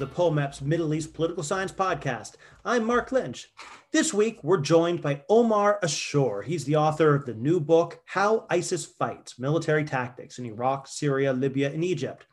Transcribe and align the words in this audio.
the 0.00 0.06
POMEPS 0.06 0.62
Middle 0.62 0.94
East 0.94 1.12
Political 1.12 1.42
Science 1.42 1.72
Podcast. 1.72 2.36
I'm 2.64 2.86
Mark 2.86 3.12
Lynch. 3.12 3.52
This 3.92 4.14
week, 4.14 4.42
we're 4.42 4.56
joined 4.56 5.02
by 5.02 5.20
Omar 5.28 5.78
Ashour. 5.82 6.42
He's 6.42 6.64
the 6.64 6.76
author 6.76 7.14
of 7.14 7.26
the 7.26 7.34
new 7.34 7.60
book, 7.60 8.00
How 8.06 8.46
ISIS 8.48 8.86
Fights 8.86 9.38
Military 9.38 9.84
Tactics 9.84 10.38
in 10.38 10.46
Iraq, 10.46 10.88
Syria, 10.88 11.34
Libya, 11.34 11.70
and 11.70 11.84
Egypt. 11.84 12.24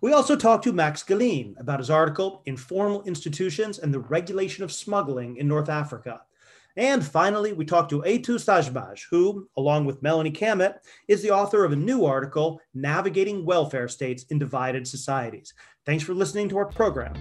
We 0.00 0.12
also 0.12 0.34
talked 0.34 0.64
to 0.64 0.72
Max 0.72 1.04
Gallien 1.04 1.54
about 1.60 1.78
his 1.78 1.90
article, 1.90 2.42
Informal 2.46 3.04
Institutions 3.04 3.78
and 3.78 3.94
the 3.94 4.00
Regulation 4.00 4.64
of 4.64 4.72
Smuggling 4.72 5.36
in 5.36 5.46
North 5.46 5.68
Africa. 5.68 6.22
And 6.76 7.04
finally, 7.04 7.52
we 7.52 7.66
talked 7.66 7.90
to 7.90 8.00
Aytuğ 8.00 8.38
Şaşmaz, 8.38 9.02
who, 9.10 9.46
along 9.56 9.84
with 9.84 10.02
Melani 10.02 10.34
Cammett, 10.34 10.78
is 11.06 11.20
the 11.20 11.30
author 11.30 11.64
of 11.64 11.72
a 11.72 11.76
new 11.76 12.06
article, 12.06 12.60
Navigating 12.72 13.44
Welfare 13.44 13.88
States 13.88 14.24
in 14.30 14.38
Divided 14.38 14.88
Societies. 14.88 15.52
Thanks 15.84 16.04
for 16.04 16.14
listening 16.14 16.48
to 16.50 16.58
our 16.58 16.66
program. 16.66 17.12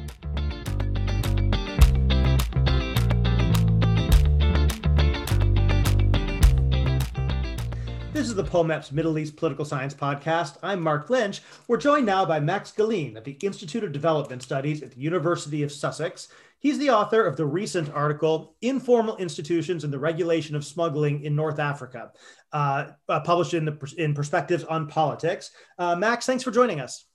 This 8.13 8.29
is 8.29 8.35
the 8.35 8.43
POMEPS 8.43 8.91
Middle 8.91 9.17
East 9.17 9.35
Political 9.35 9.65
Science 9.65 9.95
Podcast. 9.95 10.57
I'm 10.61 10.79
Mark 10.79 11.09
Lynch. 11.09 11.41
We're 11.67 11.77
joined 11.77 12.05
now 12.05 12.23
by 12.23 12.39
Max 12.39 12.71
Gallien 12.71 13.17
at 13.17 13.23
the 13.23 13.31
Institute 13.31 13.83
of 13.83 13.91
Development 13.93 14.43
Studies 14.43 14.83
at 14.83 14.91
the 14.91 15.01
University 15.01 15.63
of 15.63 15.71
Sussex. 15.71 16.27
He's 16.59 16.77
the 16.77 16.91
author 16.91 17.25
of 17.25 17.37
the 17.37 17.47
recent 17.47 17.91
article, 17.91 18.55
Informal 18.61 19.17
Institutions 19.17 19.83
and 19.83 19.91
the 19.91 19.97
Regulation 19.97 20.55
of 20.55 20.63
Smuggling 20.63 21.23
in 21.23 21.35
North 21.35 21.57
Africa, 21.57 22.11
uh, 22.53 22.89
uh, 23.09 23.21
published 23.21 23.55
in, 23.55 23.65
the, 23.65 23.93
in 23.97 24.13
Perspectives 24.13 24.63
on 24.65 24.85
Politics. 24.85 25.49
Uh, 25.79 25.95
Max, 25.95 26.27
thanks 26.27 26.43
for 26.43 26.51
joining 26.51 26.79
us. 26.79 27.05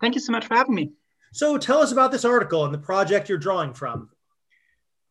Thank 0.00 0.14
you 0.14 0.20
so 0.20 0.32
much 0.32 0.46
for 0.46 0.54
having 0.54 0.74
me. 0.74 0.92
So 1.32 1.58
tell 1.58 1.78
us 1.78 1.92
about 1.92 2.12
this 2.12 2.24
article 2.24 2.64
and 2.64 2.72
the 2.72 2.78
project 2.78 3.28
you're 3.28 3.38
drawing 3.38 3.74
from. 3.74 4.10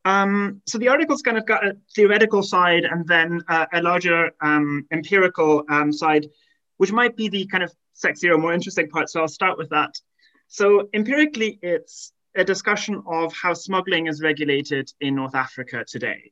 Um, 0.05 0.61
so 0.65 0.77
the 0.77 0.89
article's 0.89 1.21
kind 1.21 1.37
of 1.37 1.45
got 1.45 1.65
a 1.65 1.77
theoretical 1.95 2.43
side 2.43 2.83
and 2.83 3.07
then 3.07 3.41
uh, 3.47 3.65
a 3.73 3.81
larger 3.81 4.31
um, 4.41 4.85
empirical 4.91 5.63
um, 5.69 5.91
side, 5.91 6.27
which 6.77 6.91
might 6.91 7.15
be 7.15 7.29
the 7.29 7.45
kind 7.47 7.63
of 7.63 7.73
sexier 7.95 8.33
or 8.33 8.37
more 8.37 8.53
interesting 8.53 8.89
part. 8.89 9.09
So 9.09 9.21
I'll 9.21 9.27
start 9.27 9.57
with 9.57 9.69
that. 9.69 9.93
So 10.47 10.89
empirically, 10.93 11.59
it's 11.61 12.11
a 12.35 12.43
discussion 12.43 13.01
of 13.07 13.33
how 13.33 13.53
smuggling 13.53 14.07
is 14.07 14.21
regulated 14.21 14.91
in 14.99 15.15
North 15.15 15.35
Africa 15.35 15.85
today. 15.87 16.31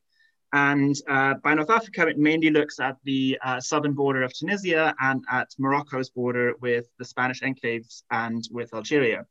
And 0.54 0.96
uh, 1.08 1.36
by 1.36 1.54
North 1.54 1.70
Africa, 1.70 2.08
it 2.08 2.18
mainly 2.18 2.50
looks 2.50 2.80
at 2.80 2.98
the 3.04 3.38
uh, 3.44 3.60
southern 3.62 3.94
border 3.94 4.24
of 4.24 4.34
Tunisia 4.34 4.94
and 5.00 5.24
at 5.32 5.50
Morocco's 5.58 6.10
border 6.10 6.54
with 6.60 6.88
the 7.00 7.06
Spanish 7.06 7.42
enclaves 7.42 8.04
and 8.12 8.44
with 8.52 8.74
Algeria. 8.74 9.26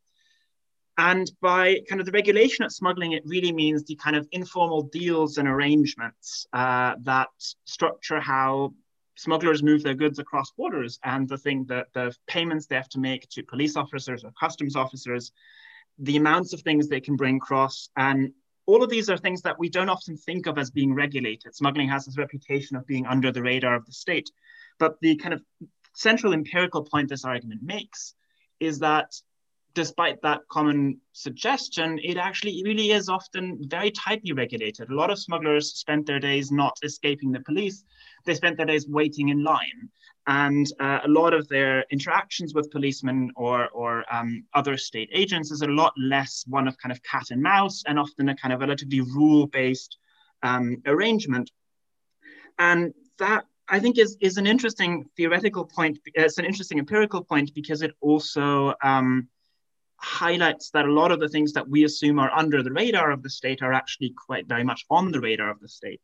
And 0.97 1.31
by 1.41 1.81
kind 1.89 2.01
of 2.01 2.07
the 2.07 2.13
regulation 2.13 2.65
of 2.65 2.73
smuggling, 2.73 3.13
it 3.13 3.23
really 3.25 3.53
means 3.53 3.85
the 3.85 3.97
kind 3.97 4.17
of 4.17 4.29
informal 4.33 4.83
deals 4.83 5.39
and 5.39 5.49
arrangements 5.49 6.47
uh, 6.53 6.95
that 7.03 7.29
structure 7.65 8.21
how 8.21 8.75
smugglers 9.17 9.63
move 9.63 9.83
their 9.83 9.95
goods 9.95 10.19
across 10.19 10.51
borders 10.53 10.99
and 11.05 11.29
the 11.29 11.37
thing 11.37 11.67
that 11.67 11.89
the 11.93 12.15
payments 12.27 12.67
they 12.67 12.77
have 12.77 12.89
to 12.89 12.99
make 12.99 13.29
to 13.29 13.43
police 13.43 13.77
officers 13.77 14.25
or 14.25 14.33
customs 14.39 14.77
officers, 14.77 15.33
the 15.99 16.17
amounts 16.17 16.53
of 16.55 16.61
things 16.63 16.89
they 16.89 17.01
can 17.01 17.17
bring 17.17 17.37
across. 17.37 17.91
And 17.97 18.33
all 18.71 18.85
of 18.85 18.91
these 18.91 19.11
are 19.11 19.17
things 19.17 19.43
that 19.43 19.59
we 19.59 19.69
don't 19.69 19.89
often 19.89 20.17
think 20.17 20.47
of 20.47 20.57
as 20.57 20.71
being 20.71 20.95
regulated. 20.95 21.57
Smuggling 21.57 21.89
has 21.89 22.05
this 22.07 22.17
reputation 22.17 22.77
of 22.77 22.87
being 22.87 23.05
under 23.05 23.33
the 23.33 23.43
radar 23.43 23.75
of 23.75 23.85
the 23.85 23.93
state. 23.93 24.31
But 24.79 24.97
the 25.01 25.17
kind 25.17 25.35
of 25.35 25.43
central 25.95 26.33
empirical 26.33 26.85
point 26.85 27.09
this 27.09 27.25
argument 27.25 27.63
makes 27.65 28.15
is 28.61 28.79
that 28.79 29.13
despite 29.75 30.21
that 30.23 30.41
common 30.49 31.01
suggestion, 31.13 31.99
it 32.03 32.17
actually 32.17 32.63
really 32.65 32.91
is 32.91 33.09
often 33.09 33.59
very 33.69 33.91
tightly 33.91 34.33
regulated. 34.33 34.91
A 34.91 34.95
lot 34.95 35.11
of 35.11 35.19
smugglers 35.19 35.75
spent 35.75 36.07
their 36.07 36.19
days 36.19 36.51
not 36.51 36.77
escaping 36.83 37.33
the 37.33 37.41
police, 37.41 37.85
they 38.25 38.35
spent 38.35 38.57
their 38.57 38.67
days 38.67 38.89
waiting 38.89 39.29
in 39.29 39.45
line. 39.45 39.89
And 40.27 40.67
uh, 40.79 41.01
a 41.05 41.09
lot 41.09 41.33
of 41.33 41.49
their 41.49 41.85
interactions 41.91 42.55
with 42.55 42.71
policemen 42.71 43.31
or, 43.37 43.69
or 43.71 44.05
um, 44.13 44.45
other 44.55 44.77
state 44.77 45.09
agents 45.13 45.51
is 45.51 45.63
a 45.63 45.67
lot 45.67 45.93
less 45.97 46.45
one 46.47 46.69
of 46.69 46.77
kind 46.79 46.93
of 46.93 47.03
cat 47.03 47.31
and 47.31 47.43
mouse 47.43 47.83
and 47.87 47.99
often 47.99 48.29
a 48.29 48.37
kind 48.37 48.53
of 48.53 48.61
relatively 48.61 49.01
rule 49.01 49.47
based 49.47 49.97
um, 50.43 50.83
arrangement. 50.87 51.51
And 52.59 52.93
that 53.19 53.47
I 53.69 53.79
think 53.81 53.99
is, 53.99 54.17
is 54.21 54.37
an 54.37 54.47
interesting 54.47 55.09
theoretical 55.17 55.65
point. 55.65 55.99
It's 56.15 56.39
an 56.39 56.45
interesting 56.45 56.79
empirical 56.79 57.25
point 57.25 57.55
because 57.55 57.83
it 57.83 57.93
also 58.01 58.75
um, 58.83 59.29
highlights 60.03 60.71
that 60.71 60.87
a 60.87 60.93
lot 60.93 61.13
of 61.13 61.21
the 61.21 61.29
things 61.29 61.53
that 61.53 61.69
we 61.69 61.85
assume 61.85 62.19
are 62.19 62.33
under 62.33 62.63
the 62.63 62.73
radar 62.73 63.11
of 63.11 63.23
the 63.23 63.31
state 63.31 63.63
are 63.63 63.73
actually 63.73 64.15
quite 64.27 64.47
very 64.47 64.65
much 64.65 64.85
on 64.91 65.13
the 65.13 65.21
radar 65.21 65.51
of 65.51 65.61
the 65.61 65.69
state. 65.69 66.03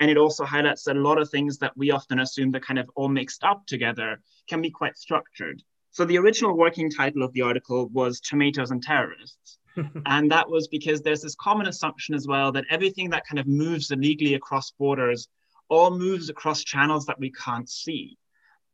And 0.00 0.10
it 0.10 0.16
also 0.16 0.44
highlights 0.44 0.84
that 0.84 0.96
a 0.96 1.00
lot 1.00 1.20
of 1.20 1.30
things 1.30 1.58
that 1.58 1.76
we 1.76 1.90
often 1.90 2.18
assume 2.18 2.50
that 2.52 2.64
kind 2.64 2.78
of 2.78 2.90
all 2.96 3.08
mixed 3.08 3.44
up 3.44 3.66
together 3.66 4.20
can 4.48 4.60
be 4.60 4.70
quite 4.70 4.96
structured. 4.96 5.62
So 5.90 6.04
the 6.04 6.18
original 6.18 6.56
working 6.56 6.90
title 6.90 7.22
of 7.22 7.32
the 7.32 7.42
article 7.42 7.88
was 7.92 8.20
Tomatoes 8.20 8.70
and 8.70 8.82
Terrorists. 8.82 9.58
and 10.06 10.30
that 10.30 10.48
was 10.48 10.68
because 10.68 11.02
there's 11.02 11.22
this 11.22 11.36
common 11.36 11.66
assumption 11.66 12.14
as 12.14 12.26
well 12.26 12.50
that 12.52 12.64
everything 12.70 13.10
that 13.10 13.26
kind 13.26 13.38
of 13.38 13.46
moves 13.46 13.90
illegally 13.90 14.34
across 14.34 14.72
borders 14.72 15.28
all 15.68 15.96
moves 15.96 16.28
across 16.28 16.62
channels 16.62 17.06
that 17.06 17.18
we 17.18 17.30
can't 17.30 17.68
see. 17.68 18.16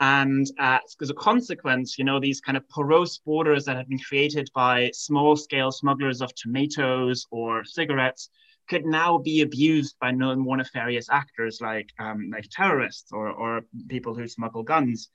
And 0.00 0.50
uh, 0.58 0.78
as 1.00 1.10
a 1.10 1.14
consequence, 1.14 1.98
you 1.98 2.04
know, 2.04 2.18
these 2.18 2.40
kind 2.40 2.56
of 2.56 2.66
porous 2.70 3.18
borders 3.18 3.66
that 3.66 3.76
have 3.76 3.88
been 3.88 3.98
created 3.98 4.50
by 4.54 4.90
small 4.94 5.36
scale 5.36 5.70
smugglers 5.70 6.22
of 6.22 6.34
tomatoes 6.34 7.26
or 7.30 7.64
cigarettes 7.64 8.30
could 8.66 8.86
now 8.86 9.18
be 9.18 9.42
abused 9.42 9.96
by 10.00 10.10
known 10.10 10.38
more 10.38 10.56
nefarious 10.56 11.08
actors 11.10 11.60
like, 11.60 11.90
um, 11.98 12.30
like 12.32 12.46
terrorists 12.50 13.12
or, 13.12 13.28
or 13.28 13.62
people 13.88 14.14
who 14.14 14.26
smuggle 14.26 14.62
guns. 14.62 15.10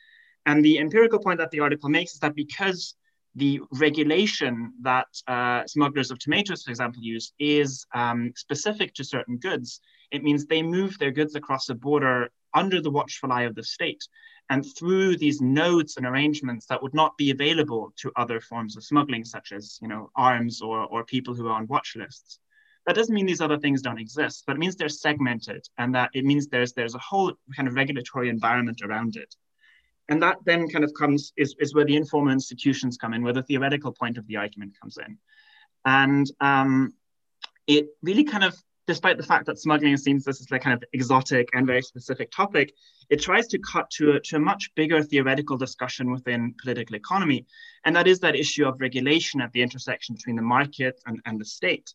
And 0.46 0.64
the 0.64 0.78
empirical 0.78 1.18
point 1.18 1.40
that 1.40 1.50
the 1.50 1.62
article 1.62 1.90
makes 1.90 2.14
is 2.14 2.20
that 2.20 2.36
because 2.36 2.96
the 3.34 3.62
regulation 3.72 4.74
that 4.82 5.08
uh, 5.28 5.66
smugglers 5.66 6.12
of 6.12 6.20
tomatoes, 6.20 6.64
for 6.64 6.70
example, 6.70 7.02
use 7.02 7.34
is 7.40 7.88
um, 7.96 8.34
specific 8.36 8.94
to 8.94 9.04
certain 9.04 9.38
goods, 9.38 9.82
it 10.12 10.24
means 10.24 10.46
they 10.46 10.62
move 10.62 10.98
their 11.00 11.12
goods 11.12 11.34
across 11.34 11.66
the 11.66 11.76
border 11.76 12.30
under 12.54 12.82
the 12.82 12.92
watchful 12.92 13.32
eye 13.32 13.44
of 13.44 13.56
the 13.56 13.64
state 13.64 14.04
and 14.50 14.66
through 14.78 15.18
these 15.18 15.42
nodes 15.42 15.98
and 15.98 16.06
arrangements 16.06 16.68
that 16.68 16.82
would 16.82 16.94
not 16.94 17.18
be 17.18 17.32
available 17.32 17.94
to 17.98 18.12
other 18.16 18.40
forms 18.40 18.78
of 18.78 18.84
smuggling, 18.84 19.24
such 19.24 19.52
as 19.52 19.80
you 19.82 19.88
know 19.88 20.12
arms 20.16 20.62
or, 20.62 20.86
or 20.86 21.04
people 21.04 21.34
who 21.34 21.48
are 21.48 21.54
on 21.54 21.68
watch 21.68 21.96
lists. 21.96 22.40
That 22.86 22.96
doesn't 22.96 23.16
mean 23.16 23.26
these 23.26 23.42
other 23.42 23.58
things 23.58 23.82
don't 23.82 24.00
exist, 24.00 24.44
but 24.46 24.56
it 24.56 24.60
means 24.60 24.76
they're 24.76 24.90
segmented 24.90 25.68
and 25.80 25.96
that 25.96 26.12
it 26.14 26.24
means 26.24 26.48
there's 26.48 26.74
there's 26.74 26.94
a 26.96 27.00
whole 27.00 27.34
kind 27.56 27.68
of 27.68 27.74
regulatory 27.74 28.30
environment 28.30 28.82
around 28.84 29.16
it. 29.16 29.36
And 30.08 30.22
that 30.22 30.38
then 30.46 30.68
kind 30.70 30.84
of 30.84 30.94
comes 30.94 31.34
is, 31.36 31.56
is 31.60 31.74
where 31.74 31.86
the 31.86 31.96
informal 31.96 32.32
institutions 32.32 32.98
come 32.98 33.14
in, 33.14 33.24
where 33.24 33.34
the 33.34 33.42
theoretical 33.42 33.92
point 33.92 34.18
of 34.20 34.28
the 34.28 34.38
argument 34.38 34.80
comes 34.80 34.98
in. 34.98 35.18
And 35.84 36.30
um, 36.40 36.94
it 37.66 37.88
really 38.04 38.24
kind 38.24 38.44
of 38.44 38.56
despite 38.88 39.18
the 39.18 39.24
fact 39.24 39.46
that 39.46 39.60
smuggling 39.60 39.98
seems 39.98 40.24
this 40.24 40.40
is 40.40 40.52
like 40.52 40.62
kind 40.62 40.76
of 40.76 40.84
exotic 40.94 41.50
and 41.54 41.66
very 41.66 41.82
specific 41.82 42.32
topic, 42.32 42.74
it 43.10 43.22
tries 43.22 43.48
to 43.48 43.60
cut 43.60 43.90
to 43.92 44.14
a, 44.14 44.20
to 44.20 44.36
a 44.36 44.40
much 44.40 44.74
bigger 44.76 45.02
theoretical 45.02 45.58
discussion 45.58 46.12
within 46.12 46.54
political 46.62 46.96
economy. 46.96 47.46
And 47.84 47.96
that 47.96 48.08
is 48.08 48.20
that 48.20 48.36
issue 48.36 48.66
of 48.66 48.80
regulation 48.80 49.42
at 49.42 49.52
the 49.52 49.62
intersection 49.62 50.16
between 50.16 50.36
the 50.36 50.42
market 50.42 51.02
and, 51.06 51.20
and 51.26 51.40
the 51.40 51.46
state. 51.46 51.94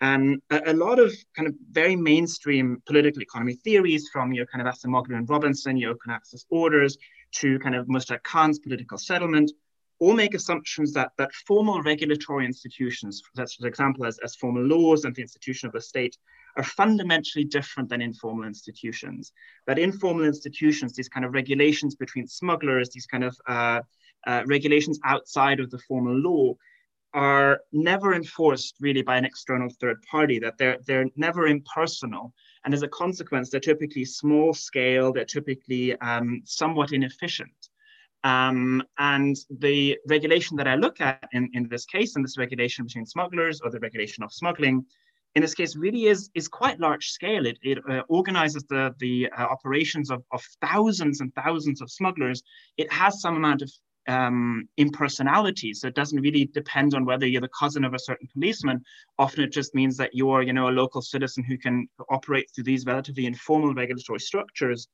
And 0.00 0.42
a, 0.50 0.72
a 0.72 0.74
lot 0.74 0.98
of 0.98 1.14
kind 1.34 1.48
of 1.48 1.54
very 1.70 1.96
mainstream 1.96 2.82
political 2.86 3.22
economy 3.22 3.54
theories 3.54 4.08
from 4.12 4.32
your 4.32 4.46
kind 4.46 4.66
of 4.66 4.72
Acemoglu 4.72 5.16
and 5.16 5.28
Robinson, 5.28 5.78
your 5.78 5.92
open 5.92 6.10
access 6.10 6.44
orders, 6.50 6.98
to 7.32 7.58
kind 7.60 7.74
of 7.74 7.86
Mushtaq 7.86 8.22
Khan's 8.22 8.58
political 8.58 8.98
settlement, 8.98 9.52
all 9.98 10.14
make 10.14 10.34
assumptions 10.34 10.92
that, 10.92 11.12
that 11.18 11.32
formal 11.46 11.82
regulatory 11.82 12.44
institutions, 12.44 13.22
for 13.34 13.66
example, 13.66 14.06
as, 14.06 14.18
as 14.18 14.34
formal 14.34 14.62
laws 14.62 15.04
and 15.04 15.14
the 15.14 15.22
institution 15.22 15.66
of 15.66 15.72
the 15.72 15.80
state, 15.80 16.16
are 16.56 16.64
fundamentally 16.64 17.44
different 17.44 17.88
than 17.88 18.00
informal 18.00 18.44
institutions. 18.44 19.32
That 19.66 19.78
informal 19.78 20.24
institutions, 20.24 20.94
these 20.94 21.08
kind 21.08 21.24
of 21.24 21.32
regulations 21.32 21.94
between 21.94 22.26
smugglers, 22.26 22.90
these 22.90 23.06
kind 23.06 23.24
of 23.24 23.36
uh, 23.46 23.80
uh, 24.26 24.42
regulations 24.46 24.98
outside 25.04 25.60
of 25.60 25.70
the 25.70 25.78
formal 25.78 26.14
law, 26.14 26.54
are 27.14 27.60
never 27.72 28.14
enforced 28.14 28.74
really 28.80 29.00
by 29.00 29.16
an 29.16 29.24
external 29.24 29.70
third 29.80 30.02
party, 30.02 30.38
that 30.38 30.58
they're, 30.58 30.78
they're 30.86 31.06
never 31.16 31.46
impersonal. 31.46 32.34
And 32.64 32.74
as 32.74 32.82
a 32.82 32.88
consequence, 32.88 33.48
they're 33.48 33.60
typically 33.60 34.04
small 34.04 34.52
scale, 34.52 35.12
they're 35.12 35.24
typically 35.24 35.98
um, 36.00 36.42
somewhat 36.44 36.92
inefficient. 36.92 37.70
Um, 38.30 38.82
and 38.98 39.36
the 39.66 39.96
regulation 40.08 40.56
that 40.56 40.66
I 40.66 40.74
look 40.74 41.00
at 41.00 41.28
in, 41.36 41.48
in 41.52 41.68
this 41.68 41.86
case, 41.86 42.10
and 42.16 42.24
this 42.24 42.38
regulation 42.44 42.86
between 42.86 43.06
smugglers 43.06 43.60
or 43.62 43.70
the 43.70 43.78
regulation 43.86 44.24
of 44.24 44.32
smuggling, 44.32 44.76
in 45.36 45.42
this 45.42 45.54
case 45.54 45.76
really 45.76 46.04
is, 46.06 46.20
is 46.34 46.48
quite 46.48 46.80
large 46.80 47.06
scale. 47.18 47.44
It, 47.46 47.58
it 47.62 47.78
uh, 47.88 48.02
organizes 48.08 48.64
the, 48.72 48.94
the 48.98 49.14
uh, 49.38 49.42
operations 49.56 50.10
of, 50.10 50.20
of 50.32 50.42
thousands 50.60 51.20
and 51.20 51.32
thousands 51.34 51.80
of 51.80 51.88
smugglers. 51.90 52.42
It 52.76 52.90
has 52.92 53.20
some 53.20 53.36
amount 53.36 53.62
of 53.62 53.70
um, 54.08 54.68
impersonality. 54.76 55.72
So 55.74 55.86
it 55.86 55.94
doesn't 55.94 56.20
really 56.20 56.46
depend 56.60 56.94
on 56.94 57.04
whether 57.04 57.26
you're 57.26 57.40
the 57.40 57.58
cousin 57.62 57.84
of 57.84 57.94
a 57.94 57.98
certain 58.08 58.28
policeman. 58.32 58.82
Often 59.18 59.44
it 59.44 59.52
just 59.52 59.74
means 59.74 59.96
that 59.98 60.14
you're, 60.14 60.42
you 60.42 60.52
know, 60.52 60.68
a 60.68 60.70
local 60.82 61.02
citizen 61.02 61.44
who 61.44 61.58
can 61.58 61.86
operate 62.08 62.46
through 62.50 62.64
these 62.64 62.86
relatively 62.86 63.26
informal 63.26 63.74
regulatory 63.74 64.20
structures. 64.20 64.88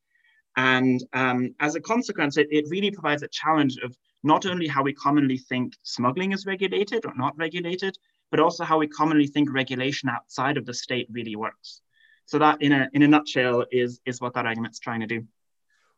And 0.57 1.03
um, 1.13 1.55
as 1.61 1.75
a 1.75 1.81
consequence, 1.81 2.37
it, 2.37 2.49
it 2.51 2.67
really 2.69 2.91
provides 2.91 3.23
a 3.23 3.29
challenge 3.29 3.79
of 3.83 3.97
not 4.23 4.47
only 4.47 4.69
how 4.69 4.83
we 4.83 4.93
commonly 4.93 5.39
think 5.39 5.75
smuggling 5.83 6.33
is 6.33 6.47
regulated 6.47 7.07
or 7.07 7.15
not 7.17 7.37
regulated, 7.37 7.97
but 8.31 8.41
also 8.41 8.65
how 8.65 8.79
we 8.79 8.87
commonly 8.87 9.27
think 9.27 9.53
regulation 9.53 10.09
outside 10.09 10.57
of 10.57 10.67
the 10.67 10.75
state 10.75 11.09
really 11.11 11.37
works. 11.37 11.81
So 12.27 12.39
that, 12.39 12.63
in 12.63 12.73
a 12.73 12.89
in 12.93 13.03
a 13.03 13.09
nutshell, 13.09 13.67
is 13.71 14.01
is 14.07 14.21
what 14.21 14.35
that 14.35 14.47
argument's 14.47 14.79
trying 14.79 15.01
to 15.01 15.07
do. 15.07 15.27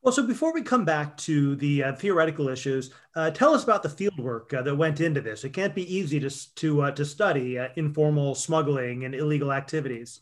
Well, 0.03 0.13
so 0.13 0.27
before 0.27 0.53
we 0.53 0.61
come 0.61 0.85
back 0.85 1.17
to 1.19 1.57
the 1.57 1.85
uh, 1.85 1.93
theoretical 1.95 2.49
issues, 2.49 2.91
uh, 3.17 3.31
tell 3.31 3.55
us 3.55 3.65
about 3.65 3.83
the 3.83 3.89
fieldwork 3.89 4.53
uh, 4.53 4.61
that 4.61 4.77
went 4.77 5.01
into 5.01 5.23
this. 5.23 5.45
It 5.45 5.55
can't 5.55 5.75
be 5.75 5.97
easy 5.97 6.21
to 6.21 6.55
to 6.57 6.83
uh, 6.83 6.91
to 6.93 7.05
study 7.05 7.59
uh, 7.59 7.69
informal 7.77 8.35
smuggling 8.35 9.05
and 9.05 9.15
illegal 9.15 9.53
activities. 9.53 10.21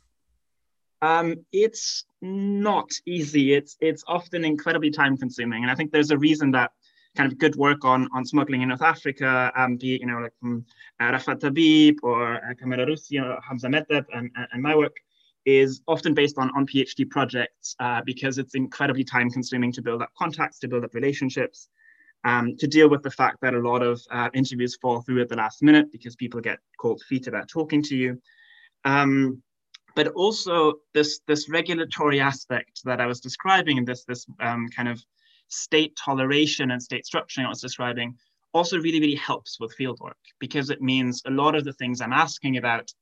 Um, 1.02 1.44
it's 1.52 2.04
not 2.22 2.90
easy. 3.06 3.54
It's 3.54 3.76
it's 3.80 4.04
often 4.06 4.44
incredibly 4.44 4.90
time 4.90 5.16
consuming, 5.16 5.62
and 5.62 5.70
I 5.70 5.74
think 5.74 5.90
there's 5.90 6.12
a 6.12 6.18
reason 6.18 6.52
that 6.52 6.70
kind 7.16 7.30
of 7.30 7.38
good 7.38 7.56
work 7.56 7.84
on 7.84 8.08
on 8.14 8.24
smuggling 8.24 8.62
in 8.62 8.68
North 8.68 8.82
Africa, 8.82 9.52
um, 9.56 9.76
be 9.76 9.98
you 10.00 10.06
know 10.06 10.18
like 10.18 10.32
from 10.40 10.64
uh, 11.00 11.10
Rafat 11.10 11.40
Tabib 11.40 11.96
or 12.04 12.36
uh, 12.36 12.54
Kamera 12.54 12.86
Russi 12.86 13.20
or 13.20 13.40
Hamza 13.46 13.66
Meddeb 13.66 14.06
and, 14.14 14.30
and 14.52 14.62
my 14.62 14.76
work 14.76 14.96
is 15.44 15.80
often 15.88 16.14
based 16.14 16.38
on, 16.38 16.50
on 16.56 16.66
PhD 16.66 17.08
projects 17.10 17.74
uh, 17.80 18.00
because 18.06 18.38
it's 18.38 18.54
incredibly 18.54 19.02
time 19.02 19.28
consuming 19.28 19.72
to 19.72 19.82
build 19.82 20.00
up 20.00 20.10
contacts, 20.16 20.60
to 20.60 20.68
build 20.68 20.84
up 20.84 20.94
relationships, 20.94 21.68
um, 22.24 22.56
to 22.58 22.68
deal 22.68 22.88
with 22.88 23.02
the 23.02 23.10
fact 23.10 23.38
that 23.42 23.54
a 23.54 23.58
lot 23.58 23.82
of 23.82 24.00
uh, 24.12 24.28
interviews 24.34 24.76
fall 24.76 25.02
through 25.02 25.20
at 25.20 25.28
the 25.28 25.34
last 25.34 25.60
minute 25.60 25.90
because 25.90 26.14
people 26.14 26.40
get 26.40 26.60
cold 26.78 27.02
feet 27.08 27.26
about 27.26 27.48
talking 27.48 27.82
to 27.82 27.96
you. 27.96 28.20
Um, 28.84 29.42
but 29.94 30.08
also 30.08 30.74
this, 30.94 31.20
this 31.26 31.48
regulatory 31.48 32.20
aspect 32.20 32.80
that 32.84 33.00
I 33.00 33.06
was 33.06 33.20
describing 33.20 33.78
and 33.78 33.86
this, 33.86 34.04
this 34.04 34.26
um, 34.40 34.68
kind 34.68 34.88
of 34.88 35.02
state 35.48 35.94
toleration 35.96 36.70
and 36.70 36.82
state 36.82 37.04
structuring 37.04 37.44
I 37.44 37.48
was 37.48 37.60
describing 37.60 38.16
also 38.52 38.78
really, 38.78 39.00
really 39.00 39.14
helps 39.14 39.58
with 39.60 39.76
fieldwork 39.76 40.20
because 40.38 40.70
it 40.70 40.82
means 40.82 41.22
a 41.26 41.30
lot 41.30 41.54
of 41.54 41.64
the 41.64 41.72
things 41.72 42.00
I'm 42.00 42.12
asking 42.12 42.56
about 42.56 42.92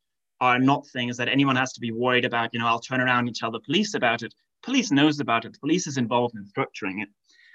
are 0.40 0.58
not 0.58 0.86
things 0.88 1.16
that 1.16 1.28
anyone 1.28 1.56
has 1.56 1.72
to 1.74 1.80
be 1.80 1.92
worried 1.92 2.24
about. 2.24 2.50
You 2.52 2.60
know, 2.60 2.66
I'll 2.66 2.80
turn 2.80 3.00
around 3.00 3.26
and 3.26 3.36
tell 3.36 3.50
the 3.50 3.60
police 3.60 3.94
about 3.94 4.22
it. 4.22 4.34
Police 4.62 4.90
knows 4.90 5.20
about 5.20 5.44
it. 5.44 5.58
Police 5.60 5.86
is 5.86 5.98
involved 5.98 6.34
in 6.34 6.44
structuring 6.44 7.02
it, 7.02 7.08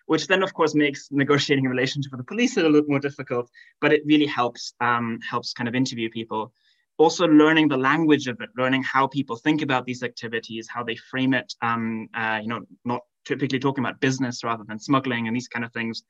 which 0.06 0.28
then, 0.28 0.44
of 0.44 0.54
course, 0.54 0.76
makes 0.76 1.10
negotiating 1.12 1.66
a 1.66 1.70
relationship 1.70 2.12
with 2.12 2.20
the 2.20 2.26
police 2.26 2.58
a 2.58 2.64
little 2.64 2.88
more 2.88 3.00
difficult. 3.00 3.50
But 3.82 3.94
it 3.94 4.04
really 4.06 4.28
helps 4.28 4.74
um, 4.82 5.20
helps 5.28 5.54
kind 5.54 5.68
of 5.68 5.76
interview 5.76 6.10
people. 6.10 6.54
Also, 6.98 7.28
learning 7.28 7.68
the 7.68 7.78
language 7.78 8.28
of 8.28 8.40
it, 8.40 8.50
learning 8.58 8.84
how 8.84 9.08
people 9.08 9.36
think 9.36 9.62
about 9.62 9.86
these 9.86 10.02
activities, 10.02 10.68
how 10.70 10.84
they 10.84 10.96
frame 10.96 11.34
it. 11.34 11.54
Um, 11.62 12.08
uh, 12.14 12.40
you 12.42 12.48
know, 12.48 12.62
not 12.86 13.02
typically 13.26 13.60
talking 13.60 13.84
about 13.84 14.00
business 14.00 14.44
rather 14.44 14.64
than 14.64 14.80
smuggling 14.80 15.28
and 15.28 15.36
these 15.36 15.48
kind 15.48 15.66
of 15.66 15.74
things, 15.74 16.04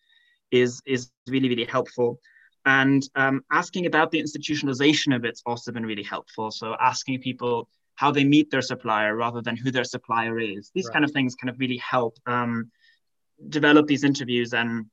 is 0.52 0.82
is 0.86 1.12
really 1.28 1.50
really 1.50 1.66
helpful. 1.66 2.20
And 2.66 3.08
um, 3.16 3.44
asking 3.52 3.86
about 3.86 4.12
the 4.12 4.22
institutionalization 4.22 5.16
of 5.16 5.24
it's 5.24 5.44
also 5.46 5.72
been 5.72 5.86
really 5.86 6.04
helpful. 6.04 6.50
So 6.52 6.76
asking 6.80 7.22
people 7.22 7.68
how 7.96 8.12
they 8.12 8.24
meet 8.24 8.52
their 8.52 8.62
supplier 8.62 9.16
rather 9.16 9.42
than 9.42 9.56
who 9.56 9.72
their 9.72 9.84
supplier 9.84 10.40
is. 10.40 10.72
These 10.74 10.88
right. 10.88 10.94
kind 10.94 11.06
of 11.06 11.12
things 11.12 11.36
kind 11.36 11.50
of 11.50 11.60
really 11.60 11.78
help 11.78 12.18
um, 12.26 12.72
develop 13.50 13.88
these 13.88 14.04
interviews 14.04 14.54
and 14.54 14.86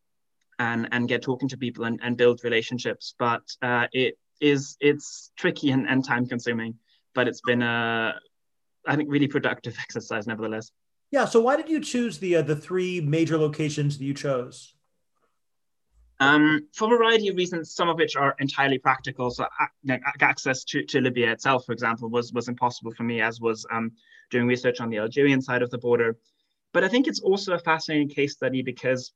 and 0.59 0.89
and 0.93 1.09
get 1.09 1.23
talking 1.23 1.49
to 1.49 1.57
people 1.57 1.85
and, 1.85 1.99
and 2.03 2.17
build 2.17 2.41
relationships. 2.45 3.15
But 3.19 3.43
uh, 3.63 3.87
it 3.93 4.19
is 4.43 4.77
it's 4.81 5.31
tricky 5.37 5.71
and, 5.71 5.89
and 5.89 6.05
time 6.05 6.27
consuming, 6.27 6.75
but 7.15 7.29
it's 7.29 7.41
been 7.41 7.63
a 7.63 8.15
I 8.87 8.97
think 8.97 9.11
really 9.11 9.29
productive 9.29 9.77
exercise 9.81 10.27
nevertheless. 10.27 10.71
Yeah. 11.11 11.27
So 11.27 11.41
why 11.41 11.57
did 11.57 11.69
you 11.69 11.81
choose 11.81 12.19
the 12.19 12.37
uh, 12.37 12.43
the 12.43 12.57
three 12.57 13.01
major 13.01 13.39
locations 13.39 13.99
that 13.99 14.05
you 14.05 14.15
chose? 14.15 14.75
Um, 16.21 16.69
for 16.73 16.95
a 16.95 16.97
variety 16.97 17.29
of 17.29 17.37
reasons, 17.37 17.75
some 17.75 17.89
of 17.89 17.97
which 17.97 18.15
are 18.15 18.37
entirely 18.39 18.79
practical. 18.79 19.31
So 19.31 19.45
uh, 19.45 19.97
access 20.21 20.63
to, 20.65 20.85
to 20.85 21.01
Libya 21.01 21.33
itself, 21.33 21.67
for 21.67 21.73
example, 21.73 22.09
was, 22.09 22.33
was 22.33 22.47
impossible 22.47 22.93
for 22.93 23.03
me, 23.03 23.21
as 23.21 23.41
was 23.41 23.67
um, 23.73 23.91
doing 24.31 24.47
research 24.47 24.81
on 24.81 24.89
the 24.89 24.99
Algerian 24.99 25.43
side 25.43 25.63
of 25.63 25.71
the 25.71 25.79
border. 25.79 26.17
But 26.73 26.85
I 26.85 26.89
think 26.89 27.09
it's 27.09 27.19
also 27.19 27.55
a 27.55 27.59
fascinating 27.59 28.09
case 28.09 28.35
study 28.35 28.63
because 28.63 29.13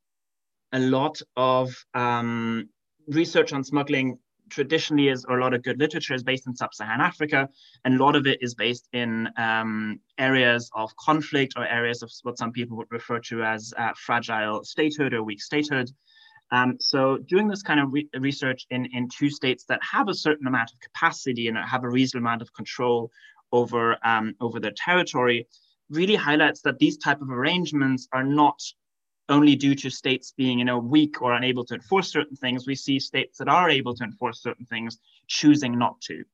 a 0.73 0.81
lot 0.81 1.23
of 1.37 1.73
um, 1.94 2.69
research 3.06 3.52
on 3.52 3.62
smuggling 3.62 4.19
traditionally 4.50 5.08
is, 5.08 5.25
or 5.28 5.38
a 5.38 5.43
lot 5.43 5.54
of 5.54 5.62
good 5.62 5.78
literature 5.78 6.14
is 6.14 6.22
based 6.22 6.46
in 6.46 6.54
sub-Saharan 6.54 7.00
Africa, 7.00 7.48
and 7.84 7.94
a 7.94 8.04
lot 8.04 8.16
of 8.16 8.26
it 8.26 8.38
is 8.43 8.54
based 8.54 8.88
in 8.93 9.28
um, 9.37 10.00
areas 10.19 10.70
of 10.75 10.94
conflict 10.96 11.54
or 11.56 11.66
areas 11.66 12.02
of 12.02 12.10
what 12.22 12.38
some 12.38 12.52
people 12.52 12.76
would 12.76 12.90
refer 12.90 13.19
to 13.20 13.43
as 13.43 13.72
uh, 13.76 13.93
fragile 13.96 14.64
statehood 14.64 15.12
or 15.14 15.22
weak 15.22 15.43
statehood. 15.43 15.90
Um, 16.52 16.76
so 16.78 17.19
doing 17.19 17.48
this 17.48 17.62
kind 17.62 17.81
of 17.81 17.93
re 17.93 18.08
research 18.19 18.66
in, 18.70 18.87
in 18.93 19.08
two 19.08 19.31
states 19.31 19.64
that 19.69 19.81
have 19.82 20.08
a 20.08 20.14
certain 20.14 20.46
amount 20.46 20.72
of 20.72 20.81
capacity 20.81 21.49
and 21.49 21.58
have 21.58 21.82
a 21.82 21.88
reasonable 21.88 22.26
amount 22.26 22.42
of 22.42 22.52
control 22.52 23.10
over, 23.52 23.96
um, 24.04 24.34
over 24.40 24.60
their 24.60 24.75
territory 24.76 25.49
really 25.90 26.14
highlights 26.14 26.62
that 26.62 26.78
these 26.78 26.96
type 26.99 27.20
of 27.20 27.31
arrangements 27.31 28.08
are 28.12 28.25
not 28.25 28.60
only 29.28 29.56
due 29.56 29.75
to 29.75 29.90
states 29.90 30.32
being 30.37 30.58
you 30.58 30.64
know 30.64 30.78
weak 30.78 31.20
or 31.20 31.34
unable 31.34 31.64
to 31.64 31.75
enforce 31.75 32.11
certain 32.11 32.37
things 32.37 32.67
we 32.67 32.75
see 32.75 32.99
states 32.99 33.38
that 33.38 33.49
are 33.49 33.69
able 33.70 33.94
to 33.94 34.05
enforce 34.05 34.43
certain 34.43 34.67
things 34.67 34.99
choosing 35.26 35.78
not 35.78 36.00
to. 36.00 36.25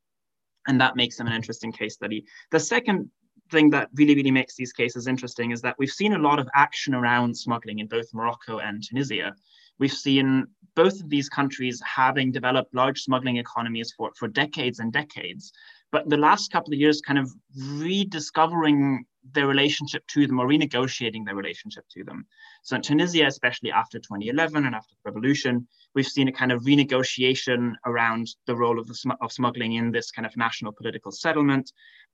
And 0.67 0.81
that 0.81 0.97
makes 0.97 1.17
them 1.17 1.27
an 1.27 1.33
interesting 1.33 1.73
case 1.73 1.94
study. 1.94 2.25
The 2.50 2.61
second 2.61 3.11
thing 3.50 3.71
that 3.71 3.89
really 3.94 4.15
really 4.15 4.31
makes 4.31 4.56
these 4.56 4.73
cases 4.73 5.06
interesting 5.06 5.50
is 5.50 5.61
that 5.62 5.77
we've 5.79 5.91
seen 5.91 6.15
a 6.15 6.19
lot 6.19 6.39
of 6.39 6.49
action 6.55 6.94
around 6.94 7.37
smuggling 7.37 7.81
in 7.81 7.87
both 7.87 8.06
morocco 8.12 8.59
and 8.59 8.83
tunisia. 8.83 9.35
We've 9.79 9.93
seen 9.93 10.47
both 10.75 11.00
of 11.00 11.09
these 11.09 11.29
countries 11.29 11.83
having 11.85 12.31
developed 12.31 12.75
large 12.75 13.00
smuggling 13.00 13.39
economies 13.39 13.93
for, 13.97 14.12
for 14.17 14.29
decades 14.29 14.79
and 14.79 14.93
decades. 14.93 15.53
But 15.93 16.09
the 16.09 16.17
last 16.17 16.50
couple 16.50 16.73
of 16.73 16.81
years, 16.81 17.00
kind 17.03 17.19
of 17.19 17.31
rediscovering 17.56 19.05
their 19.33 19.47
relationship 19.47 20.05
to 20.09 20.27
them 20.27 20.41
or 20.41 20.49
renegotiating 20.49 21.25
their 21.25 21.37
relationship 21.37 21.85
to 21.93 22.03
them. 22.03 22.27
So 22.62 22.77
in 22.77 22.83
Tunisia, 22.83 23.27
especially 23.27 23.71
after 23.71 23.99
2011 23.99 24.65
and 24.67 24.75
after 24.75 24.94
the 24.94 25.11
revolution, 25.11 25.69
we've 25.94 26.06
seen 26.06 26.29
a 26.29 26.32
kind 26.32 26.53
of 26.53 26.63
renegotiation 26.63 27.72
around 27.87 28.29
the 28.46 28.56
role 28.56 28.79
of, 28.79 28.87
the, 28.87 29.17
of 29.20 29.32
smuggling 29.32 29.75
in 29.75 29.91
this 29.91 30.11
kind 30.11 30.27
of 30.27 30.37
national 30.37 30.72
political 30.72 31.13
settlement. 31.13 31.72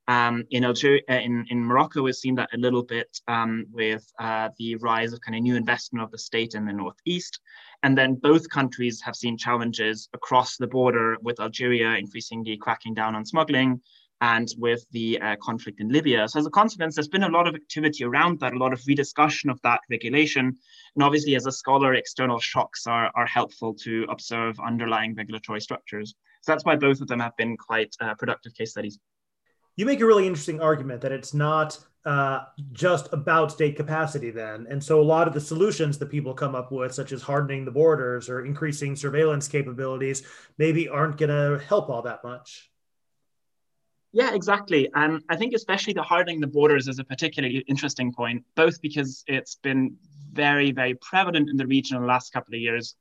Um, 0.08 0.44
in 0.50 0.64
Algeria, 0.64 1.02
uh, 1.10 1.14
in, 1.14 1.44
in 1.50 1.62
Morocco, 1.62 2.02
we've 2.02 2.14
seen 2.14 2.34
that 2.36 2.48
a 2.54 2.56
little 2.56 2.82
bit 2.82 3.20
um, 3.28 3.66
with 3.70 4.10
uh, 4.18 4.48
the 4.58 4.76
rise 4.76 5.12
of 5.12 5.20
kind 5.20 5.36
of 5.36 5.42
new 5.42 5.54
investment 5.54 6.02
of 6.02 6.10
the 6.10 6.18
state 6.18 6.54
in 6.54 6.64
the 6.64 6.72
northeast. 6.72 7.40
And 7.82 7.96
then 7.96 8.14
both 8.14 8.48
countries 8.48 9.02
have 9.02 9.14
seen 9.14 9.36
challenges 9.36 10.08
across 10.14 10.56
the 10.56 10.66
border 10.66 11.18
with 11.20 11.38
Algeria 11.40 11.92
increasingly 11.92 12.56
cracking 12.56 12.94
down 12.94 13.14
on 13.14 13.26
smuggling 13.26 13.82
and 14.20 14.48
with 14.58 14.84
the 14.90 15.20
uh, 15.20 15.36
conflict 15.36 15.80
in 15.80 15.88
Libya. 15.88 16.28
So 16.28 16.38
as 16.38 16.46
a 16.46 16.50
consequence, 16.50 16.94
there's 16.94 17.08
been 17.08 17.22
a 17.22 17.28
lot 17.28 17.46
of 17.46 17.54
activity 17.54 18.04
around 18.04 18.40
that, 18.40 18.52
a 18.52 18.58
lot 18.58 18.72
of 18.72 18.82
rediscussion 18.86 19.50
of 19.50 19.60
that 19.62 19.80
regulation. 19.90 20.56
And 20.94 21.04
obviously, 21.04 21.36
as 21.36 21.46
a 21.46 21.52
scholar, 21.52 21.94
external 21.94 22.38
shocks 22.38 22.86
are, 22.86 23.10
are 23.14 23.26
helpful 23.26 23.74
to 23.84 24.06
observe 24.08 24.58
underlying 24.60 25.14
regulatory 25.14 25.60
structures. 25.60 26.14
So 26.42 26.52
that's 26.52 26.64
why 26.64 26.76
both 26.76 27.00
of 27.00 27.08
them 27.08 27.20
have 27.20 27.36
been 27.36 27.56
quite 27.56 27.94
uh, 28.00 28.14
productive 28.14 28.54
case 28.54 28.70
studies 28.70 28.98
you 29.78 29.86
make 29.86 30.00
a 30.00 30.06
really 30.06 30.26
interesting 30.26 30.60
argument 30.60 31.00
that 31.02 31.12
it's 31.12 31.32
not 31.32 31.78
uh, 32.04 32.46
just 32.72 33.12
about 33.12 33.52
state 33.52 33.76
capacity 33.76 34.32
then. 34.32 34.66
And 34.68 34.82
so 34.82 35.00
a 35.00 35.02
lot 35.02 35.28
of 35.28 35.34
the 35.34 35.40
solutions 35.40 35.98
that 35.98 36.06
people 36.06 36.34
come 36.34 36.56
up 36.56 36.72
with, 36.72 36.92
such 36.92 37.12
as 37.12 37.22
hardening 37.22 37.64
the 37.64 37.70
borders 37.70 38.28
or 38.28 38.44
increasing 38.44 38.96
surveillance 38.96 39.46
capabilities, 39.46 40.24
maybe 40.58 40.88
aren't 40.88 41.16
going 41.16 41.30
to 41.30 41.64
help 41.64 41.90
all 41.90 42.02
that 42.02 42.24
much. 42.24 42.72
Yeah, 44.18 44.34
exactly. 44.34 44.90
And 44.96 45.22
I 45.28 45.36
think 45.36 45.54
especially 45.54 45.92
the 45.92 46.02
hardening 46.02 46.40
the 46.40 46.48
borders 46.48 46.88
is 46.88 46.98
a 46.98 47.04
particularly 47.04 47.58
interesting 47.68 48.12
point, 48.12 48.44
both 48.56 48.82
because 48.82 49.22
it's 49.28 49.54
been 49.54 49.96
very, 50.32 50.72
very 50.72 50.94
prevalent 50.94 51.48
in 51.48 51.56
the 51.56 51.68
region 51.68 51.96
in 51.96 52.02
the 52.02 52.08
last 52.08 52.32
couple 52.32 52.52
of 52.52 52.60
years, 52.60 52.96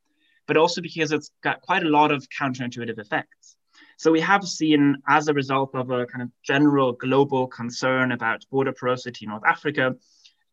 but 0.45 0.57
also 0.57 0.79
because 0.79 1.12
it's 1.12 1.31
got 1.41 1.62
quite 1.62 1.81
a 1.81 1.89
lot 1.89 2.12
of 2.12 2.27
counterintuitive 2.29 3.00
effects. 3.00 3.55
So 3.97 4.12
we 4.12 4.19
have 4.19 4.47
seen, 4.47 4.97
as 5.09 5.27
a 5.27 5.33
result 5.33 5.74
of 5.74 5.89
a 5.89 6.05
kind 6.05 6.21
of 6.21 6.29
general 6.43 6.91
global 6.93 7.47
concern 7.47 8.12
about 8.12 8.45
border 8.51 8.71
porosity 8.71 9.25
in 9.25 9.31
North 9.31 9.41
Africa, 9.43 9.95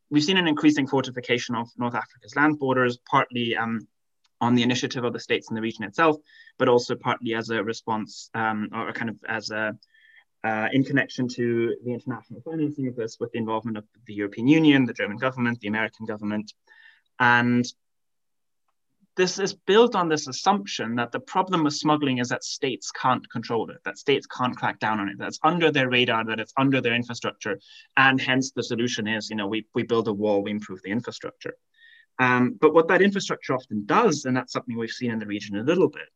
we've 0.09 0.25
seen 0.25 0.39
an 0.39 0.49
increasing 0.49 0.87
fortification 0.87 1.57
of 1.57 1.69
North 1.77 1.95
Africa's 1.95 2.37
land 2.37 2.59
borders, 2.59 2.97
partly 3.07 3.55
um, 3.55 3.87
on 4.41 4.55
the 4.55 4.63
initiative 4.63 5.05
of 5.05 5.13
the 5.13 5.21
states 5.21 5.51
in 5.51 5.57
the 5.57 5.61
region 5.61 5.85
itself, 5.85 6.17
but 6.59 6.71
also 6.71 6.95
partly 6.95 7.35
as 7.35 7.51
a 7.51 7.63
response 7.63 8.31
um, 8.33 8.71
or 8.73 8.95
kind 8.95 9.11
of 9.11 9.19
as 9.29 9.51
a 9.51 9.77
uh, 10.45 10.69
in 10.73 10.85
connection 10.85 11.27
to 11.27 11.75
the 11.85 11.93
international 11.93 12.41
financing 12.43 12.87
of 12.87 12.97
this 12.97 13.19
with 13.19 13.33
the 13.33 13.39
involvement 13.39 13.79
of 13.79 13.85
the 14.07 14.15
European 14.15 14.47
Union, 14.47 14.85
the 14.85 14.93
German 14.93 15.17
government, 15.17 15.59
the 15.61 15.69
American 15.69 16.05
government. 16.05 16.53
And 17.19 17.65
this 19.17 19.39
is 19.39 19.55
built 19.55 19.95
on 19.95 20.09
this 20.09 20.27
assumption 20.27 20.97
that 20.97 21.13
the 21.13 21.21
problem 21.21 21.65
with 21.65 21.75
smuggling 21.75 22.19
is 22.19 22.29
that 22.29 22.45
states 22.45 22.91
can't 22.91 23.29
control 23.31 23.71
it, 23.71 23.79
that 23.85 23.97
states 23.97 24.27
can't 24.27 24.57
crack 24.57 24.81
down 24.81 25.01
on 25.01 25.09
it, 25.09 25.19
that 25.19 25.29
it's 25.29 25.39
under 25.45 25.71
their 25.71 25.89
radar, 25.89 26.25
that 26.25 26.41
it's 26.41 26.53
under 26.59 26.81
their 26.81 26.95
infrastructure. 26.95 27.59
And 27.97 28.21
hence 28.21 28.51
the 28.51 28.63
solution 28.63 29.07
is, 29.07 29.31
you 29.31 29.37
know, 29.37 29.47
we, 29.47 29.67
we 29.75 29.85
build 29.85 30.09
a 30.09 30.13
wall, 30.13 30.43
we 30.43 30.51
improve 30.51 30.83
the 30.83 30.91
infrastructure. 30.91 31.55
Um, 32.19 32.59
but 32.61 32.75
what 32.75 32.89
that 32.89 33.03
infrastructure 33.03 33.55
often 33.55 33.87
does, 33.87 34.25
and 34.25 34.37
that's 34.37 34.53
something 34.53 34.77
we've 34.77 34.91
seen 34.91 35.11
in 35.11 35.19
the 35.19 35.27
region 35.27 35.57
a 35.57 35.63
little 35.63 35.89
bit, 35.89 36.09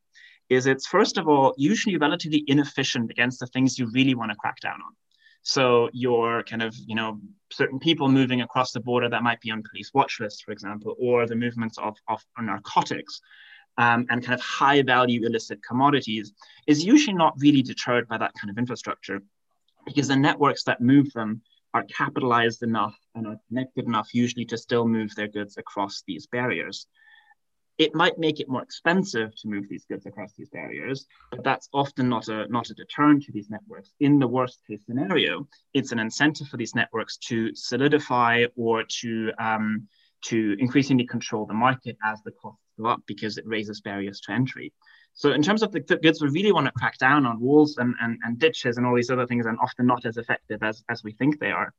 is 0.49 0.65
it's 0.65 0.87
first 0.87 1.17
of 1.17 1.27
all 1.27 1.53
usually 1.57 1.97
relatively 1.97 2.43
inefficient 2.47 3.11
against 3.11 3.39
the 3.39 3.47
things 3.47 3.77
you 3.77 3.89
really 3.93 4.15
want 4.15 4.31
to 4.31 4.37
crack 4.37 4.59
down 4.61 4.81
on. 4.81 4.93
So 5.41 5.89
your 5.93 6.43
kind 6.43 6.61
of, 6.61 6.75
you 6.75 6.95
know, 6.95 7.19
certain 7.51 7.79
people 7.79 8.09
moving 8.09 8.41
across 8.41 8.71
the 8.71 8.79
border 8.81 9.09
that 9.09 9.23
might 9.23 9.39
be 9.41 9.51
on 9.51 9.63
police 9.63 9.91
watch 9.93 10.19
lists, 10.19 10.41
for 10.41 10.51
example, 10.51 10.95
or 10.99 11.25
the 11.25 11.35
movements 11.35 11.77
of, 11.77 11.95
of 12.07 12.21
narcotics 12.39 13.21
um, 13.77 14.05
and 14.09 14.23
kind 14.23 14.33
of 14.33 14.41
high 14.41 14.81
value 14.81 15.25
illicit 15.25 15.63
commodities 15.63 16.33
is 16.67 16.83
usually 16.83 17.15
not 17.15 17.33
really 17.37 17.61
deterred 17.61 18.07
by 18.07 18.17
that 18.17 18.33
kind 18.39 18.49
of 18.49 18.57
infrastructure 18.57 19.21
because 19.85 20.09
the 20.09 20.15
networks 20.15 20.63
that 20.65 20.81
move 20.81 21.11
them 21.13 21.41
are 21.73 21.83
capitalized 21.83 22.63
enough 22.63 22.97
and 23.15 23.27
are 23.27 23.37
connected 23.47 23.85
enough 23.85 24.09
usually 24.13 24.45
to 24.45 24.57
still 24.57 24.87
move 24.87 25.15
their 25.15 25.27
goods 25.27 25.57
across 25.57 26.03
these 26.05 26.27
barriers 26.27 26.87
it 27.79 27.95
might 27.95 28.19
make 28.19 28.41
it 28.41 28.49
more 28.49 28.61
expensive 28.61 29.33
to 29.37 29.47
move 29.47 29.65
these 29.69 29.85
goods 29.85 30.05
across 30.05 30.33
these 30.33 30.49
barriers, 30.49 31.07
but 31.31 31.45
that's 31.45 31.69
often 31.73 32.09
not 32.09 32.27
a 32.27 32.45
not 32.49 32.69
a 32.69 32.73
deterrent 32.73 33.23
to 33.23 33.31
these 33.31 33.49
networks. 33.49 33.93
In 34.01 34.19
the 34.19 34.27
worst 34.27 34.59
case 34.67 34.85
scenario, 34.85 35.47
it's 35.73 35.93
an 35.93 35.99
incentive 35.99 36.49
for 36.49 36.57
these 36.57 36.75
networks 36.75 37.15
to 37.29 37.55
solidify 37.55 38.45
or 38.57 38.83
to 39.01 39.31
um, 39.39 39.87
to 40.25 40.57
increasingly 40.59 41.05
control 41.05 41.45
the 41.45 41.53
market 41.53 41.97
as 42.03 42.21
the 42.23 42.31
costs 42.31 42.61
go 42.77 42.87
up 42.87 43.01
because 43.07 43.37
it 43.37 43.47
raises 43.47 43.79
barriers 43.79 44.19
to 44.21 44.33
entry. 44.33 44.73
So 45.13 45.31
in 45.31 45.41
terms 45.41 45.63
of 45.63 45.71
the, 45.71 45.79
goods, 45.79 46.21
we 46.21 46.29
really 46.29 46.51
want 46.51 46.65
to 46.65 46.73
crack 46.73 46.97
down 46.97 47.25
on 47.25 47.39
walls 47.39 47.77
and, 47.77 47.95
and, 48.01 48.19
and 48.23 48.37
ditches 48.37 48.77
and 48.77 48.85
all 48.85 48.95
these 48.95 49.09
other 49.09 49.25
things, 49.25 49.45
and 49.45 49.57
often 49.61 49.85
not 49.85 50.05
as 50.05 50.17
effective 50.17 50.61
as, 50.61 50.83
as 50.89 51.03
we 51.03 51.13
think 51.13 51.39
they 51.39 51.51
are. 51.51 51.73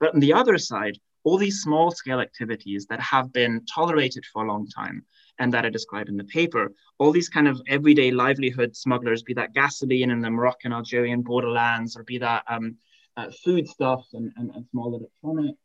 But 0.00 0.14
on 0.14 0.20
the 0.20 0.32
other 0.32 0.58
side, 0.58 0.98
all 1.24 1.38
these 1.38 1.60
small 1.60 1.90
scale 1.90 2.20
activities 2.20 2.86
that 2.90 3.00
have 3.00 3.32
been 3.32 3.64
tolerated 3.72 4.24
for 4.26 4.44
a 4.44 4.48
long 4.48 4.68
time 4.68 5.04
and 5.38 5.52
that 5.52 5.64
I 5.64 5.70
describe 5.70 6.08
in 6.08 6.16
the 6.16 6.24
paper. 6.24 6.72
All 6.98 7.12
these 7.12 7.28
kind 7.28 7.48
of 7.48 7.60
everyday 7.66 8.10
livelihood 8.10 8.76
smugglers, 8.76 9.22
be 9.22 9.34
that 9.34 9.54
gasoline 9.54 10.10
in 10.10 10.20
the 10.20 10.30
Moroccan 10.30 10.72
Algerian 10.72 11.22
borderlands, 11.22 11.96
or 11.96 12.04
be 12.04 12.18
that 12.18 12.44
um, 12.48 12.76
uh, 13.16 13.30
foodstuffs 13.44 14.14
and, 14.14 14.32
and, 14.36 14.50
and 14.54 14.66
small 14.70 14.94
electronics. 14.94 15.58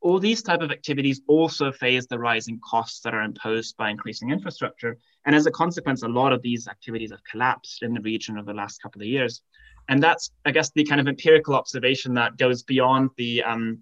All 0.00 0.18
these 0.18 0.42
type 0.42 0.60
of 0.60 0.70
activities 0.70 1.22
also 1.26 1.72
face 1.72 2.06
the 2.06 2.18
rising 2.18 2.60
costs 2.62 3.00
that 3.00 3.14
are 3.14 3.22
imposed 3.22 3.76
by 3.76 3.90
increasing 3.90 4.30
infrastructure. 4.30 4.98
And 5.24 5.34
as 5.34 5.46
a 5.46 5.50
consequence, 5.50 6.02
a 6.02 6.08
lot 6.08 6.32
of 6.32 6.42
these 6.42 6.68
activities 6.68 7.10
have 7.10 7.24
collapsed 7.24 7.82
in 7.82 7.94
the 7.94 8.00
region 8.00 8.38
over 8.38 8.52
the 8.52 8.56
last 8.56 8.82
couple 8.82 9.02
of 9.02 9.08
years. 9.08 9.42
And 9.88 10.02
that's, 10.02 10.30
I 10.44 10.50
guess, 10.50 10.70
the 10.70 10.84
kind 10.84 11.00
of 11.00 11.08
empirical 11.08 11.54
observation 11.54 12.14
that 12.14 12.36
goes 12.36 12.62
beyond 12.62 13.10
the 13.16 13.42
um, 13.42 13.80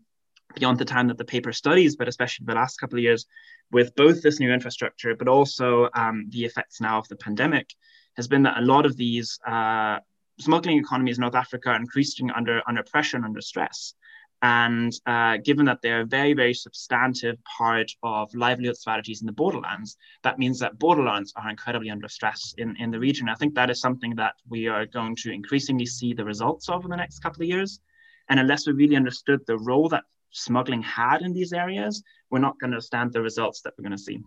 beyond 0.54 0.78
the 0.78 0.84
time 0.84 1.08
that 1.08 1.18
the 1.18 1.24
paper 1.24 1.52
studies, 1.52 1.96
but 1.96 2.08
especially 2.08 2.46
the 2.46 2.54
last 2.54 2.78
couple 2.78 2.98
of 2.98 3.02
years, 3.02 3.26
with 3.72 3.94
both 3.96 4.22
this 4.22 4.40
new 4.40 4.52
infrastructure, 4.52 5.14
but 5.16 5.28
also 5.28 5.88
um, 5.94 6.26
the 6.28 6.44
effects 6.44 6.80
now 6.80 6.98
of 6.98 7.08
the 7.08 7.16
pandemic, 7.16 7.70
has 8.16 8.28
been 8.28 8.44
that 8.44 8.58
a 8.58 8.64
lot 8.64 8.86
of 8.86 8.96
these 8.96 9.38
uh, 9.46 9.98
smuggling 10.38 10.78
economies 10.78 11.18
in 11.18 11.22
North 11.22 11.34
Africa 11.34 11.70
are 11.70 11.76
increasing 11.76 12.30
under, 12.30 12.62
under 12.68 12.82
pressure 12.82 13.16
and 13.16 13.24
under 13.24 13.40
stress. 13.40 13.94
And 14.42 14.92
uh, 15.06 15.38
given 15.42 15.64
that 15.66 15.78
they're 15.82 16.02
a 16.02 16.06
very, 16.06 16.34
very 16.34 16.52
substantive 16.52 17.36
part 17.44 17.90
of 18.02 18.34
livelihood 18.34 18.76
strategies 18.76 19.22
in 19.22 19.26
the 19.26 19.32
borderlands, 19.32 19.96
that 20.22 20.38
means 20.38 20.58
that 20.58 20.78
borderlands 20.78 21.32
are 21.34 21.48
incredibly 21.48 21.88
under 21.88 22.08
stress 22.08 22.54
in, 22.58 22.76
in 22.78 22.90
the 22.90 22.98
region. 22.98 23.28
I 23.28 23.36
think 23.36 23.54
that 23.54 23.70
is 23.70 23.80
something 23.80 24.14
that 24.16 24.34
we 24.48 24.68
are 24.68 24.84
going 24.84 25.16
to 25.16 25.32
increasingly 25.32 25.86
see 25.86 26.12
the 26.12 26.26
results 26.26 26.68
of 26.68 26.84
in 26.84 26.90
the 26.90 26.96
next 26.96 27.20
couple 27.20 27.42
of 27.42 27.48
years. 27.48 27.80
And 28.28 28.38
unless 28.38 28.66
we 28.66 28.74
really 28.74 28.96
understood 28.96 29.40
the 29.46 29.58
role 29.58 29.88
that 29.88 30.04
smuggling 30.34 30.82
had 30.82 31.22
in 31.22 31.32
these 31.32 31.52
areas, 31.52 32.02
we're 32.30 32.38
not 32.40 32.58
going 32.60 32.72
to 32.72 32.80
stand 32.80 33.12
the 33.12 33.22
results 33.22 33.62
that 33.62 33.72
we're 33.78 33.82
going 33.84 33.96
to 33.96 34.02
see. 34.02 34.20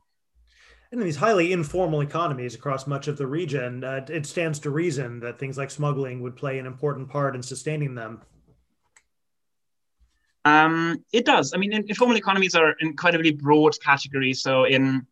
And 0.92 1.02
in 1.02 1.06
these 1.06 1.18
highly 1.18 1.52
informal 1.52 2.02
economies 2.02 2.56
across 2.56 2.88
much 2.88 3.08
of 3.08 3.18
the 3.18 3.28
region, 3.28 3.84
uh, 3.84 4.06
it 4.10 4.26
stands 4.26 4.60
to 4.60 4.70
reason 4.70 5.20
that 5.20 5.38
things 5.38 5.58
like 5.58 5.70
smuggling 5.70 6.22
would 6.22 6.36
play 6.38 6.60
an 6.60 6.66
important 6.66 7.10
part 7.10 7.36
in 7.36 7.44
sustaining 7.44 7.94
them. 7.94 8.22
Um, 10.46 11.04
it 11.12 11.26
does. 11.26 11.52
I 11.54 11.58
mean, 11.58 11.74
informal 11.74 12.16
economies 12.16 12.56
are 12.56 12.74
incredibly 12.80 13.32
broad 13.32 13.74
categories. 13.84 14.42
So 14.42 14.64
in 14.64 15.06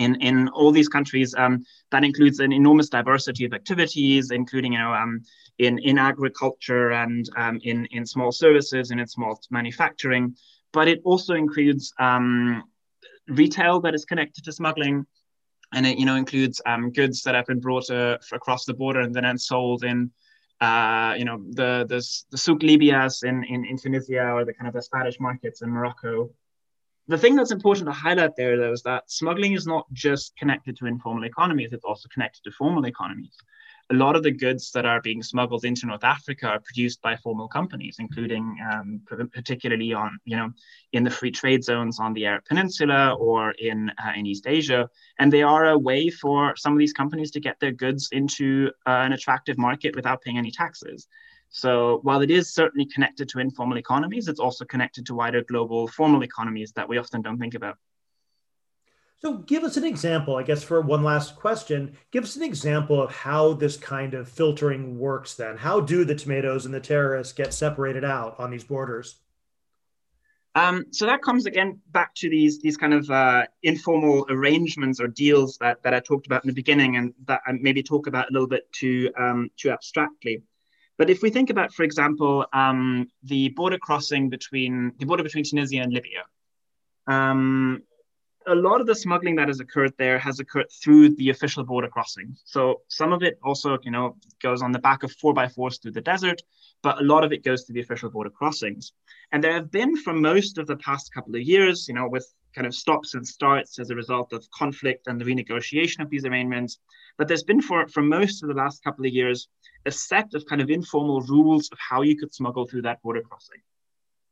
in 0.00 0.16
in 0.20 0.48
all 0.48 0.72
these 0.72 0.88
countries, 0.88 1.34
um, 1.36 1.64
that 1.92 2.04
includes 2.04 2.40
an 2.40 2.52
enormous 2.52 2.88
diversity 2.88 3.44
of 3.44 3.52
activities, 3.52 4.30
including 4.30 4.72
you 4.72 4.78
know 4.78 4.92
um, 4.92 5.22
in, 5.58 5.78
in 5.78 5.98
agriculture 5.98 6.90
and 6.92 7.28
um, 7.36 7.60
in, 7.62 7.86
in 7.90 8.06
small 8.06 8.32
services 8.32 8.90
and 8.90 9.00
in 9.00 9.06
small 9.06 9.38
manufacturing. 9.50 10.34
But 10.72 10.88
it 10.88 11.00
also 11.04 11.34
includes 11.34 11.92
um, 11.98 12.64
retail 13.28 13.80
that 13.80 13.94
is 13.94 14.04
connected 14.04 14.44
to 14.44 14.52
smuggling. 14.52 15.06
And 15.72 15.86
it 15.86 15.98
you 15.98 16.06
know, 16.06 16.16
includes 16.16 16.60
um, 16.66 16.90
goods 16.90 17.22
that 17.22 17.34
have 17.34 17.46
been 17.46 17.60
brought 17.60 17.90
uh, 17.90 18.18
across 18.32 18.64
the 18.64 18.74
border 18.74 19.00
and 19.00 19.14
then 19.14 19.38
sold 19.38 19.84
in 19.84 20.10
uh, 20.60 21.14
you 21.16 21.24
know, 21.24 21.42
the, 21.50 21.86
the, 21.88 22.06
the 22.30 22.38
souk 22.38 22.60
libias 22.60 23.22
in, 23.24 23.44
in, 23.44 23.64
in 23.64 23.78
Tunisia 23.78 24.30
or 24.32 24.44
the 24.44 24.52
kind 24.52 24.68
of 24.68 24.74
the 24.74 24.82
Spanish 24.82 25.18
markets 25.18 25.62
in 25.62 25.70
Morocco. 25.70 26.30
The 27.10 27.18
thing 27.18 27.34
that's 27.34 27.50
important 27.50 27.86
to 27.86 27.92
highlight 27.92 28.36
there, 28.36 28.56
though, 28.56 28.72
is 28.72 28.82
that 28.82 29.10
smuggling 29.10 29.52
is 29.54 29.66
not 29.66 29.84
just 29.92 30.36
connected 30.36 30.76
to 30.76 30.86
informal 30.86 31.24
economies, 31.24 31.72
it's 31.72 31.84
also 31.84 32.08
connected 32.08 32.44
to 32.44 32.52
formal 32.52 32.86
economies 32.86 33.36
a 33.90 33.94
lot 33.94 34.14
of 34.14 34.22
the 34.22 34.30
goods 34.30 34.70
that 34.70 34.86
are 34.86 35.00
being 35.00 35.22
smuggled 35.22 35.64
into 35.64 35.86
North 35.86 36.04
Africa 36.04 36.46
are 36.46 36.60
produced 36.60 37.02
by 37.02 37.16
formal 37.16 37.48
companies, 37.48 37.96
including 37.98 38.56
um, 38.72 39.00
particularly 39.32 39.92
on, 39.92 40.18
you 40.24 40.36
know, 40.36 40.52
in 40.92 41.02
the 41.02 41.10
free 41.10 41.32
trade 41.32 41.64
zones 41.64 41.98
on 41.98 42.12
the 42.12 42.24
Arab 42.26 42.44
Peninsula 42.44 43.14
or 43.14 43.50
in 43.52 43.90
uh, 44.02 44.12
in 44.14 44.26
East 44.26 44.46
Asia, 44.46 44.88
and 45.18 45.32
they 45.32 45.42
are 45.42 45.66
a 45.66 45.78
way 45.78 46.08
for 46.08 46.54
some 46.56 46.72
of 46.72 46.78
these 46.78 46.92
companies 46.92 47.32
to 47.32 47.40
get 47.40 47.58
their 47.58 47.72
goods 47.72 48.08
into 48.12 48.70
uh, 48.86 49.02
an 49.04 49.12
attractive 49.12 49.58
market 49.58 49.96
without 49.96 50.22
paying 50.22 50.38
any 50.38 50.52
taxes. 50.52 51.08
So 51.50 51.98
while 52.02 52.22
it 52.22 52.30
is 52.30 52.54
certainly 52.54 52.86
connected 52.86 53.28
to 53.30 53.40
informal 53.40 53.76
economies, 53.76 54.28
it's 54.28 54.40
also 54.40 54.64
connected 54.64 55.04
to 55.06 55.14
wider 55.14 55.42
global 55.42 55.88
formal 55.88 56.22
economies 56.22 56.72
that 56.72 56.88
we 56.88 56.96
often 56.96 57.22
don't 57.22 57.38
think 57.38 57.54
about. 57.54 57.76
So, 59.18 59.34
give 59.34 59.64
us 59.64 59.76
an 59.76 59.84
example, 59.84 60.36
I 60.36 60.44
guess, 60.44 60.62
for 60.62 60.80
one 60.80 61.02
last 61.02 61.36
question. 61.36 61.98
Give 62.10 62.24
us 62.24 62.36
an 62.36 62.42
example 62.42 63.02
of 63.02 63.14
how 63.14 63.52
this 63.52 63.76
kind 63.76 64.14
of 64.14 64.30
filtering 64.30 64.98
works 64.98 65.34
then. 65.34 65.58
How 65.58 65.78
do 65.80 66.06
the 66.06 66.14
tomatoes 66.14 66.64
and 66.64 66.72
the 66.72 66.80
terrorists 66.80 67.34
get 67.34 67.52
separated 67.52 68.02
out 68.02 68.40
on 68.40 68.50
these 68.50 68.64
borders? 68.64 69.16
Um, 70.54 70.86
so 70.90 71.04
that 71.04 71.20
comes 71.20 71.44
again 71.44 71.80
back 71.90 72.14
to 72.16 72.30
these 72.30 72.60
these 72.60 72.78
kind 72.78 72.94
of 72.94 73.10
uh, 73.10 73.44
informal 73.62 74.26
arrangements 74.30 75.00
or 75.00 75.06
deals 75.06 75.58
that, 75.58 75.82
that 75.82 75.92
I 75.92 76.00
talked 76.00 76.26
about 76.26 76.42
in 76.42 76.48
the 76.48 76.54
beginning, 76.54 76.96
and 76.96 77.12
that 77.26 77.42
I 77.46 77.52
maybe 77.52 77.82
talk 77.82 78.06
about 78.06 78.30
a 78.30 78.32
little 78.32 78.48
bit 78.48 78.72
too 78.72 79.12
um, 79.18 79.50
too 79.56 79.70
abstractly. 79.70 80.42
But 81.00 81.08
if 81.08 81.22
we 81.22 81.30
think 81.30 81.48
about, 81.48 81.72
for 81.72 81.82
example, 81.82 82.44
um, 82.52 83.08
the 83.22 83.48
border 83.56 83.78
crossing 83.78 84.28
between 84.28 84.92
the 84.98 85.06
border 85.06 85.22
between 85.22 85.44
Tunisia 85.44 85.78
and 85.78 85.94
Libya, 85.94 86.24
um, 87.06 87.82
a 88.46 88.54
lot 88.54 88.82
of 88.82 88.86
the 88.86 88.94
smuggling 88.94 89.36
that 89.36 89.48
has 89.48 89.60
occurred 89.60 89.94
there 89.96 90.18
has 90.18 90.40
occurred 90.40 90.66
through 90.70 91.16
the 91.16 91.30
official 91.30 91.64
border 91.64 91.88
crossing. 91.88 92.36
So 92.44 92.82
some 92.88 93.14
of 93.14 93.22
it 93.22 93.38
also, 93.42 93.78
you 93.82 93.90
know, 93.90 94.16
goes 94.42 94.60
on 94.60 94.72
the 94.72 94.78
back 94.78 95.02
of 95.02 95.10
four 95.12 95.32
by 95.32 95.48
fours 95.48 95.78
through 95.78 95.92
the 95.92 96.02
desert, 96.02 96.42
but 96.82 97.00
a 97.00 97.04
lot 97.04 97.24
of 97.24 97.32
it 97.32 97.44
goes 97.44 97.64
to 97.64 97.72
the 97.72 97.80
official 97.80 98.10
border 98.10 98.28
crossings. 98.28 98.92
And 99.32 99.42
there 99.42 99.54
have 99.54 99.70
been 99.70 99.96
for 99.96 100.12
most 100.12 100.58
of 100.58 100.66
the 100.66 100.76
past 100.76 101.14
couple 101.14 101.34
of 101.34 101.40
years, 101.40 101.88
you 101.88 101.94
know, 101.94 102.08
with 102.10 102.30
kind 102.54 102.66
of 102.66 102.74
stops 102.74 103.14
and 103.14 103.26
starts 103.26 103.78
as 103.78 103.90
a 103.90 103.94
result 103.94 104.32
of 104.32 104.50
conflict 104.50 105.06
and 105.06 105.20
the 105.20 105.24
renegotiation 105.24 106.00
of 106.00 106.10
these 106.10 106.24
arrangements. 106.24 106.78
But 107.16 107.28
there's 107.28 107.42
been 107.42 107.62
for, 107.62 107.86
for 107.88 108.02
most 108.02 108.42
of 108.42 108.48
the 108.48 108.54
last 108.54 108.82
couple 108.82 109.06
of 109.06 109.12
years 109.12 109.48
a 109.86 109.90
set 109.90 110.34
of 110.34 110.44
kind 110.46 110.60
of 110.60 110.70
informal 110.70 111.20
rules 111.22 111.68
of 111.72 111.78
how 111.78 112.02
you 112.02 112.16
could 112.16 112.34
smuggle 112.34 112.66
through 112.66 112.82
that 112.82 113.02
border 113.02 113.22
crossing. 113.22 113.60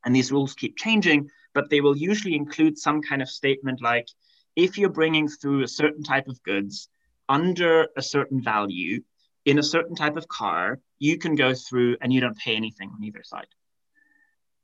And 0.04 0.14
these 0.14 0.32
rules 0.32 0.54
keep 0.54 0.76
changing, 0.76 1.30
but 1.54 1.70
they 1.70 1.80
will 1.80 1.96
usually 1.96 2.34
include 2.34 2.78
some 2.78 3.02
kind 3.02 3.22
of 3.22 3.28
statement 3.28 3.80
like 3.80 4.08
if 4.56 4.76
you're 4.76 4.90
bringing 4.90 5.28
through 5.28 5.62
a 5.62 5.68
certain 5.68 6.02
type 6.02 6.28
of 6.28 6.42
goods 6.42 6.88
under 7.28 7.88
a 7.96 8.02
certain 8.02 8.42
value 8.42 9.02
in 9.44 9.58
a 9.58 9.62
certain 9.62 9.96
type 9.96 10.16
of 10.16 10.28
car, 10.28 10.78
you 10.98 11.16
can 11.16 11.34
go 11.34 11.54
through 11.54 11.96
and 12.00 12.12
you 12.12 12.20
don't 12.20 12.36
pay 12.36 12.54
anything 12.54 12.90
on 12.90 13.02
either 13.02 13.22
side. 13.22 13.46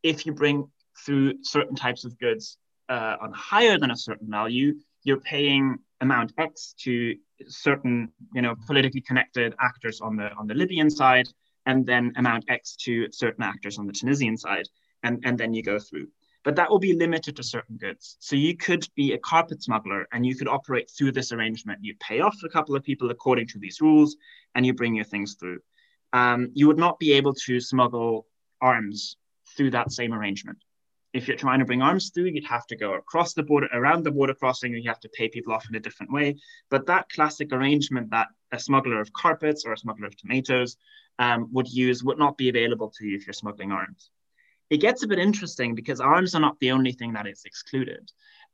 If 0.02 0.26
you 0.26 0.32
bring 0.32 0.68
through 1.04 1.42
certain 1.42 1.76
types 1.76 2.04
of 2.04 2.18
goods 2.18 2.58
uh, 2.88 3.16
on 3.20 3.32
higher 3.32 3.78
than 3.78 3.90
a 3.90 3.96
certain 3.96 4.30
value, 4.30 4.74
you're 5.02 5.20
paying 5.20 5.78
amount 6.00 6.32
X 6.38 6.74
to 6.80 7.14
certain, 7.48 8.12
you 8.34 8.42
know, 8.42 8.54
politically 8.66 9.00
connected 9.00 9.54
actors 9.60 10.00
on 10.00 10.16
the 10.16 10.32
on 10.34 10.46
the 10.46 10.54
Libyan 10.54 10.90
side, 10.90 11.28
and 11.66 11.86
then 11.86 12.12
amount 12.16 12.44
X 12.48 12.76
to 12.76 13.10
certain 13.12 13.42
actors 13.42 13.78
on 13.78 13.86
the 13.86 13.92
Tunisian 13.92 14.36
side 14.36 14.68
and, 15.02 15.20
and 15.24 15.38
then 15.38 15.54
you 15.54 15.62
go 15.62 15.78
through. 15.78 16.08
but 16.44 16.56
that 16.56 16.70
will 16.70 16.78
be 16.78 16.92
limited 16.92 17.34
to 17.36 17.42
certain 17.42 17.76
goods. 17.78 18.16
So 18.20 18.36
you 18.36 18.54
could 18.56 18.86
be 18.94 19.14
a 19.14 19.18
carpet 19.18 19.62
smuggler 19.62 20.06
and 20.12 20.26
you 20.26 20.36
could 20.36 20.46
operate 20.46 20.90
through 20.90 21.12
this 21.12 21.32
arrangement. 21.32 21.78
You 21.82 21.94
pay 22.00 22.20
off 22.20 22.36
a 22.44 22.50
couple 22.50 22.76
of 22.76 22.84
people 22.84 23.10
according 23.10 23.46
to 23.48 23.58
these 23.58 23.80
rules 23.80 24.16
and 24.54 24.66
you 24.66 24.74
bring 24.74 24.94
your 24.94 25.06
things 25.06 25.36
through. 25.40 25.60
Um, 26.12 26.50
you 26.52 26.66
would 26.66 26.78
not 26.78 26.98
be 26.98 27.14
able 27.14 27.34
to 27.46 27.60
smuggle 27.60 28.26
arms 28.60 29.16
through 29.56 29.70
that 29.70 29.90
same 29.90 30.12
arrangement. 30.12 30.58
If 31.14 31.28
you're 31.28 31.36
trying 31.36 31.60
to 31.60 31.64
bring 31.64 31.80
arms 31.80 32.10
through, 32.10 32.24
you'd 32.24 32.44
have 32.44 32.66
to 32.66 32.76
go 32.76 32.94
across 32.94 33.32
the 33.32 33.42
border, 33.42 33.68
around 33.72 34.02
the 34.02 34.10
border 34.10 34.34
crossing, 34.34 34.74
and 34.74 34.84
you 34.84 34.90
have 34.90 35.00
to 35.00 35.08
pay 35.08 35.28
people 35.28 35.52
off 35.52 35.66
in 35.70 35.76
a 35.76 35.80
different 35.80 36.12
way. 36.12 36.36
But 36.70 36.86
that 36.86 37.08
classic 37.08 37.52
arrangement 37.52 38.10
that 38.10 38.28
a 38.52 38.58
smuggler 38.58 39.00
of 39.00 39.12
carpets 39.12 39.64
or 39.64 39.72
a 39.72 39.78
smuggler 39.78 40.08
of 40.08 40.16
tomatoes 40.16 40.76
um, 41.18 41.48
would 41.52 41.68
use 41.68 42.04
would 42.04 42.18
not 42.18 42.36
be 42.36 42.48
available 42.50 42.92
to 42.98 43.06
you 43.06 43.16
if 43.16 43.26
you're 43.26 43.32
smuggling 43.32 43.72
arms 43.72 44.10
it 44.70 44.78
gets 44.78 45.02
a 45.02 45.06
bit 45.06 45.18
interesting 45.18 45.74
because 45.74 46.00
arms 46.00 46.34
are 46.34 46.40
not 46.40 46.58
the 46.60 46.72
only 46.72 46.92
thing 46.92 47.12
that 47.12 47.26
is 47.26 47.44
excluded. 47.44 48.10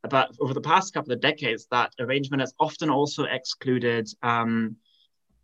But 0.09 0.31
over 0.39 0.53
the 0.53 0.61
past 0.61 0.93
couple 0.93 1.13
of 1.13 1.21
decades, 1.21 1.67
that 1.71 1.93
arrangement 1.99 2.41
has 2.41 2.53
often 2.59 2.89
also 2.89 3.23
excluded 3.23 4.09
um, 4.23 4.75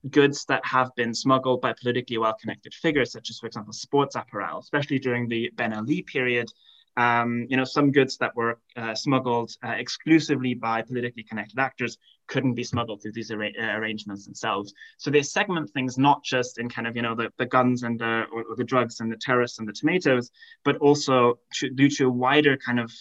goods 0.09 0.45
that 0.45 0.65
have 0.65 0.93
been 0.95 1.13
smuggled 1.13 1.62
by 1.62 1.74
politically 1.74 2.17
well 2.17 2.36
connected 2.39 2.74
figures, 2.74 3.12
such 3.12 3.29
as, 3.29 3.39
for 3.39 3.47
example, 3.47 3.74
sports 3.74 4.15
apparel, 4.15 4.59
especially 4.59 5.00
during 5.00 5.27
the 5.27 5.51
Ben 5.55 5.74
Ali 5.74 6.01
period 6.01 6.51
um, 6.97 7.45
you 7.49 7.55
know, 7.55 7.63
some 7.63 7.91
goods 7.91 8.17
that 8.17 8.35
were 8.35 8.59
uh, 8.75 8.95
smuggled 8.95 9.51
uh, 9.63 9.75
exclusively 9.77 10.55
by 10.55 10.81
politically 10.81 11.23
connected 11.23 11.59
actors 11.59 11.97
couldn't 12.27 12.55
be 12.55 12.63
smuggled 12.63 13.01
through 13.01 13.13
these 13.13 13.31
arra- 13.31 13.51
uh, 13.57 13.77
arrangements 13.77 14.25
themselves. 14.25 14.73
So 14.97 15.11
they 15.11 15.21
segment 15.21 15.69
things 15.69 15.97
not 15.97 16.23
just 16.23 16.57
in 16.57 16.69
kind 16.69 16.87
of, 16.87 16.95
you 16.95 17.03
know, 17.03 17.15
the, 17.15 17.31
the 17.37 17.45
guns 17.45 17.83
and 17.83 17.99
the, 17.99 18.23
or, 18.31 18.43
or 18.49 18.55
the 18.55 18.63
drugs 18.63 18.99
and 18.99 19.11
the 19.11 19.17
terrorists 19.17 19.59
and 19.59 19.67
the 19.67 19.73
tomatoes, 19.73 20.31
but 20.65 20.77
also 20.77 21.39
to, 21.55 21.69
due 21.69 21.89
to 21.89 22.07
a 22.07 22.09
wider 22.09 22.57
kind 22.57 22.79
of 22.79 22.91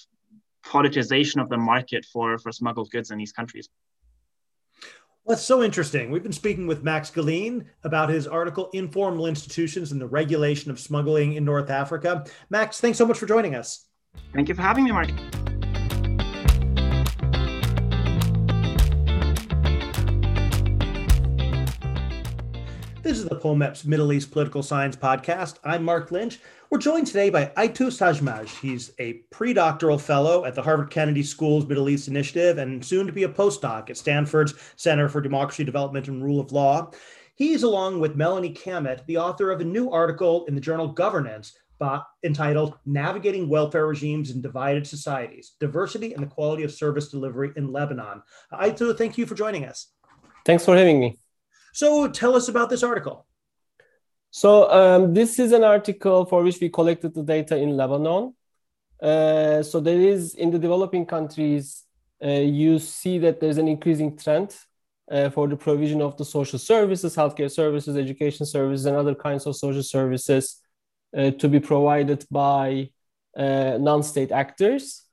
politicization 0.64 1.40
of 1.40 1.48
the 1.48 1.56
market 1.56 2.04
for, 2.04 2.38
for 2.38 2.52
smuggled 2.52 2.90
goods 2.90 3.10
in 3.10 3.18
these 3.18 3.32
countries. 3.32 3.68
That's 5.26 5.42
so 5.42 5.64
interesting. 5.64 6.12
We've 6.12 6.23
been 6.23 6.33
speaking 6.33 6.68
with 6.68 6.85
Max 6.85 7.11
Gallien 7.11 7.66
about 7.83 8.09
his 8.09 8.28
article, 8.28 8.71
Informal 8.73 9.26
Institutions 9.26 9.90
and 9.90 10.00
the 10.00 10.06
Regulation 10.06 10.71
of 10.71 10.78
Smuggling 10.78 11.33
in 11.33 11.45
North 11.45 11.68
Africa. 11.68 12.25
Max, 12.49 12.80
thanks 12.80 12.97
so 12.97 13.06
much 13.06 13.18
for 13.18 13.26
joining 13.26 13.56
us. 13.56 13.87
Thank 14.33 14.49
you 14.49 14.54
for 14.54 14.62
having 14.62 14.85
me, 14.85 14.92
Mark. 14.92 15.11
Is 23.26 23.30
the 23.30 23.40
POMEPS 23.40 23.85
Middle 23.85 24.12
East 24.12 24.30
Political 24.30 24.62
Science 24.62 24.95
Podcast. 24.95 25.59
I'm 25.64 25.83
Mark 25.83 26.12
Lynch. 26.12 26.38
We're 26.71 26.78
joined 26.78 27.09
today 27.09 27.28
by 27.28 27.50
Aytuğ 27.56 27.90
Şaşmaz. 27.90 28.61
He's 28.61 28.92
a 29.00 29.14
pre-doctoral 29.33 29.99
fellow 29.99 30.45
at 30.45 30.54
the 30.54 30.62
Harvard 30.62 30.90
Kennedy 30.90 31.25
School's 31.25 31.66
Middle 31.66 31.88
East 31.88 32.06
Initiative 32.06 32.59
and 32.59 32.85
soon 32.85 33.04
to 33.04 33.12
be 33.12 33.25
a 33.25 33.28
postdoc 33.28 33.90
at 33.90 33.97
Stanford's 33.97 34.54
Center 34.76 35.09
for 35.09 35.21
Democracy, 35.21 35.64
Development, 35.64 36.06
and 36.06 36.23
Rule 36.23 36.38
of 36.38 36.52
Law. 36.52 36.92
He's, 37.35 37.64
along 37.64 37.99
with 37.99 38.16
Melani 38.16 38.56
Cammett, 38.56 39.04
the 39.06 39.18
author 39.18 39.50
of 39.50 39.61
a 39.61 39.64
new 39.64 39.90
article 39.90 40.45
in 40.47 40.54
the 40.54 40.61
journal 40.61 40.87
Governance 40.87 41.52
entitled 42.23 42.78
Navigating 42.87 43.49
Welfare 43.49 43.88
Regimes 43.88 44.30
in 44.30 44.40
Divided 44.40 44.87
Societies, 44.87 45.56
Diversity 45.59 46.14
and 46.14 46.23
the 46.23 46.30
Quality 46.30 46.62
of 46.62 46.71
Service 46.71 47.09
Delivery 47.09 47.50
in 47.56 47.73
Lebanon. 47.73 48.23
Aytuğ, 48.52 48.97
thank 48.97 49.18
you 49.18 49.26
for 49.26 49.35
joining 49.35 49.64
us. 49.64 49.88
Thanks 50.45 50.64
for 50.64 50.76
having 50.76 51.00
me. 51.00 51.18
So 51.76 52.09
tell 52.09 52.35
us 52.35 52.49
about 52.49 52.71
this 52.71 52.83
article. 52.83 53.26
So 54.30 54.71
um, 54.71 55.12
this 55.12 55.38
is 55.38 55.52
an 55.52 55.62
article 55.62 56.25
for 56.25 56.42
which 56.42 56.59
we 56.59 56.71
collected 56.71 57.12
the 57.12 57.23
data 57.23 57.54
in 57.54 57.76
Lebanon. 57.76 58.35
Uh, 58.99 59.62
so 59.62 59.78
there 59.80 60.00
is 60.00 60.35
in 60.37 60.50
the 60.50 60.59
developing 60.59 61.04
countries, 61.04 61.85
uh, 62.25 62.28
you 62.28 62.78
see 62.78 63.18
that 63.18 63.40
there's 63.40 63.59
an 63.59 63.68
increasing 63.68 64.16
trend 64.16 64.56
uh, 65.12 65.28
for 65.28 65.49
the 65.49 65.56
provision 65.56 66.00
of 66.00 66.16
the 66.16 66.24
social 66.24 66.59
services, 66.59 67.14
healthcare 67.14 67.50
services, 67.50 67.94
education 67.94 68.46
services, 68.46 68.87
and 68.87 68.96
other 68.96 69.14
kinds 69.14 69.44
of 69.44 69.55
social 69.55 69.83
services 69.83 70.62
uh, 71.14 71.31
to 71.33 71.46
be 71.46 71.61
provided 71.61 72.24
by 72.31 72.88
uh, 73.37 73.77
non-state 73.79 74.33
actors. 74.33 75.05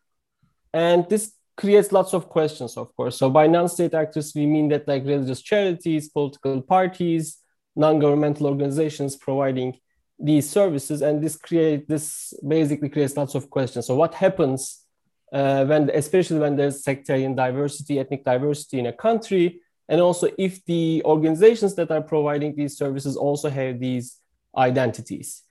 And 0.74 1.10
this 1.10 1.34
creates 1.56 1.92
lots 1.92 2.14
of 2.14 2.30
questions, 2.30 2.78
of 2.78 2.96
course. 2.96 3.18
So 3.18 3.30
by 3.30 3.48
non-state 3.48 3.94
actors, 3.94 4.34
we 4.36 4.46
mean 4.46 4.70
that 4.70 4.88
like 4.88 5.06
religious 5.06 5.42
charities, 5.42 6.10
political 6.10 6.62
parties, 6.62 7.38
non-governmental 7.76 8.48
organizations 8.48 9.16
providing 9.16 9.78
these 10.20 10.50
services, 10.50 11.02
and 11.02 11.22
this 11.22 11.36
create 11.36 11.88
this 11.88 12.34
basically 12.48 12.90
creates 12.90 13.18
lots 13.18 13.36
of 13.36 13.50
questions. 13.50 13.88
So 13.88 13.96
what 13.96 14.14
happens 14.14 14.86
uh, 15.34 15.66
when, 15.66 15.90
especially 15.90 16.40
when 16.40 16.56
there's 16.56 16.84
sectarian 16.84 17.36
diversity, 17.36 18.00
ethnic 18.00 18.24
diversity 18.24 18.80
in 18.80 18.86
a 18.86 18.94
country, 18.94 19.60
and 19.90 20.00
also 20.00 20.30
if 20.38 20.64
the 20.66 21.02
organizations 21.06 21.76
that 21.76 21.92
are 21.92 22.02
providing 22.02 22.56
these 22.56 22.78
services 22.78 23.18
also 23.18 23.50
have 23.50 23.80
these 23.80 24.18
identities. 24.56 25.44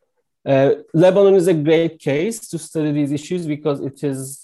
Uh, 0.47 0.75
Lebanon 0.95 1.35
is 1.35 1.49
a 1.49 1.55
great 1.55 1.99
case 1.99 2.49
to 2.49 2.59
study 2.59 2.93
these 2.93 3.13
issues 3.13 3.47
because 3.47 3.81
it 3.81 4.03
is 4.03 4.42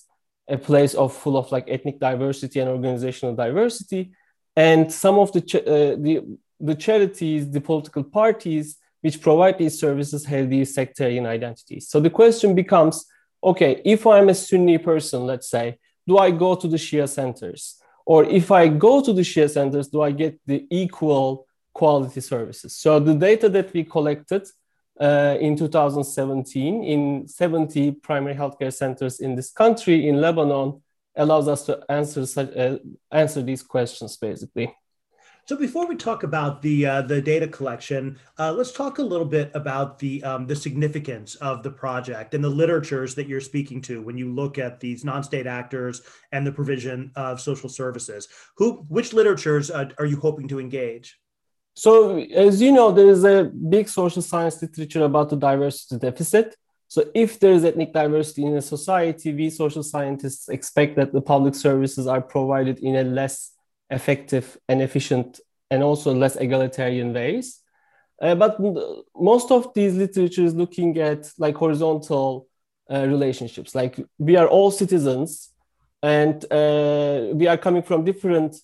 a 0.49 0.59
place 0.59 0.95
of 0.95 1.15
full 1.15 1.37
of 1.37 1.51
like 1.53 1.65
ethnic 1.69 2.01
diversity 2.01 2.61
and 2.61 2.71
organizational 2.71 3.35
diversity. 3.35 4.13
And 4.57 4.93
some 4.93 5.19
of 5.19 5.33
the 5.33 5.41
ch- 5.41 5.57
uh, 5.57 5.97
the 6.07 6.23
the 6.61 6.75
charities 6.75 7.51
the 7.51 7.61
political 7.61 8.03
parties 8.03 8.79
which 9.01 9.21
provide 9.21 9.59
these 9.59 9.79
services 9.79 10.25
have 10.25 10.51
these 10.51 10.75
sectarian 10.75 11.27
identities. 11.27 11.89
So 11.89 12.01
the 12.01 12.11
question 12.11 12.55
becomes 12.55 13.05
okay 13.45 13.81
if 13.85 14.05
i'm 14.05 14.29
a 14.29 14.35
sunni 14.35 14.79
person 14.79 15.25
let's 15.25 15.49
say 15.49 15.79
do 16.09 16.19
i 16.19 16.31
go 16.31 16.55
to 16.57 16.67
the 16.67 16.77
shia 16.77 17.09
centers? 17.09 17.81
Or 18.05 18.25
if 18.25 18.51
i 18.51 18.67
go 18.69 19.03
to 19.03 19.13
the 19.13 19.23
shia 19.23 19.49
centers 19.49 19.89
do 19.89 20.03
i 20.03 20.11
get 20.11 20.41
the 20.47 20.67
equal 20.71 21.47
quality 21.73 22.21
services? 22.21 22.75
So 22.75 22.99
the 22.99 23.15
data 23.15 23.49
that 23.51 23.73
we 23.73 23.85
collected 23.85 24.49
uh, 25.01 25.37
in 25.41 25.57
2017 25.57 26.85
in 26.85 27.29
70 27.29 27.93
primary 27.93 28.35
healthcare 28.35 28.73
centers 28.73 29.21
in 29.21 29.35
this 29.35 29.51
country 29.51 30.09
in 30.09 30.21
Lebanon 30.21 30.83
allows 31.17 31.49
us 31.49 31.65
to 31.67 31.81
answer 31.89 32.27
such, 32.27 32.55
uh, 32.57 32.79
answer 33.11 33.43
these 33.43 33.63
questions 33.63 34.17
basically. 34.17 34.75
So 35.49 35.57
before 35.57 35.87
we 35.87 35.97
talk 35.97 36.25
about 36.25 36.61
the 36.61 36.85
uh, 36.85 37.03
the 37.03 37.23
data 37.23 37.49
collection, 37.49 38.19
uh, 38.39 38.53
let's 38.53 38.71
talk 38.71 38.99
a 38.99 39.03
little 39.03 39.25
bit 39.25 39.51
about 39.55 39.99
the 39.99 40.23
um, 40.23 40.47
the 40.47 40.55
significance 40.55 41.37
of 41.37 41.63
the 41.63 41.71
project 41.71 42.35
and 42.35 42.45
the 42.45 42.51
literatures 42.51 43.15
that 43.15 43.29
you're 43.29 43.41
speaking 43.41 43.81
to 43.83 44.03
when 44.03 44.19
you 44.19 44.31
look 44.31 44.59
at 44.59 44.79
these 44.79 45.07
non-state 45.07 45.47
actors 45.47 46.03
and 46.33 46.47
the 46.47 46.53
provision 46.53 47.11
of 47.17 47.41
social 47.41 47.71
services. 47.71 48.29
Who, 48.59 48.85
which 48.89 49.15
literatures 49.15 49.71
uh, 49.71 49.89
are 49.97 50.05
you 50.05 50.19
hoping 50.19 50.49
to 50.49 50.61
engage? 50.61 51.19
So, 51.79 52.19
as 52.19 52.61
you 52.61 52.73
know, 52.73 52.91
there 52.91 53.07
is 53.07 53.23
a 53.23 53.45
big 53.45 53.89
social 53.89 54.21
science 54.21 54.61
literature 54.61 55.05
about 55.05 55.31
the 55.31 55.37
diversity 55.37 55.97
deficit. 55.97 56.57
So, 56.89 57.05
if 57.15 57.39
there 57.39 57.53
is 57.53 57.65
ethnic 57.65 57.93
diversity 57.93 58.47
in 58.47 58.57
a 58.57 58.61
society, 58.61 59.33
we 59.33 59.49
social 59.49 59.85
scientists 59.85 60.49
expect 60.49 60.97
that 60.97 61.13
the 61.13 61.21
public 61.21 61.55
services 61.55 62.09
are 62.09 62.21
provided 62.21 62.81
in 62.81 62.97
a 62.97 63.05
less 63.05 63.53
effective 63.91 64.59
and 64.69 64.83
efficient 64.83 65.39
and 65.71 65.85
also 65.85 66.13
less 66.13 66.35
egalitarian 66.35 67.13
ways. 67.13 67.61
Uh, 68.21 68.35
but 68.35 68.59
most 69.15 69.53
of 69.53 69.73
these 69.73 69.95
literature 69.95 70.43
is 70.43 70.57
looking 70.57 70.99
at 70.99 71.31
like 71.39 71.55
horizontal 71.55 72.49
uh, 72.91 73.07
relationships. 73.07 73.77
Like 73.77 74.01
we 74.19 74.35
are 74.35 74.49
all 74.49 74.73
citizens 74.73 75.53
and 76.03 76.45
uh, 76.51 77.29
we 77.35 77.47
are 77.47 77.57
coming 77.57 77.83
from 77.85 78.05
different 78.05 78.57